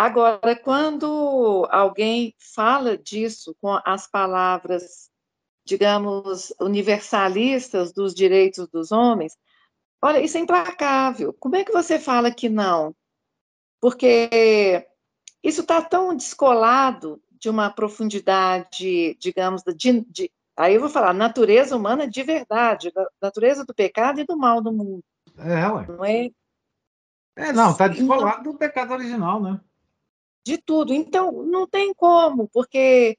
Agora, 0.02 0.56
quando 0.56 1.68
alguém 1.70 2.34
fala 2.40 2.98
disso 2.98 3.56
com 3.62 3.80
as 3.86 4.08
palavras, 4.08 5.12
digamos, 5.64 6.52
universalistas 6.60 7.94
dos 7.94 8.16
direitos 8.16 8.68
dos 8.68 8.92
homens, 8.92 9.38
olha, 10.02 10.20
isso 10.20 10.40
é 10.40 10.40
implacável. 10.40 11.32
Como 11.34 11.56
é 11.56 11.64
que 11.64 11.72
você 11.72 12.00
fala 12.00 12.32
que 12.32 12.50
não? 12.50 12.96
Porque 13.80 14.88
isso 15.44 15.62
está 15.62 15.80
tão 15.84 16.16
descolado 16.16 17.22
de 17.34 17.48
uma 17.48 17.70
profundidade, 17.70 19.16
digamos, 19.20 19.62
de, 19.76 20.02
de, 20.10 20.32
aí 20.58 20.74
eu 20.74 20.82
vou 20.82 20.90
falar, 20.90 21.14
natureza 21.14 21.78
humana 21.78 22.08
de 22.08 22.24
verdade, 22.24 22.92
da 22.92 23.08
natureza 23.22 23.64
do 23.64 23.74
pecado 23.76 24.20
e 24.20 24.26
do 24.26 24.36
mal 24.36 24.64
do 24.64 24.74
mundo. 24.74 25.04
É, 25.38 25.68
ué. 25.68 25.86
Não 25.88 26.04
é? 26.04 26.32
É, 27.36 27.54
não, 27.54 27.70
está 27.70 27.88
descolado 27.88 28.52
do 28.52 28.58
pecado 28.58 28.94
original, 28.94 29.40
né? 29.40 29.62
De 30.46 30.58
tudo. 30.58 30.94
Então, 30.94 31.44
não 31.44 31.68
tem 31.68 31.94
como, 31.94 32.48
porque 32.50 33.18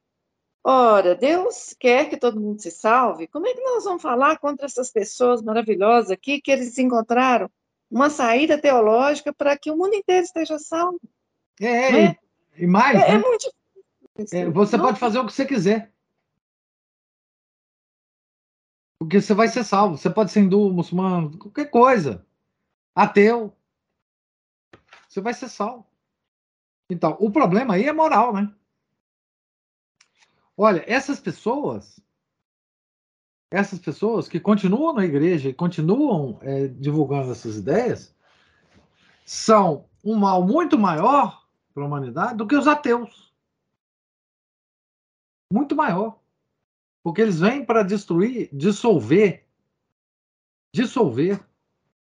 Ora, 0.65 1.17
Deus 1.17 1.75
quer 1.79 2.09
que 2.09 2.17
todo 2.17 2.41
mundo 2.41 2.63
se 2.63 2.71
salve. 2.71 3.27
Como 3.27 3.49
é 3.49 3.53
que 3.55 3.61
nós 3.61 3.83
vamos 3.83 4.01
falar 4.01 4.39
contra 4.39 4.67
essas 4.67 4.93
pessoas 4.93 5.43
maravilhosas 5.43 6.13
aqui 6.13 6.41
que 6.41 6.53
eles 6.53 6.79
encontraram 6.79 7.51
uma 7.91 8.09
saída 8.09 8.57
teológica 8.57 9.33
para 9.33 9.59
que 9.59 9.73
o 9.73 9.77
mundo 9.77 9.95
inteiro 9.95 10.23
esteja 10.23 10.61
salvo? 10.61 11.01
É, 11.61 12.05
é? 12.05 12.19
e 12.57 12.67
mais. 12.67 12.97
É, 12.97 13.03
é 13.03 13.09
né? 13.09 13.15
é 13.15 13.19
muito 13.19 13.53
é, 14.33 14.51
você 14.51 14.77
Não. 14.77 14.85
pode 14.85 15.01
fazer 15.01 15.19
o 15.19 15.27
que 15.27 15.33
você 15.33 15.45
quiser. 15.45 15.93
Porque 19.01 19.21
você 19.21 19.35
vai 19.35 19.49
ser 19.49 19.65
salvo. 19.65 19.97
Você 19.97 20.09
pode 20.09 20.31
ser 20.31 20.41
hindu, 20.41 20.73
muçulmano, 20.73 21.37
qualquer 21.39 21.71
coisa. 21.71 22.25
Ateu. 22.95 23.53
Você 25.09 25.21
vai 25.21 25.35
ser 25.35 25.49
salvo. 25.49 25.85
Então, 26.93 27.17
o 27.19 27.31
problema 27.31 27.73
aí 27.75 27.85
é 27.85 27.93
moral, 27.93 28.35
né? 28.35 28.55
Olha, 30.55 30.85
essas 30.87 31.19
pessoas, 31.19 31.99
essas 33.51 33.79
pessoas 33.79 34.29
que 34.29 34.39
continuam 34.39 34.93
na 34.93 35.05
igreja 35.07 35.49
e 35.49 35.55
continuam 35.55 36.39
é, 36.43 36.69
divulgando 36.69 37.33
essas 37.33 37.57
ideias, 37.57 38.15
são 39.25 39.89
um 40.05 40.17
mal 40.17 40.47
muito 40.47 40.79
maior 40.79 41.47
para 41.73 41.83
a 41.83 41.87
humanidade 41.87 42.37
do 42.37 42.47
que 42.47 42.57
os 42.57 42.69
ateus. 42.69 43.33
Muito 45.51 45.75
maior. 45.75 46.21
Porque 47.03 47.23
eles 47.23 47.41
vêm 47.41 47.65
para 47.65 47.83
destruir, 47.83 48.51
dissolver, 48.53 49.47
dissolver 50.75 51.43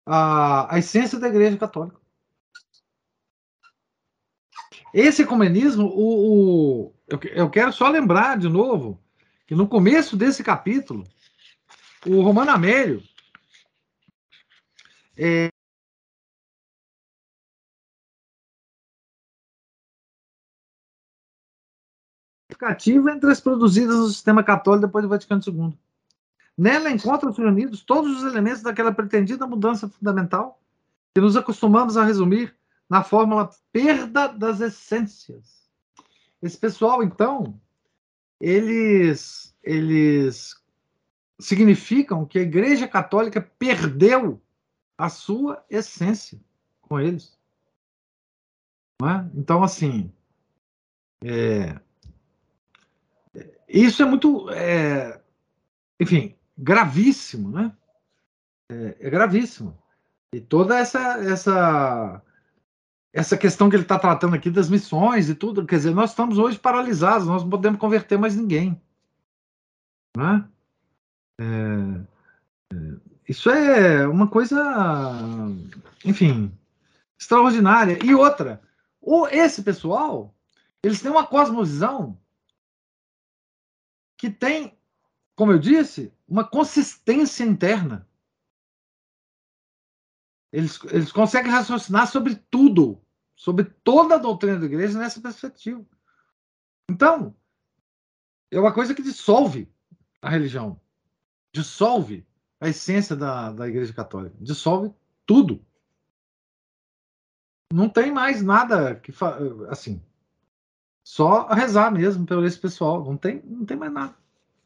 a, 0.05 0.75
a 0.75 0.79
essência 0.79 1.19
da 1.19 1.29
igreja 1.29 1.57
católica. 1.57 2.04
Esse 4.95 5.23
ecumenismo, 5.23 5.87
o, 5.87 6.87
o 6.87 6.95
eu, 7.09 7.19
eu, 7.33 7.51
quero 7.51 7.73
só 7.73 7.89
lembrar 7.89 8.39
de 8.39 8.49
novo 8.49 9.03
que 9.45 9.53
no 9.53 9.67
começo 9.67 10.17
desse 10.17 10.45
capítulo, 10.45 11.03
o 12.07 12.23
Romano 12.23 12.53
Amélio 12.53 13.03
é, 15.17 15.49
entre 23.13 23.31
as 23.31 23.41
produzidas 23.41 23.97
no 23.97 24.07
sistema 24.07 24.45
católico 24.45 24.87
depois 24.87 25.03
do 25.03 25.09
Vaticano 25.09 25.43
II. 25.45 25.77
Nela 26.57 26.89
encontram-se 26.89 27.41
reunidos 27.41 27.83
todos 27.83 28.17
os 28.17 28.33
elementos 28.33 28.63
daquela 28.63 28.95
pretendida 28.95 29.45
mudança 29.45 29.89
fundamental 29.89 30.61
que 31.13 31.21
nos 31.21 31.37
acostumamos 31.37 31.97
a 31.97 32.05
resumir 32.05 32.55
na 32.89 33.03
fórmula 33.03 33.51
perda 33.73 34.29
das 34.29 34.61
essências. 34.61 35.65
Esse 36.43 36.59
pessoal, 36.59 37.03
então, 37.03 37.61
eles, 38.41 39.57
eles 39.63 40.63
significam 41.39 42.27
que 42.27 42.39
a 42.39 42.43
Igreja 42.43 42.87
Católica 42.87 43.41
perdeu 43.59 44.41
a 44.97 45.09
sua 45.09 45.65
essência 45.69 46.41
com 46.83 47.01
eles. 47.01 47.37
É? 49.03 49.29
Então, 49.35 49.63
assim, 49.63 50.13
é, 51.25 51.81
isso 53.69 54.03
é 54.03 54.07
muito, 54.07 54.49
é, 54.51 55.21
enfim, 55.99 56.37
gravíssimo, 56.57 57.51
né? 57.51 57.77
É, 58.71 58.97
é, 59.01 59.11
gravíssimo. 59.11 59.77
E 60.33 60.41
toda 60.41 60.79
essa, 60.79 61.19
essa 61.19 62.23
essa 63.15 63.39
questão 63.39 63.71
que 63.71 63.77
ele 63.77 63.85
está 63.85 63.97
tratando 63.97 64.35
aqui 64.35 64.51
das 64.51 64.69
missões 64.69 65.29
e 65.29 65.37
tudo, 65.37 65.65
quer 65.65 65.77
dizer, 65.77 65.95
nós 65.95 66.11
estamos 66.11 66.37
hoje 66.37 66.59
paralisados, 66.59 67.29
nós 67.29 67.45
não 67.45 67.49
podemos 67.49 67.79
converter 67.79 68.19
mais 68.19 68.35
ninguém. 68.35 68.83
Né? 70.17 70.49
É, 71.41 71.45
é, 72.75 72.77
isso 73.29 73.49
é 73.51 74.09
uma 74.09 74.27
coisa, 74.29 74.61
enfim, 76.05 76.53
extraordinária. 77.17 78.05
E 78.05 78.13
outra, 78.17 78.61
o, 79.01 79.29
esse 79.29 79.63
pessoal, 79.63 80.35
eles 80.83 81.01
têm 81.01 81.13
uma 81.13 81.25
cosmovisão 81.25 82.21
que 84.19 84.29
tem, 84.29 84.77
como 85.37 85.53
eu 85.53 85.59
disse, 85.61 86.13
uma 86.27 86.43
consistência 86.43 87.45
interna. 87.45 88.09
Eles, 90.53 90.81
eles 90.91 91.13
conseguem 91.13 91.53
raciocinar 91.53 92.09
sobre 92.09 92.35
tudo 92.35 93.04
sobre 93.37 93.65
toda 93.65 94.15
a 94.15 94.19
doutrina 94.19 94.59
da 94.59 94.67
igreja 94.67 94.99
nessa 94.99 95.21
perspectiva. 95.21 95.85
Então, 96.91 97.35
é 98.51 98.59
uma 98.59 98.73
coisa 98.73 98.95
que 98.95 99.03
dissolve 99.03 99.69
a 100.21 100.29
religião, 100.29 100.81
dissolve 101.53 102.27
a 102.61 102.69
essência 102.69 103.17
da, 103.17 103.53
da 103.53 103.69
igreja 103.69 103.93
católica, 103.93 104.37
dissolve 104.41 104.93
tudo. 105.27 105.65
Não 107.73 107.89
tem 107.89 108.13
mais 108.13 108.43
nada 108.43 108.95
que 108.95 109.13
assim, 109.69 110.01
só 111.05 111.49
rezar 111.49 111.91
mesmo 111.91 112.25
pelo 112.25 112.45
esse 112.47 112.59
pessoal, 112.59 113.05
não 113.05 113.17
tem, 113.17 113.43
não 113.45 113.65
tem 113.67 113.77
mais 113.77 113.93
nada, 113.93 114.17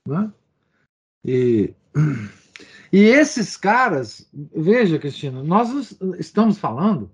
né? 0.07 0.33
E 1.25 1.75
e 2.93 3.01
esses 3.01 3.57
caras, 3.57 4.29
veja, 4.33 4.99
Cristina, 4.99 5.43
nós 5.43 5.97
estamos 6.19 6.59
falando 6.59 7.11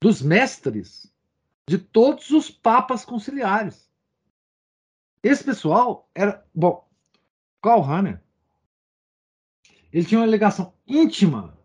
dos 0.00 0.22
mestres 0.22 1.12
de 1.68 1.78
todos 1.78 2.30
os 2.30 2.50
papas 2.50 3.04
conciliares. 3.04 3.90
Esse 5.22 5.44
pessoal 5.44 6.08
era. 6.14 6.46
Bom, 6.54 6.88
Karl 7.62 7.80
Rahner, 7.80 8.22
ele 9.92 10.06
tinha 10.06 10.20
uma 10.20 10.26
ligação 10.26 10.74
íntima, 10.86 11.58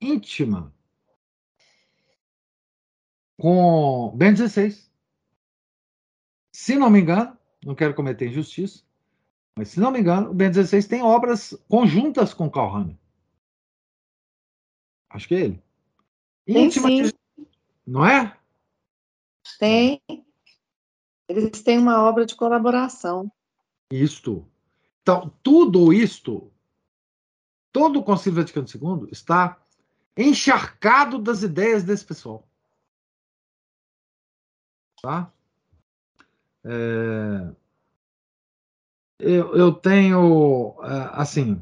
íntima, 0.00 0.74
com 3.36 4.16
Bento 4.16 4.48
XVI. 4.48 4.84
Se 6.52 6.76
não 6.76 6.88
me 6.88 7.00
engano, 7.00 7.36
não 7.64 7.74
quero 7.74 7.94
cometer 7.94 8.28
injustiça, 8.28 8.84
mas 9.56 9.68
se 9.68 9.80
não 9.80 9.90
me 9.90 10.00
engano, 10.00 10.30
o 10.30 10.34
Bento 10.34 10.62
XVI 10.62 10.86
tem 10.86 11.02
obras 11.02 11.52
conjuntas 11.68 12.32
com 12.32 12.50
Karl 12.50 12.70
Rahner. 12.70 12.98
Acho 15.10 15.28
que 15.28 15.34
é 15.34 15.40
ele. 15.40 15.62
Tem 16.46 16.70
sim. 16.70 17.10
Não 17.86 18.04
é? 18.04 18.36
Tem. 19.58 20.00
Eles 21.28 21.62
têm 21.62 21.78
uma 21.78 22.02
obra 22.02 22.26
de 22.26 22.34
colaboração. 22.34 23.30
Isto. 23.90 24.46
Então, 25.02 25.32
tudo 25.42 25.92
isto, 25.92 26.50
todo 27.72 27.98
o 27.98 28.02
Concílio 28.02 28.36
Vaticano 28.36 28.66
II 28.66 29.08
está 29.10 29.58
encharcado 30.16 31.18
das 31.18 31.42
ideias 31.42 31.82
desse 31.82 32.04
pessoal. 32.04 32.46
Tá? 35.02 35.30
É, 36.64 37.54
eu, 39.18 39.54
eu 39.54 39.72
tenho, 39.72 40.74
é, 40.82 41.10
assim, 41.12 41.60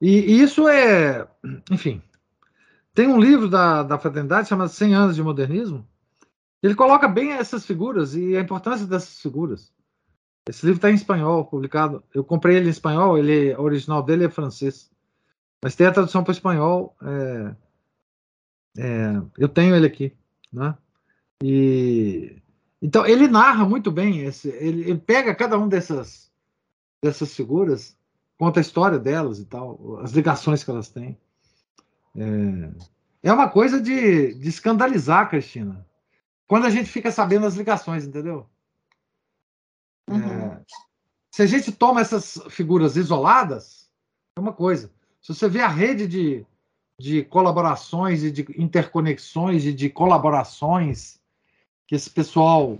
e 0.00 0.40
isso 0.40 0.68
é, 0.68 1.28
enfim, 1.70 2.02
tem 2.94 3.08
um 3.08 3.20
livro 3.20 3.48
da, 3.48 3.82
da 3.82 3.98
fraternidade 3.98 4.48
chamado 4.48 4.68
100 4.68 4.94
anos 4.94 5.16
de 5.16 5.22
modernismo. 5.22 5.86
Ele 6.62 6.74
coloca 6.74 7.08
bem 7.08 7.32
essas 7.32 7.66
figuras 7.66 8.14
e 8.14 8.36
a 8.36 8.40
importância 8.40 8.86
dessas 8.86 9.20
figuras. 9.20 9.72
Esse 10.48 10.66
livro 10.66 10.78
está 10.78 10.90
em 10.90 10.94
espanhol, 10.94 11.44
publicado. 11.44 12.02
Eu 12.12 12.24
comprei 12.24 12.56
ele 12.56 12.66
em 12.66 12.70
espanhol, 12.70 13.16
ele, 13.16 13.54
o 13.54 13.62
original 13.62 14.02
dele 14.02 14.24
é 14.24 14.30
francês. 14.30 14.90
Mas 15.62 15.74
tem 15.74 15.86
a 15.86 15.92
tradução 15.92 16.22
para 16.22 16.32
espanhol. 16.32 16.96
É, 17.02 17.56
é, 18.78 19.22
eu 19.38 19.48
tenho 19.48 19.74
ele 19.74 19.86
aqui. 19.86 20.16
Né? 20.52 20.76
E, 21.42 22.36
então, 22.80 23.06
ele 23.06 23.28
narra 23.28 23.64
muito 23.64 23.90
bem. 23.90 24.20
Esse, 24.20 24.48
ele, 24.48 24.82
ele 24.82 24.98
pega 24.98 25.34
cada 25.34 25.58
um 25.58 25.68
dessas, 25.68 26.30
dessas 27.02 27.34
figuras, 27.34 27.96
conta 28.36 28.60
a 28.60 28.62
história 28.62 28.98
delas 28.98 29.38
e 29.38 29.44
tal, 29.44 30.00
as 30.00 30.12
ligações 30.12 30.62
que 30.62 30.70
elas 30.70 30.88
têm. 30.88 31.16
É, 32.16 33.28
é 33.28 33.32
uma 33.32 33.48
coisa 33.48 33.80
de, 33.80 34.34
de 34.34 34.48
escandalizar, 34.48 35.28
Cristina. 35.28 35.86
Quando 36.46 36.66
a 36.66 36.70
gente 36.70 36.90
fica 36.90 37.10
sabendo 37.10 37.46
as 37.46 37.54
ligações, 37.54 38.04
entendeu? 38.04 38.46
É, 40.08 40.12
uhum. 40.12 40.64
Se 41.30 41.42
a 41.42 41.46
gente 41.46 41.72
toma 41.72 42.00
essas 42.00 42.38
figuras 42.50 42.96
isoladas, 42.96 43.90
é 44.36 44.40
uma 44.40 44.52
coisa. 44.52 44.90
Se 45.20 45.34
você 45.34 45.48
vê 45.48 45.60
a 45.60 45.68
rede 45.68 46.06
de, 46.06 46.46
de 46.98 47.24
colaborações 47.24 48.22
e 48.22 48.30
de 48.30 48.46
interconexões 48.58 49.64
e 49.64 49.72
de 49.72 49.88
colaborações 49.88 51.20
que 51.86 51.94
esse 51.94 52.10
pessoal 52.10 52.78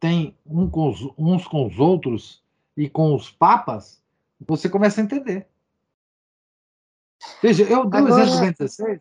tem 0.00 0.36
um 0.46 0.68
com 0.68 0.90
os, 0.90 1.08
uns 1.18 1.46
com 1.46 1.66
os 1.66 1.78
outros 1.78 2.42
e 2.76 2.88
com 2.88 3.14
os 3.14 3.30
papas, 3.30 4.02
você 4.46 4.68
começa 4.68 5.00
a 5.00 5.04
entender. 5.04 5.46
Veja, 7.42 7.64
eu 7.64 7.86
dei 7.86 8.00
Agora... 8.00 8.14
o 8.14 8.18
exemplo 8.20 8.34
do 8.34 8.40
Bento 8.40 8.68
XVI. 8.68 9.00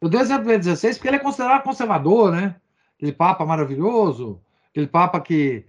Eu 0.00 0.08
dei 0.08 0.20
o 0.20 0.22
exemplo 0.22 0.44
do 0.44 0.48
Bento 0.48 0.64
XVI 0.64 0.94
porque 0.94 1.08
ele 1.08 1.16
é 1.16 1.20
considerado 1.20 1.62
conservador, 1.62 2.32
né? 2.32 2.60
Aquele 2.96 3.12
Papa 3.12 3.44
maravilhoso, 3.44 4.40
aquele 4.70 4.86
Papa 4.86 5.20
que, 5.20 5.66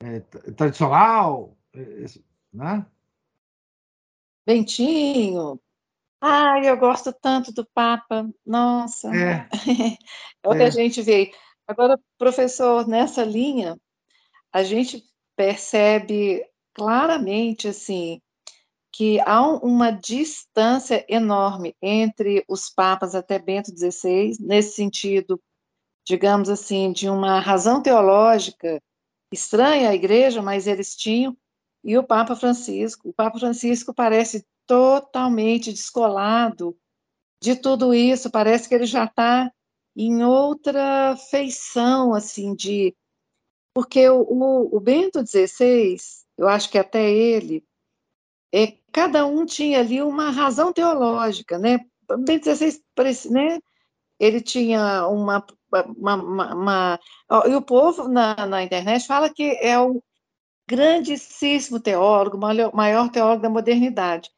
é, 0.00 0.20
tradicional, 0.56 1.56
é, 1.74 2.06
né? 2.52 2.86
Bentinho. 4.46 5.60
Ai, 6.20 6.68
eu 6.68 6.76
gosto 6.76 7.12
tanto 7.12 7.52
do 7.52 7.66
Papa. 7.66 8.28
Nossa. 8.44 9.14
É, 9.14 9.48
é 10.42 10.48
o 10.48 10.52
que 10.52 10.62
é. 10.62 10.66
a 10.66 10.70
gente 10.70 11.02
vê. 11.02 11.32
Agora, 11.66 11.98
professor, 12.16 12.88
nessa 12.88 13.22
linha, 13.24 13.78
a 14.52 14.62
gente 14.62 15.04
percebe 15.36 16.44
claramente 16.72 17.68
assim 17.68 18.20
que 18.98 19.20
há 19.20 19.46
uma 19.46 19.92
distância 19.92 21.06
enorme 21.08 21.72
entre 21.80 22.44
os 22.48 22.68
papas 22.68 23.14
até 23.14 23.38
Bento 23.38 23.70
XVI, 23.70 24.36
nesse 24.40 24.74
sentido, 24.74 25.40
digamos 26.04 26.50
assim, 26.50 26.90
de 26.90 27.08
uma 27.08 27.38
razão 27.38 27.80
teológica 27.80 28.82
estranha 29.32 29.90
à 29.90 29.94
igreja, 29.94 30.42
mas 30.42 30.66
eles 30.66 30.96
tinham, 30.96 31.36
e 31.84 31.96
o 31.96 32.02
Papa 32.02 32.34
Francisco. 32.34 33.10
O 33.10 33.12
Papa 33.12 33.38
Francisco 33.38 33.94
parece 33.94 34.44
totalmente 34.66 35.72
descolado 35.72 36.76
de 37.40 37.54
tudo 37.54 37.94
isso, 37.94 38.32
parece 38.32 38.68
que 38.68 38.74
ele 38.74 38.84
já 38.84 39.04
está 39.04 39.48
em 39.96 40.24
outra 40.24 41.16
feição, 41.30 42.12
assim, 42.12 42.52
de. 42.52 42.96
Porque 43.72 44.08
o, 44.08 44.22
o, 44.22 44.76
o 44.76 44.80
Bento 44.80 45.24
XVI, 45.24 45.98
eu 46.36 46.48
acho 46.48 46.68
que 46.68 46.78
até 46.78 47.08
ele, 47.08 47.64
é, 48.52 48.77
cada 48.92 49.26
um 49.26 49.44
tinha 49.44 49.80
ali 49.80 50.02
uma 50.02 50.30
razão 50.30 50.72
teológica, 50.72 51.58
né? 51.58 51.80
Bento 52.24 52.44
XVI, 52.54 52.80
né? 53.30 53.58
Ele 54.18 54.40
tinha 54.40 55.06
uma, 55.08 55.44
uma, 55.96 56.14
uma, 56.16 56.54
uma 56.54 57.00
e 57.46 57.54
o 57.54 57.62
povo 57.62 58.08
na, 58.08 58.46
na 58.46 58.62
internet 58.62 59.06
fala 59.06 59.32
que 59.32 59.58
é 59.60 59.78
o 59.78 60.02
grandíssimo 60.68 61.80
teólogo, 61.80 62.38
maior, 62.38 63.08
teólogo 63.10 63.42
da 63.42 63.50
modernidade. 63.50 64.30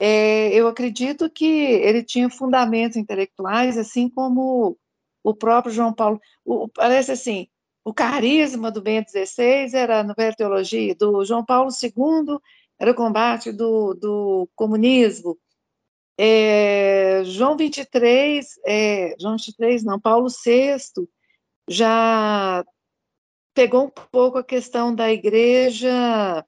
É, 0.00 0.48
eu 0.54 0.68
acredito 0.68 1.30
que 1.30 1.44
ele 1.44 2.02
tinha 2.02 2.30
fundamentos 2.30 2.96
intelectuais, 2.96 3.76
assim 3.76 4.08
como 4.08 4.76
o 5.22 5.34
próprio 5.34 5.72
João 5.72 5.92
Paulo. 5.92 6.20
O, 6.44 6.68
parece 6.68 7.12
assim, 7.12 7.48
o 7.84 7.92
carisma 7.92 8.70
do 8.70 8.82
Bento 8.82 9.10
XVI 9.10 9.74
era 9.74 10.00
a 10.00 10.04
novela 10.04 10.34
teologia, 10.34 10.94
do 10.94 11.24
João 11.24 11.44
Paulo 11.44 11.70
II 11.70 12.38
era 12.78 12.90
o 12.90 12.94
combate 12.94 13.50
do, 13.52 13.94
do 13.94 14.48
comunismo. 14.54 15.38
É, 16.16 17.22
João 17.24 17.56
23, 17.56 18.46
é, 18.66 19.14
João 19.20 19.36
23, 19.36 19.84
não, 19.84 20.00
Paulo 20.00 20.28
VI 20.28 20.76
já 21.68 22.64
pegou 23.54 23.84
um 23.84 23.90
pouco 23.90 24.38
a 24.38 24.44
questão 24.44 24.94
da 24.94 25.12
igreja 25.12 26.44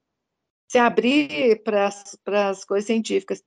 se 0.69 0.79
abrir 0.79 1.63
para 1.63 1.89
as 2.49 2.65
coisas 2.65 2.87
científicas. 2.87 3.43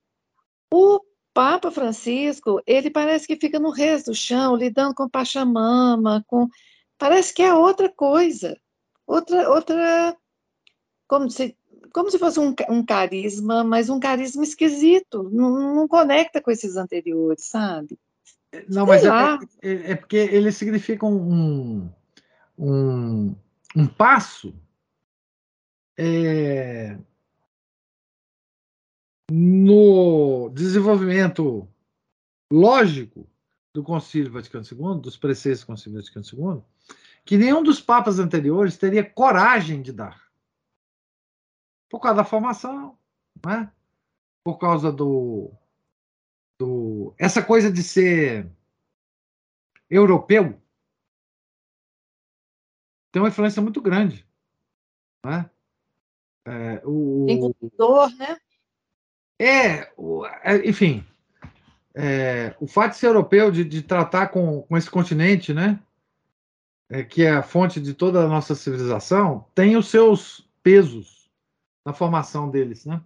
O 0.72 1.00
Papa 1.32 1.70
Francisco, 1.70 2.62
ele 2.66 2.90
parece 2.90 3.26
que 3.26 3.36
fica 3.36 3.58
no 3.58 3.70
resto 3.70 4.10
do 4.10 4.14
chão, 4.14 4.54
lidando 4.54 4.94
com 4.94 5.08
Pachamama, 5.08 6.22
com 6.26 6.48
parece 6.96 7.34
que 7.34 7.42
é 7.42 7.52
outra 7.52 7.90
coisa, 7.90 8.56
outra 9.06 9.50
outra 9.50 10.16
como 11.08 11.30
se 11.30 11.56
como 11.94 12.10
se 12.10 12.18
fosse 12.18 12.40
um, 12.40 12.52
um 12.68 12.84
carisma, 12.84 13.62
mas 13.62 13.88
um 13.88 14.00
carisma 14.00 14.42
esquisito, 14.42 15.30
não, 15.32 15.76
não, 15.76 15.86
conecta 15.88 16.40
com 16.40 16.50
esses 16.50 16.76
anteriores, 16.76 17.44
sabe? 17.44 17.96
Não, 18.68 18.84
Sei 18.84 19.08
mas 19.08 19.42
é, 19.62 19.68
é, 19.68 19.90
é, 19.92 19.94
porque 19.94 20.16
eles 20.16 20.56
significam 20.56 21.16
um, 21.16 21.88
um, 22.58 23.36
um 23.76 23.86
passo 23.86 24.52
é, 25.96 26.98
no 29.30 30.50
desenvolvimento 30.52 31.68
lógico 32.52 33.24
do 33.72 33.84
Concílio 33.84 34.32
Vaticano 34.32 34.64
II, 34.64 35.00
dos 35.00 35.16
preceitos 35.16 35.60
do 35.60 35.68
Concílio 35.68 36.00
Vaticano 36.00 36.26
II, 36.56 36.62
que 37.24 37.36
nenhum 37.36 37.62
dos 37.62 37.80
papas 37.80 38.18
anteriores 38.18 38.76
teria 38.76 39.08
coragem 39.08 39.80
de 39.80 39.92
dar 39.92 40.23
por 41.94 42.00
causa 42.00 42.16
da 42.16 42.24
formação, 42.24 42.98
né? 43.46 43.70
por 44.42 44.58
causa 44.58 44.90
do, 44.90 45.52
do. 46.58 47.14
Essa 47.16 47.40
coisa 47.40 47.70
de 47.70 47.84
ser 47.84 48.50
europeu 49.88 50.60
tem 53.12 53.22
uma 53.22 53.28
influência 53.28 53.62
muito 53.62 53.80
grande. 53.80 54.26
Né? 55.24 55.48
É, 56.44 56.82
o, 56.84 57.26
Incubador, 57.28 58.12
né? 58.16 58.40
É, 59.38 59.92
o, 59.96 60.26
é, 60.26 60.68
enfim, 60.68 61.06
é, 61.94 62.56
o 62.58 62.66
fato 62.66 62.94
de 62.94 62.98
ser 62.98 63.06
europeu, 63.06 63.52
de, 63.52 63.64
de 63.64 63.82
tratar 63.82 64.30
com, 64.30 64.62
com 64.62 64.76
esse 64.76 64.90
continente, 64.90 65.54
né? 65.54 65.78
É, 66.90 67.04
que 67.04 67.22
é 67.22 67.30
a 67.30 67.42
fonte 67.44 67.80
de 67.80 67.94
toda 67.94 68.24
a 68.24 68.28
nossa 68.28 68.56
civilização, 68.56 69.46
tem 69.54 69.76
os 69.76 69.86
seus 69.86 70.44
pesos 70.60 71.23
na 71.84 71.92
formação 71.92 72.50
deles, 72.50 72.84
né? 72.86 73.00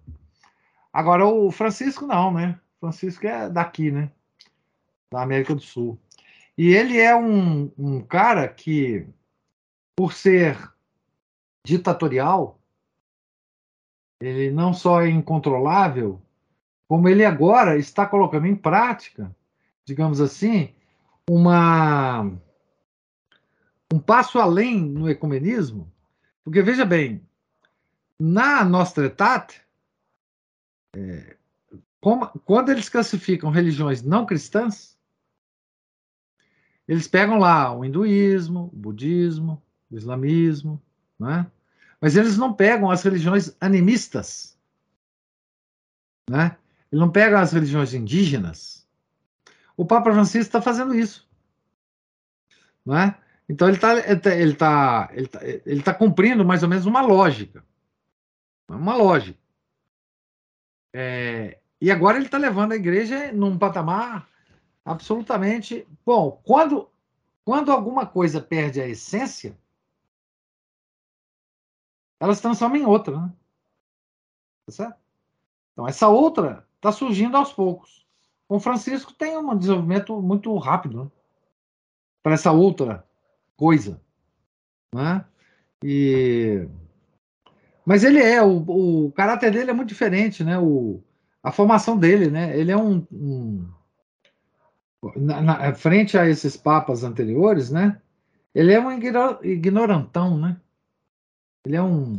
Agora 0.92 1.26
o 1.26 1.50
Francisco 1.50 2.06
não, 2.06 2.32
né? 2.32 2.58
Francisco 2.80 3.26
é 3.26 3.48
daqui, 3.48 3.90
né? 3.90 4.10
Da 5.10 5.22
América 5.22 5.54
do 5.54 5.60
Sul. 5.60 5.98
E 6.56 6.74
ele 6.74 6.98
é 6.98 7.14
um, 7.14 7.70
um 7.78 8.00
cara 8.00 8.48
que, 8.48 9.06
por 9.96 10.12
ser 10.12 10.56
ditatorial, 11.64 12.58
ele 14.20 14.50
não 14.50 14.72
só 14.72 15.02
é 15.02 15.08
incontrolável, 15.08 16.20
como 16.88 17.08
ele 17.08 17.24
agora 17.24 17.76
está 17.76 18.06
colocando 18.06 18.46
em 18.46 18.56
prática, 18.56 19.34
digamos 19.84 20.20
assim, 20.20 20.74
uma 21.28 22.30
um 23.92 23.98
passo 23.98 24.38
além 24.38 24.82
no 24.82 25.08
ecumenismo, 25.08 25.90
porque 26.44 26.60
veja 26.60 26.84
bem, 26.84 27.22
na 28.18 28.62
Aetate, 28.62 29.62
é, 30.94 31.36
como, 32.00 32.28
quando 32.44 32.70
eles 32.70 32.88
classificam 32.88 33.50
religiões 33.50 34.02
não 34.02 34.26
cristãs, 34.26 34.98
eles 36.86 37.06
pegam 37.06 37.38
lá 37.38 37.72
o 37.72 37.84
hinduísmo, 37.84 38.70
o 38.72 38.76
budismo, 38.76 39.62
o 39.90 39.96
islamismo, 39.96 40.82
né? 41.18 41.46
mas 42.00 42.16
eles 42.16 42.36
não 42.38 42.52
pegam 42.52 42.90
as 42.90 43.02
religiões 43.02 43.54
animistas. 43.60 44.56
Né? 46.30 46.56
Eles 46.90 47.00
não 47.00 47.10
pegam 47.10 47.38
as 47.38 47.52
religiões 47.52 47.92
indígenas. 47.92 48.86
O 49.76 49.84
Papa 49.84 50.12
Francisco 50.12 50.48
está 50.48 50.62
fazendo 50.62 50.94
isso. 50.94 51.28
Né? 52.86 53.14
Então 53.48 53.68
ele 53.68 53.76
está 53.76 53.98
ele 53.98 54.20
tá, 54.20 54.34
ele 54.34 54.54
tá, 54.54 55.10
ele 55.12 55.26
tá, 55.28 55.40
ele 55.44 55.82
tá 55.82 55.94
cumprindo 55.94 56.44
mais 56.44 56.62
ou 56.62 56.68
menos 56.68 56.86
uma 56.86 57.02
lógica. 57.02 57.64
É 58.68 58.72
uma 58.72 58.94
lógica. 58.94 59.38
É, 60.92 61.58
e 61.80 61.90
agora 61.90 62.16
ele 62.16 62.26
está 62.26 62.38
levando 62.38 62.72
a 62.72 62.76
igreja 62.76 63.32
num 63.32 63.58
patamar 63.58 64.28
absolutamente. 64.84 65.86
Bom, 66.04 66.40
quando, 66.44 66.90
quando 67.44 67.70
alguma 67.70 68.06
coisa 68.06 68.40
perde 68.40 68.80
a 68.80 68.86
essência, 68.86 69.58
ela 72.20 72.34
se 72.34 72.42
transforma 72.42 72.76
em 72.78 72.84
outra. 72.84 73.20
Né? 73.20 73.32
Tá 74.66 74.72
certo? 74.72 74.98
Então, 75.72 75.86
essa 75.86 76.08
outra 76.08 76.66
está 76.76 76.90
surgindo 76.90 77.36
aos 77.36 77.52
poucos. 77.52 78.06
O 78.48 78.58
Francisco 78.58 79.12
tem 79.12 79.36
um 79.36 79.56
desenvolvimento 79.56 80.20
muito 80.20 80.56
rápido 80.56 81.04
né? 81.04 81.10
para 82.22 82.34
essa 82.34 82.50
outra 82.50 83.06
coisa. 83.56 84.00
Né? 84.92 85.24
E 85.84 86.68
mas 87.88 88.04
ele 88.04 88.18
é, 88.18 88.42
o, 88.42 89.06
o 89.06 89.12
caráter 89.12 89.50
dele 89.50 89.70
é 89.70 89.72
muito 89.72 89.88
diferente, 89.88 90.44
né? 90.44 90.58
O, 90.58 91.02
a 91.42 91.50
formação 91.50 91.96
dele, 91.96 92.28
né? 92.28 92.54
Ele 92.54 92.70
é 92.70 92.76
um. 92.76 93.06
um 93.10 93.66
na, 95.16 95.40
na, 95.40 95.74
frente 95.74 96.18
a 96.18 96.28
esses 96.28 96.54
papas 96.54 97.02
anteriores, 97.02 97.70
né? 97.70 97.98
Ele 98.54 98.74
é 98.74 98.78
um 98.78 98.92
ignorantão, 99.42 100.36
né? 100.36 100.60
Ele 101.64 101.76
é 101.76 101.82
um, 101.82 102.18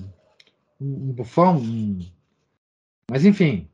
um 0.81 1.13
bufão. 1.13 1.57
Um, 1.57 1.99
mas, 3.07 3.23
enfim, 3.23 3.69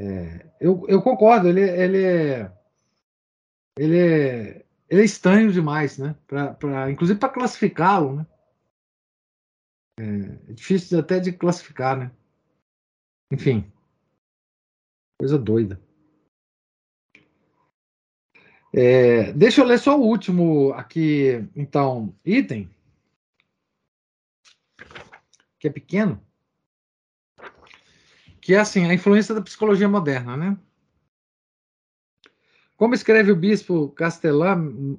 é, 0.00 0.44
eu, 0.60 0.84
eu 0.88 1.00
concordo, 1.02 1.48
ele, 1.48 1.60
ele, 1.60 2.02
é, 2.02 2.52
ele, 3.78 3.96
é, 3.96 4.64
ele 4.90 5.02
é 5.02 5.04
estranho 5.04 5.52
demais, 5.52 5.98
né? 5.98 6.16
Pra, 6.26 6.52
pra, 6.52 6.90
inclusive 6.90 7.20
para 7.20 7.28
classificá-lo, 7.28 8.16
né? 8.16 8.26
É, 9.98 10.04
é 10.50 10.52
difícil 10.52 10.98
até 10.98 11.20
de 11.20 11.32
classificar, 11.32 11.96
né? 11.96 12.10
Enfim, 13.32 13.70
coisa 15.18 15.38
doida. 15.38 15.80
É, 18.74 19.32
deixa 19.32 19.60
eu 19.60 19.66
ler 19.66 19.78
só 19.78 19.98
o 19.98 20.04
último 20.04 20.72
aqui, 20.72 21.46
então, 21.54 22.14
item. 22.24 22.70
que 25.62 25.68
é 25.68 25.70
pequeno, 25.70 26.20
que 28.40 28.52
é 28.52 28.58
assim, 28.58 28.84
a 28.84 28.92
influência 28.92 29.32
da 29.32 29.40
psicologia 29.40 29.88
moderna, 29.88 30.36
né? 30.36 30.58
Como 32.76 32.94
escreve 32.94 33.30
o 33.30 33.36
bispo 33.36 33.94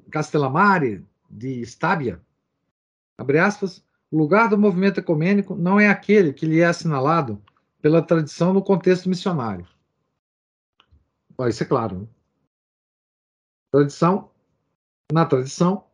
Castellamare 0.09 1.05
de 1.29 1.61
Stabia, 1.63 2.21
abre 3.17 3.39
aspas, 3.39 3.85
o 4.13 4.17
lugar 4.19 4.47
do 4.47 4.59
movimento 4.59 4.99
ecumênico 4.99 5.55
não 5.55 5.79
é 5.79 5.89
aquele 5.89 6.31
que 6.31 6.45
lhe 6.45 6.59
é 6.59 6.67
assinalado 6.67 7.43
pela 7.81 7.99
tradição 7.99 8.53
no 8.53 8.61
contexto 8.63 9.09
missionário. 9.09 9.67
Isso 11.49 11.63
é 11.63 11.65
claro. 11.65 12.01
Né? 12.01 12.07
Tradição, 13.71 14.29
na 15.11 15.25
tradição, 15.25 15.87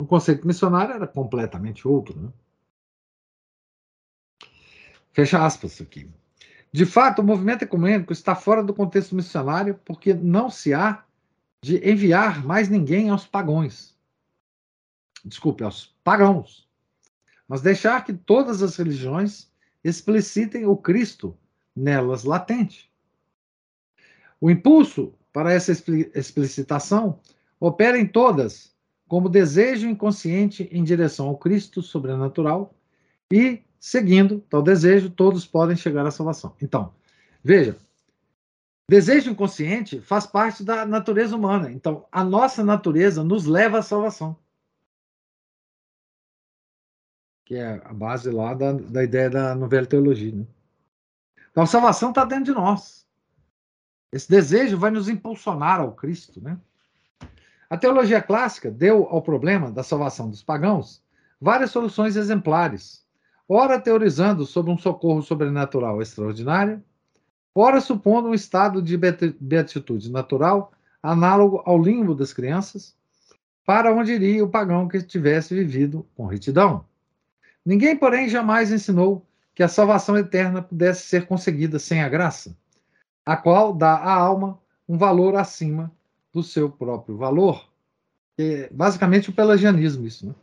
o 0.00 0.06
conceito 0.06 0.46
missionário 0.46 0.94
era 0.94 1.06
completamente 1.06 1.86
outro. 1.86 2.18
Né? 2.18 2.32
Fecha 5.12 5.44
aspas 5.44 5.78
aqui. 5.78 6.10
De 6.72 6.86
fato, 6.86 7.20
o 7.20 7.24
movimento 7.24 7.64
ecumênico 7.64 8.14
está 8.14 8.34
fora 8.34 8.64
do 8.64 8.72
contexto 8.72 9.14
missionário 9.14 9.78
porque 9.84 10.14
não 10.14 10.48
se 10.48 10.72
há 10.72 11.04
de 11.62 11.86
enviar 11.86 12.42
mais 12.42 12.70
ninguém 12.70 13.10
aos 13.10 13.26
pagões. 13.26 13.94
Desculpe, 15.22 15.62
aos 15.62 15.94
pagãos. 16.02 16.71
Mas 17.52 17.60
deixar 17.60 18.02
que 18.02 18.14
todas 18.14 18.62
as 18.62 18.76
religiões 18.76 19.52
explicitem 19.84 20.64
o 20.64 20.74
Cristo 20.74 21.36
nelas 21.76 22.24
latente. 22.24 22.90
O 24.40 24.50
impulso 24.50 25.12
para 25.30 25.52
essa 25.52 25.70
explicitação 26.14 27.20
opera 27.60 27.98
em 27.98 28.06
todas 28.06 28.72
como 29.06 29.28
desejo 29.28 29.86
inconsciente 29.86 30.66
em 30.72 30.82
direção 30.82 31.28
ao 31.28 31.36
Cristo 31.36 31.82
sobrenatural 31.82 32.74
e 33.30 33.62
Seguindo 33.82 34.38
tal 34.48 34.62
desejo, 34.62 35.10
todos 35.10 35.44
podem 35.44 35.76
chegar 35.76 36.06
à 36.06 36.10
salvação. 36.12 36.54
Então, 36.62 36.94
veja, 37.42 37.76
desejo 38.88 39.32
inconsciente 39.32 40.00
faz 40.00 40.24
parte 40.24 40.62
da 40.62 40.86
natureza 40.86 41.34
humana. 41.34 41.68
Então, 41.72 42.06
a 42.12 42.22
nossa 42.22 42.62
natureza 42.62 43.24
nos 43.24 43.44
leva 43.44 43.80
à 43.80 43.82
salvação. 43.82 44.36
Que 47.44 47.56
é 47.56 47.80
a 47.84 47.92
base 47.92 48.30
lá 48.30 48.54
da, 48.54 48.72
da 48.72 49.02
ideia 49.02 49.28
da 49.28 49.54
novela 49.54 49.86
teologia. 49.86 50.32
Né? 50.32 50.46
Então, 51.50 51.62
a 51.62 51.66
salvação 51.66 52.10
está 52.10 52.24
dentro 52.24 52.44
de 52.46 52.52
nós. 52.52 53.06
Esse 54.12 54.30
desejo 54.30 54.78
vai 54.78 54.90
nos 54.90 55.08
impulsionar 55.08 55.80
ao 55.80 55.92
Cristo. 55.92 56.40
Né? 56.42 56.58
A 57.68 57.76
teologia 57.76 58.22
clássica 58.22 58.70
deu 58.70 59.06
ao 59.10 59.22
problema 59.22 59.70
da 59.70 59.82
salvação 59.82 60.28
dos 60.30 60.42
pagãos 60.42 61.02
várias 61.40 61.70
soluções 61.70 62.16
exemplares 62.16 63.02
ora 63.54 63.78
teorizando 63.78 64.46
sobre 64.46 64.72
um 64.72 64.78
socorro 64.78 65.22
sobrenatural 65.22 66.00
extraordinário, 66.00 66.82
ora 67.54 67.80
supondo 67.80 68.28
um 68.28 68.34
estado 68.34 68.80
de 68.80 68.96
beatitude 68.96 70.10
natural 70.10 70.72
análogo 71.02 71.62
ao 71.66 71.80
limbo 71.80 72.14
das 72.14 72.32
crianças, 72.32 72.96
para 73.66 73.92
onde 73.92 74.12
iria 74.12 74.44
o 74.44 74.48
pagão 74.48 74.88
que 74.88 75.02
tivesse 75.02 75.54
vivido 75.54 76.06
com 76.14 76.26
retidão. 76.26 76.84
Ninguém, 77.64 77.96
porém, 77.96 78.28
jamais 78.28 78.72
ensinou 78.72 79.26
que 79.54 79.62
a 79.62 79.68
salvação 79.68 80.16
eterna 80.16 80.62
pudesse 80.62 81.06
ser 81.06 81.26
conseguida 81.26 81.78
sem 81.78 82.02
a 82.02 82.08
graça, 82.08 82.56
a 83.24 83.36
qual 83.36 83.72
dá 83.72 83.94
à 83.94 84.12
alma 84.12 84.60
um 84.88 84.96
valor 84.98 85.36
acima 85.36 85.92
do 86.32 86.42
seu 86.42 86.70
próprio 86.70 87.16
valor. 87.16 87.70
É 88.38 88.68
basicamente 88.72 89.30
o 89.30 89.32
pelagianismo, 89.32 90.06
isso. 90.06 90.26
Né? 90.26 90.34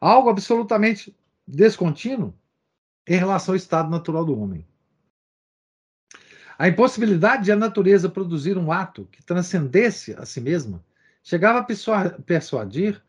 Algo 0.00 0.28
absolutamente 0.28 1.16
descontínuo 1.46 2.34
em 3.06 3.16
relação 3.16 3.52
ao 3.52 3.56
estado 3.56 3.90
natural 3.90 4.24
do 4.24 4.38
homem. 4.38 4.66
A 6.58 6.68
impossibilidade 6.68 7.44
de 7.44 7.52
a 7.52 7.56
natureza 7.56 8.08
produzir 8.08 8.56
um 8.56 8.70
ato 8.70 9.08
que 9.10 9.24
transcendesse 9.24 10.14
a 10.14 10.24
si 10.24 10.40
mesma 10.40 10.84
chegava 11.22 11.58
a 11.60 12.10
persuadir 12.22 13.02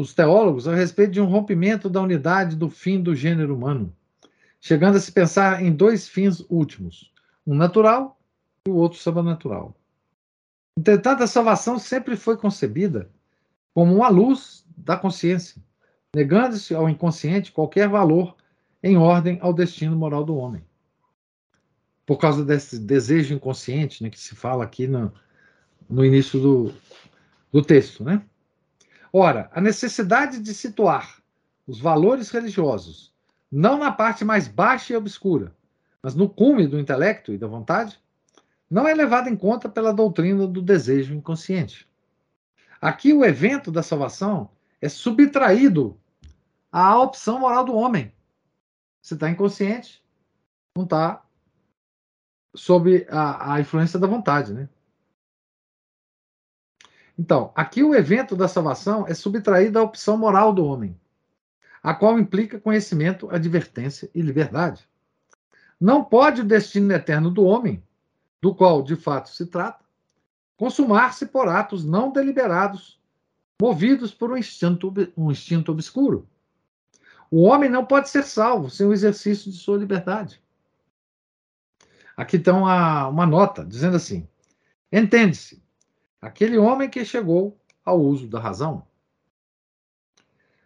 os 0.00 0.14
teólogos 0.14 0.66
a 0.66 0.74
respeito 0.74 1.12
de 1.12 1.20
um 1.20 1.26
rompimento 1.26 1.90
da 1.90 2.00
unidade 2.00 2.56
do 2.56 2.70
fim 2.70 3.02
do 3.02 3.14
gênero 3.14 3.54
humano, 3.54 3.94
chegando 4.58 4.96
a 4.96 5.00
se 5.00 5.12
pensar 5.12 5.62
em 5.62 5.70
dois 5.70 6.08
fins 6.08 6.42
últimos, 6.48 7.12
um 7.46 7.54
natural 7.54 8.18
e 8.66 8.70
o 8.70 8.76
outro 8.76 8.98
sobrenatural. 8.98 9.76
Entretanto, 10.78 11.22
a 11.22 11.26
salvação 11.26 11.78
sempre 11.78 12.16
foi 12.16 12.38
concebida 12.38 13.10
como 13.74 13.94
uma 13.94 14.08
luz 14.08 14.64
da 14.74 14.96
consciência, 14.96 15.62
negando-se 16.16 16.74
ao 16.74 16.88
inconsciente 16.88 17.52
qualquer 17.52 17.86
valor 17.86 18.34
em 18.82 18.96
ordem 18.96 19.38
ao 19.42 19.52
destino 19.52 19.94
moral 19.94 20.24
do 20.24 20.34
homem. 20.34 20.64
Por 22.06 22.16
causa 22.16 22.42
desse 22.42 22.78
desejo 22.78 23.34
inconsciente 23.34 24.02
né, 24.02 24.08
que 24.08 24.18
se 24.18 24.34
fala 24.34 24.64
aqui 24.64 24.86
no, 24.86 25.12
no 25.88 26.02
início 26.02 26.40
do, 26.40 26.74
do 27.52 27.62
texto. 27.62 28.02
Né? 28.02 28.22
Ora, 29.12 29.50
a 29.52 29.60
necessidade 29.60 30.40
de 30.40 30.54
situar 30.54 31.20
os 31.66 31.80
valores 31.80 32.30
religiosos 32.30 33.10
não 33.50 33.78
na 33.78 33.90
parte 33.90 34.24
mais 34.24 34.46
baixa 34.46 34.92
e 34.92 34.96
obscura, 34.96 35.54
mas 36.02 36.14
no 36.14 36.28
cume 36.28 36.66
do 36.66 36.78
intelecto 36.78 37.32
e 37.32 37.38
da 37.38 37.46
vontade, 37.46 38.00
não 38.70 38.86
é 38.86 38.94
levada 38.94 39.28
em 39.28 39.36
conta 39.36 39.68
pela 39.68 39.92
doutrina 39.92 40.46
do 40.46 40.62
desejo 40.62 41.14
inconsciente. 41.14 41.88
Aqui 42.80 43.12
o 43.12 43.24
evento 43.24 43.72
da 43.72 43.82
salvação 43.82 44.50
é 44.80 44.88
subtraído 44.88 45.98
à 46.70 46.96
opção 46.98 47.40
moral 47.40 47.64
do 47.64 47.74
homem. 47.74 48.12
Você 49.02 49.14
está 49.14 49.28
inconsciente, 49.28 50.02
não 50.76 50.84
está 50.84 51.22
sob 52.54 53.06
a, 53.10 53.54
a 53.54 53.60
influência 53.60 53.98
da 53.98 54.06
vontade, 54.06 54.52
né? 54.52 54.68
Então, 57.20 57.52
aqui 57.54 57.82
o 57.82 57.94
evento 57.94 58.34
da 58.34 58.48
salvação 58.48 59.06
é 59.06 59.12
subtraído 59.12 59.78
à 59.78 59.82
opção 59.82 60.16
moral 60.16 60.54
do 60.54 60.64
homem, 60.64 60.98
a 61.82 61.92
qual 61.92 62.18
implica 62.18 62.58
conhecimento, 62.58 63.28
advertência 63.30 64.10
e 64.14 64.22
liberdade. 64.22 64.88
Não 65.78 66.02
pode 66.02 66.40
o 66.40 66.44
destino 66.46 66.90
eterno 66.94 67.30
do 67.30 67.44
homem, 67.44 67.84
do 68.40 68.54
qual 68.54 68.82
de 68.82 68.96
fato 68.96 69.28
se 69.28 69.44
trata, 69.44 69.84
consumar-se 70.56 71.26
por 71.26 71.46
atos 71.46 71.84
não 71.84 72.10
deliberados, 72.10 72.98
movidos 73.60 74.14
por 74.14 74.30
um 74.32 74.36
instinto, 74.38 74.90
um 75.14 75.30
instinto 75.30 75.72
obscuro. 75.72 76.26
O 77.30 77.42
homem 77.42 77.68
não 77.68 77.84
pode 77.84 78.08
ser 78.08 78.22
salvo 78.22 78.70
sem 78.70 78.86
o 78.86 78.94
exercício 78.94 79.50
de 79.50 79.58
sua 79.58 79.76
liberdade. 79.76 80.42
Aqui 82.16 82.36
está 82.36 82.54
uma, 82.54 83.08
uma 83.08 83.26
nota 83.26 83.62
dizendo 83.62 83.96
assim: 83.96 84.26
entende-se, 84.90 85.59
aquele 86.20 86.58
homem 86.58 86.88
que 86.88 87.04
chegou 87.04 87.58
ao 87.84 88.00
uso 88.00 88.28
da 88.28 88.38
razão. 88.38 88.86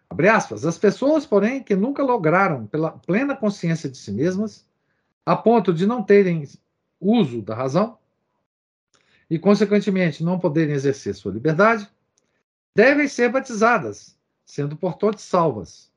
Abre 0.08 0.28
aspas, 0.28 0.64
as 0.64 0.78
pessoas, 0.78 1.26
porém, 1.26 1.62
que 1.62 1.74
nunca 1.74 2.02
lograram, 2.02 2.66
pela 2.66 2.92
plena 2.92 3.36
consciência 3.36 3.88
de 3.88 3.96
si 3.96 4.12
mesmas, 4.12 4.66
a 5.24 5.34
ponto 5.34 5.72
de 5.72 5.86
não 5.86 6.02
terem 6.02 6.46
uso 7.00 7.42
da 7.42 7.54
razão, 7.54 7.98
e, 9.28 9.38
consequentemente, 9.38 10.22
não 10.22 10.38
poderem 10.38 10.74
exercer 10.74 11.14
sua 11.14 11.32
liberdade, 11.32 11.88
devem 12.74 13.08
ser 13.08 13.30
batizadas, 13.30 14.16
sendo, 14.44 14.76
portanto, 14.76 15.18
salvas, 15.18 15.90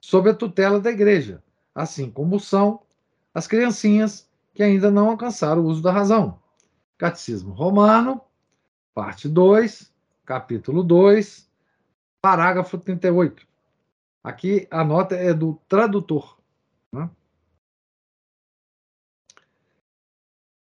sob 0.00 0.30
a 0.30 0.34
tutela 0.34 0.78
da 0.78 0.90
igreja, 0.90 1.42
assim 1.74 2.10
como 2.10 2.38
são 2.38 2.82
as 3.34 3.46
criancinhas 3.46 4.28
que 4.52 4.62
ainda 4.62 4.90
não 4.90 5.10
alcançaram 5.10 5.62
o 5.62 5.66
uso 5.66 5.82
da 5.82 5.90
razão. 5.90 6.38
Catecismo 6.98 7.52
Romano, 7.52 8.20
parte 8.94 9.28
2, 9.28 9.92
capítulo 10.24 10.82
2, 10.82 11.50
parágrafo 12.20 12.78
38. 12.78 13.46
Aqui 14.22 14.66
a 14.70 14.84
nota 14.84 15.14
é 15.14 15.32
do 15.32 15.54
tradutor. 15.68 16.38
Né? 16.92 17.08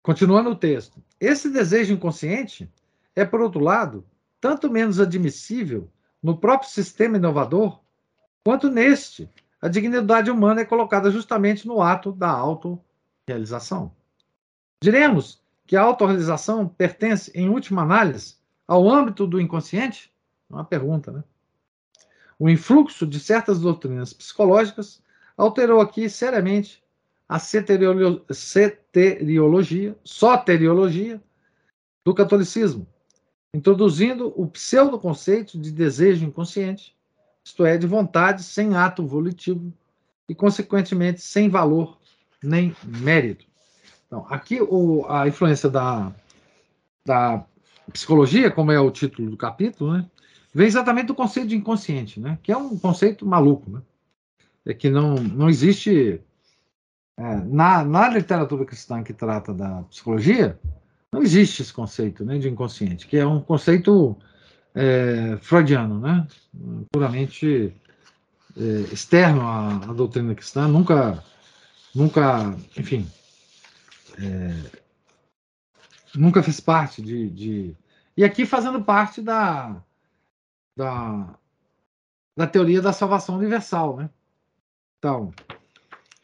Continuando 0.02 0.50
o 0.50 0.56
texto. 0.56 1.02
Esse 1.20 1.50
desejo 1.50 1.94
inconsciente 1.94 2.70
é, 3.14 3.24
por 3.24 3.40
outro 3.40 3.60
lado, 3.60 4.04
tanto 4.40 4.70
menos 4.70 4.98
admissível 4.98 5.90
no 6.22 6.36
próprio 6.36 6.70
sistema 6.70 7.16
inovador 7.16 7.80
quanto 8.44 8.68
neste, 8.68 9.30
a 9.60 9.68
dignidade 9.68 10.30
humana 10.30 10.60
é 10.60 10.64
colocada 10.64 11.10
justamente 11.10 11.66
no 11.66 11.80
ato 11.80 12.12
da 12.12 12.28
autorrealização. 12.28 13.94
Diremos 14.82 15.43
que 15.66 15.76
a 15.76 15.82
autorrealização 15.82 16.68
pertence, 16.68 17.30
em 17.34 17.48
última 17.48 17.82
análise, 17.82 18.36
ao 18.66 18.88
âmbito 18.88 19.26
do 19.26 19.40
inconsciente? 19.40 20.12
É 20.50 20.54
uma 20.54 20.64
pergunta, 20.64 21.10
né? 21.10 21.24
O 22.38 22.48
influxo 22.48 23.06
de 23.06 23.20
certas 23.20 23.60
doutrinas 23.60 24.12
psicológicas 24.12 25.02
alterou 25.36 25.80
aqui 25.80 26.08
seriamente 26.08 26.82
a 27.28 27.38
ceteriologia, 27.38 28.22
soteriologia 30.04 31.22
do 32.04 32.14
catolicismo, 32.14 32.86
introduzindo 33.54 34.32
o 34.36 34.46
pseudo-conceito 34.46 35.58
de 35.58 35.72
desejo 35.72 36.24
inconsciente 36.24 36.94
isto 37.44 37.66
é, 37.66 37.76
de 37.76 37.86
vontade 37.86 38.42
sem 38.42 38.74
ato 38.74 39.06
volitivo, 39.06 39.70
e, 40.26 40.34
consequentemente, 40.34 41.20
sem 41.20 41.50
valor 41.50 41.98
nem 42.42 42.74
mérito. 42.82 43.46
Então, 44.06 44.26
aqui 44.28 44.60
o, 44.60 45.06
a 45.08 45.26
influência 45.26 45.68
da, 45.68 46.12
da 47.04 47.44
psicologia, 47.92 48.50
como 48.50 48.72
é 48.72 48.80
o 48.80 48.90
título 48.90 49.30
do 49.30 49.36
capítulo, 49.36 49.92
né, 49.92 50.06
vem 50.54 50.66
exatamente 50.66 51.06
do 51.06 51.14
conceito 51.14 51.48
de 51.48 51.56
inconsciente, 51.56 52.20
né, 52.20 52.38
que 52.42 52.52
é 52.52 52.56
um 52.56 52.78
conceito 52.78 53.26
maluco, 53.26 53.70
né, 53.70 53.82
é 54.66 54.72
que 54.72 54.88
não, 54.88 55.14
não 55.14 55.48
existe 55.48 56.20
é, 57.16 57.36
na, 57.36 57.84
na 57.84 58.08
literatura 58.08 58.64
cristã 58.64 59.02
que 59.02 59.12
trata 59.12 59.52
da 59.52 59.82
psicologia, 59.82 60.58
não 61.12 61.22
existe 61.22 61.62
esse 61.62 61.72
conceito 61.72 62.24
né, 62.24 62.38
de 62.38 62.48
inconsciente, 62.48 63.06
que 63.06 63.16
é 63.16 63.26
um 63.26 63.40
conceito 63.40 64.16
é, 64.74 65.38
freudiano, 65.40 66.00
né, 66.00 66.26
puramente 66.90 67.72
é, 68.56 68.92
externo 68.92 69.42
à, 69.42 69.76
à, 69.76 69.92
doutrina 69.92 70.34
cristã, 70.34 70.66
nunca, 70.66 71.22
nunca, 71.94 72.56
enfim, 72.76 73.06
é, 74.18 74.84
nunca 76.14 76.42
fez 76.42 76.60
parte 76.60 77.02
de, 77.02 77.30
de, 77.30 77.76
e 78.16 78.24
aqui 78.24 78.46
fazendo 78.46 78.84
parte 78.84 79.20
da, 79.20 79.82
da, 80.76 81.38
da 82.36 82.46
teoria 82.46 82.80
da 82.80 82.92
salvação 82.92 83.36
universal, 83.36 83.96
né? 83.96 84.10
Então, 84.98 85.32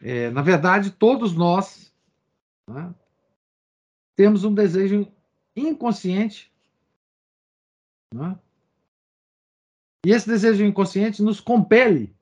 é, 0.00 0.30
na 0.30 0.42
verdade, 0.42 0.90
todos 0.90 1.34
nós 1.34 1.92
né, 2.68 2.94
temos 4.16 4.44
um 4.44 4.54
desejo 4.54 5.06
inconsciente, 5.54 6.50
né? 8.14 8.38
e 10.04 10.10
esse 10.10 10.26
desejo 10.26 10.64
inconsciente 10.64 11.22
nos 11.22 11.40
compele 11.40 12.14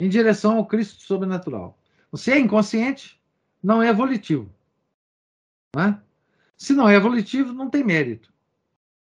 em 0.00 0.08
direção 0.08 0.56
ao 0.56 0.66
Cristo 0.66 1.02
sobrenatural. 1.02 1.76
Se 2.14 2.32
é 2.32 2.38
inconsciente, 2.38 3.19
não 3.62 3.82
é 3.82 3.88
evolutivo. 3.88 4.50
Né? 5.74 6.00
Se 6.56 6.72
não 6.72 6.88
é 6.88 6.94
evolutivo, 6.94 7.52
não 7.52 7.70
tem 7.70 7.84
mérito. 7.84 8.32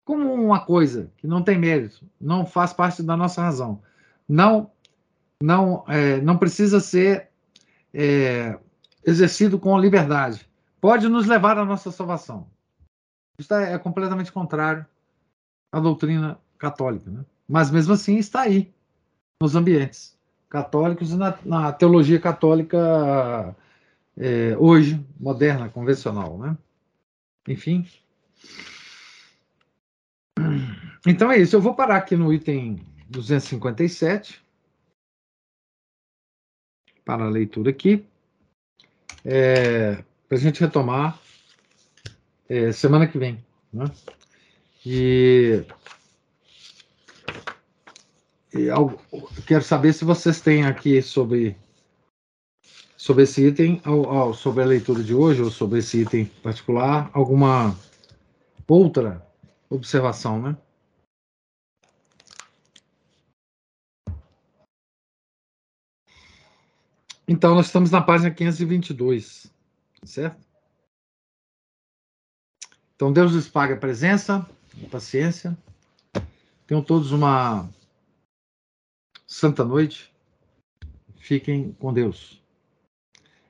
Como 0.05 0.33
uma 0.33 0.65
coisa 0.65 1.11
que 1.17 1.27
não 1.27 1.41
tem 1.41 1.57
mérito, 1.57 2.05
não 2.19 2.45
faz 2.45 2.73
parte 2.73 3.01
da 3.01 3.15
nossa 3.15 3.41
razão, 3.41 3.81
não 4.27 4.71
não 5.41 5.83
é, 5.89 6.21
não 6.21 6.37
precisa 6.37 6.79
ser 6.79 7.29
é, 7.93 8.57
exercido 9.05 9.59
com 9.59 9.77
liberdade, 9.77 10.49
pode 10.79 11.09
nos 11.09 11.27
levar 11.27 11.57
à 11.57 11.65
nossa 11.65 11.91
salvação. 11.91 12.47
Isso 13.37 13.53
é 13.53 13.77
completamente 13.77 14.31
contrário 14.31 14.85
à 15.71 15.79
doutrina 15.79 16.39
católica, 16.57 17.09
né? 17.09 17.25
mas 17.47 17.69
mesmo 17.71 17.93
assim 17.93 18.17
está 18.17 18.41
aí 18.41 18.73
nos 19.41 19.55
ambientes 19.55 20.17
católicos 20.49 21.11
e 21.11 21.17
na, 21.17 21.37
na 21.43 21.73
teologia 21.73 22.19
católica 22.19 23.53
é, 24.17 24.55
hoje, 24.57 25.03
moderna, 25.19 25.69
convencional. 25.69 26.37
Né? 26.37 26.57
Enfim. 27.47 27.87
Então 31.05 31.31
é 31.31 31.37
isso. 31.37 31.55
Eu 31.55 31.61
vou 31.61 31.75
parar 31.75 31.97
aqui 31.97 32.15
no 32.15 32.33
item 32.33 32.79
257 33.09 34.41
para 37.03 37.25
a 37.25 37.29
leitura 37.29 37.69
aqui. 37.69 38.05
É, 39.25 40.03
para 40.27 40.37
a 40.37 40.41
gente 40.41 40.59
retomar 40.59 41.19
é, 42.49 42.71
semana 42.71 43.07
que 43.07 43.17
vem. 43.17 43.43
Né? 43.71 43.85
E 44.85 45.65
eu 48.53 48.99
quero 49.47 49.63
saber 49.63 49.93
se 49.93 50.05
vocês 50.05 50.39
têm 50.41 50.65
aqui 50.65 51.01
sobre, 51.01 51.55
sobre 53.03 53.23
esse 53.23 53.45
item, 53.45 53.81
ou, 53.85 54.33
sobre 54.33 54.63
a 54.63 54.65
leitura 54.65 55.03
de 55.03 55.13
hoje, 55.13 55.41
ou 55.41 55.51
sobre 55.51 55.79
esse 55.79 56.03
item 56.03 56.23
particular, 56.41 57.11
alguma 57.11 57.77
outra 58.65 59.27
observação, 59.69 60.41
né? 60.41 60.57
Então, 67.27 67.55
nós 67.55 67.65
estamos 67.65 67.91
na 67.91 68.01
página 68.01 68.31
522, 68.31 69.51
certo? 70.05 70.47
Então, 72.95 73.11
Deus 73.11 73.33
lhes 73.33 73.49
pague 73.49 73.73
a 73.73 73.77
presença, 73.77 74.49
a 74.81 74.89
paciência. 74.89 75.57
Tenham 76.65 76.81
todos 76.81 77.11
uma 77.11 77.69
santa 79.27 79.65
noite. 79.65 80.09
Fiquem 81.17 81.73
com 81.73 81.93
Deus. 81.93 82.42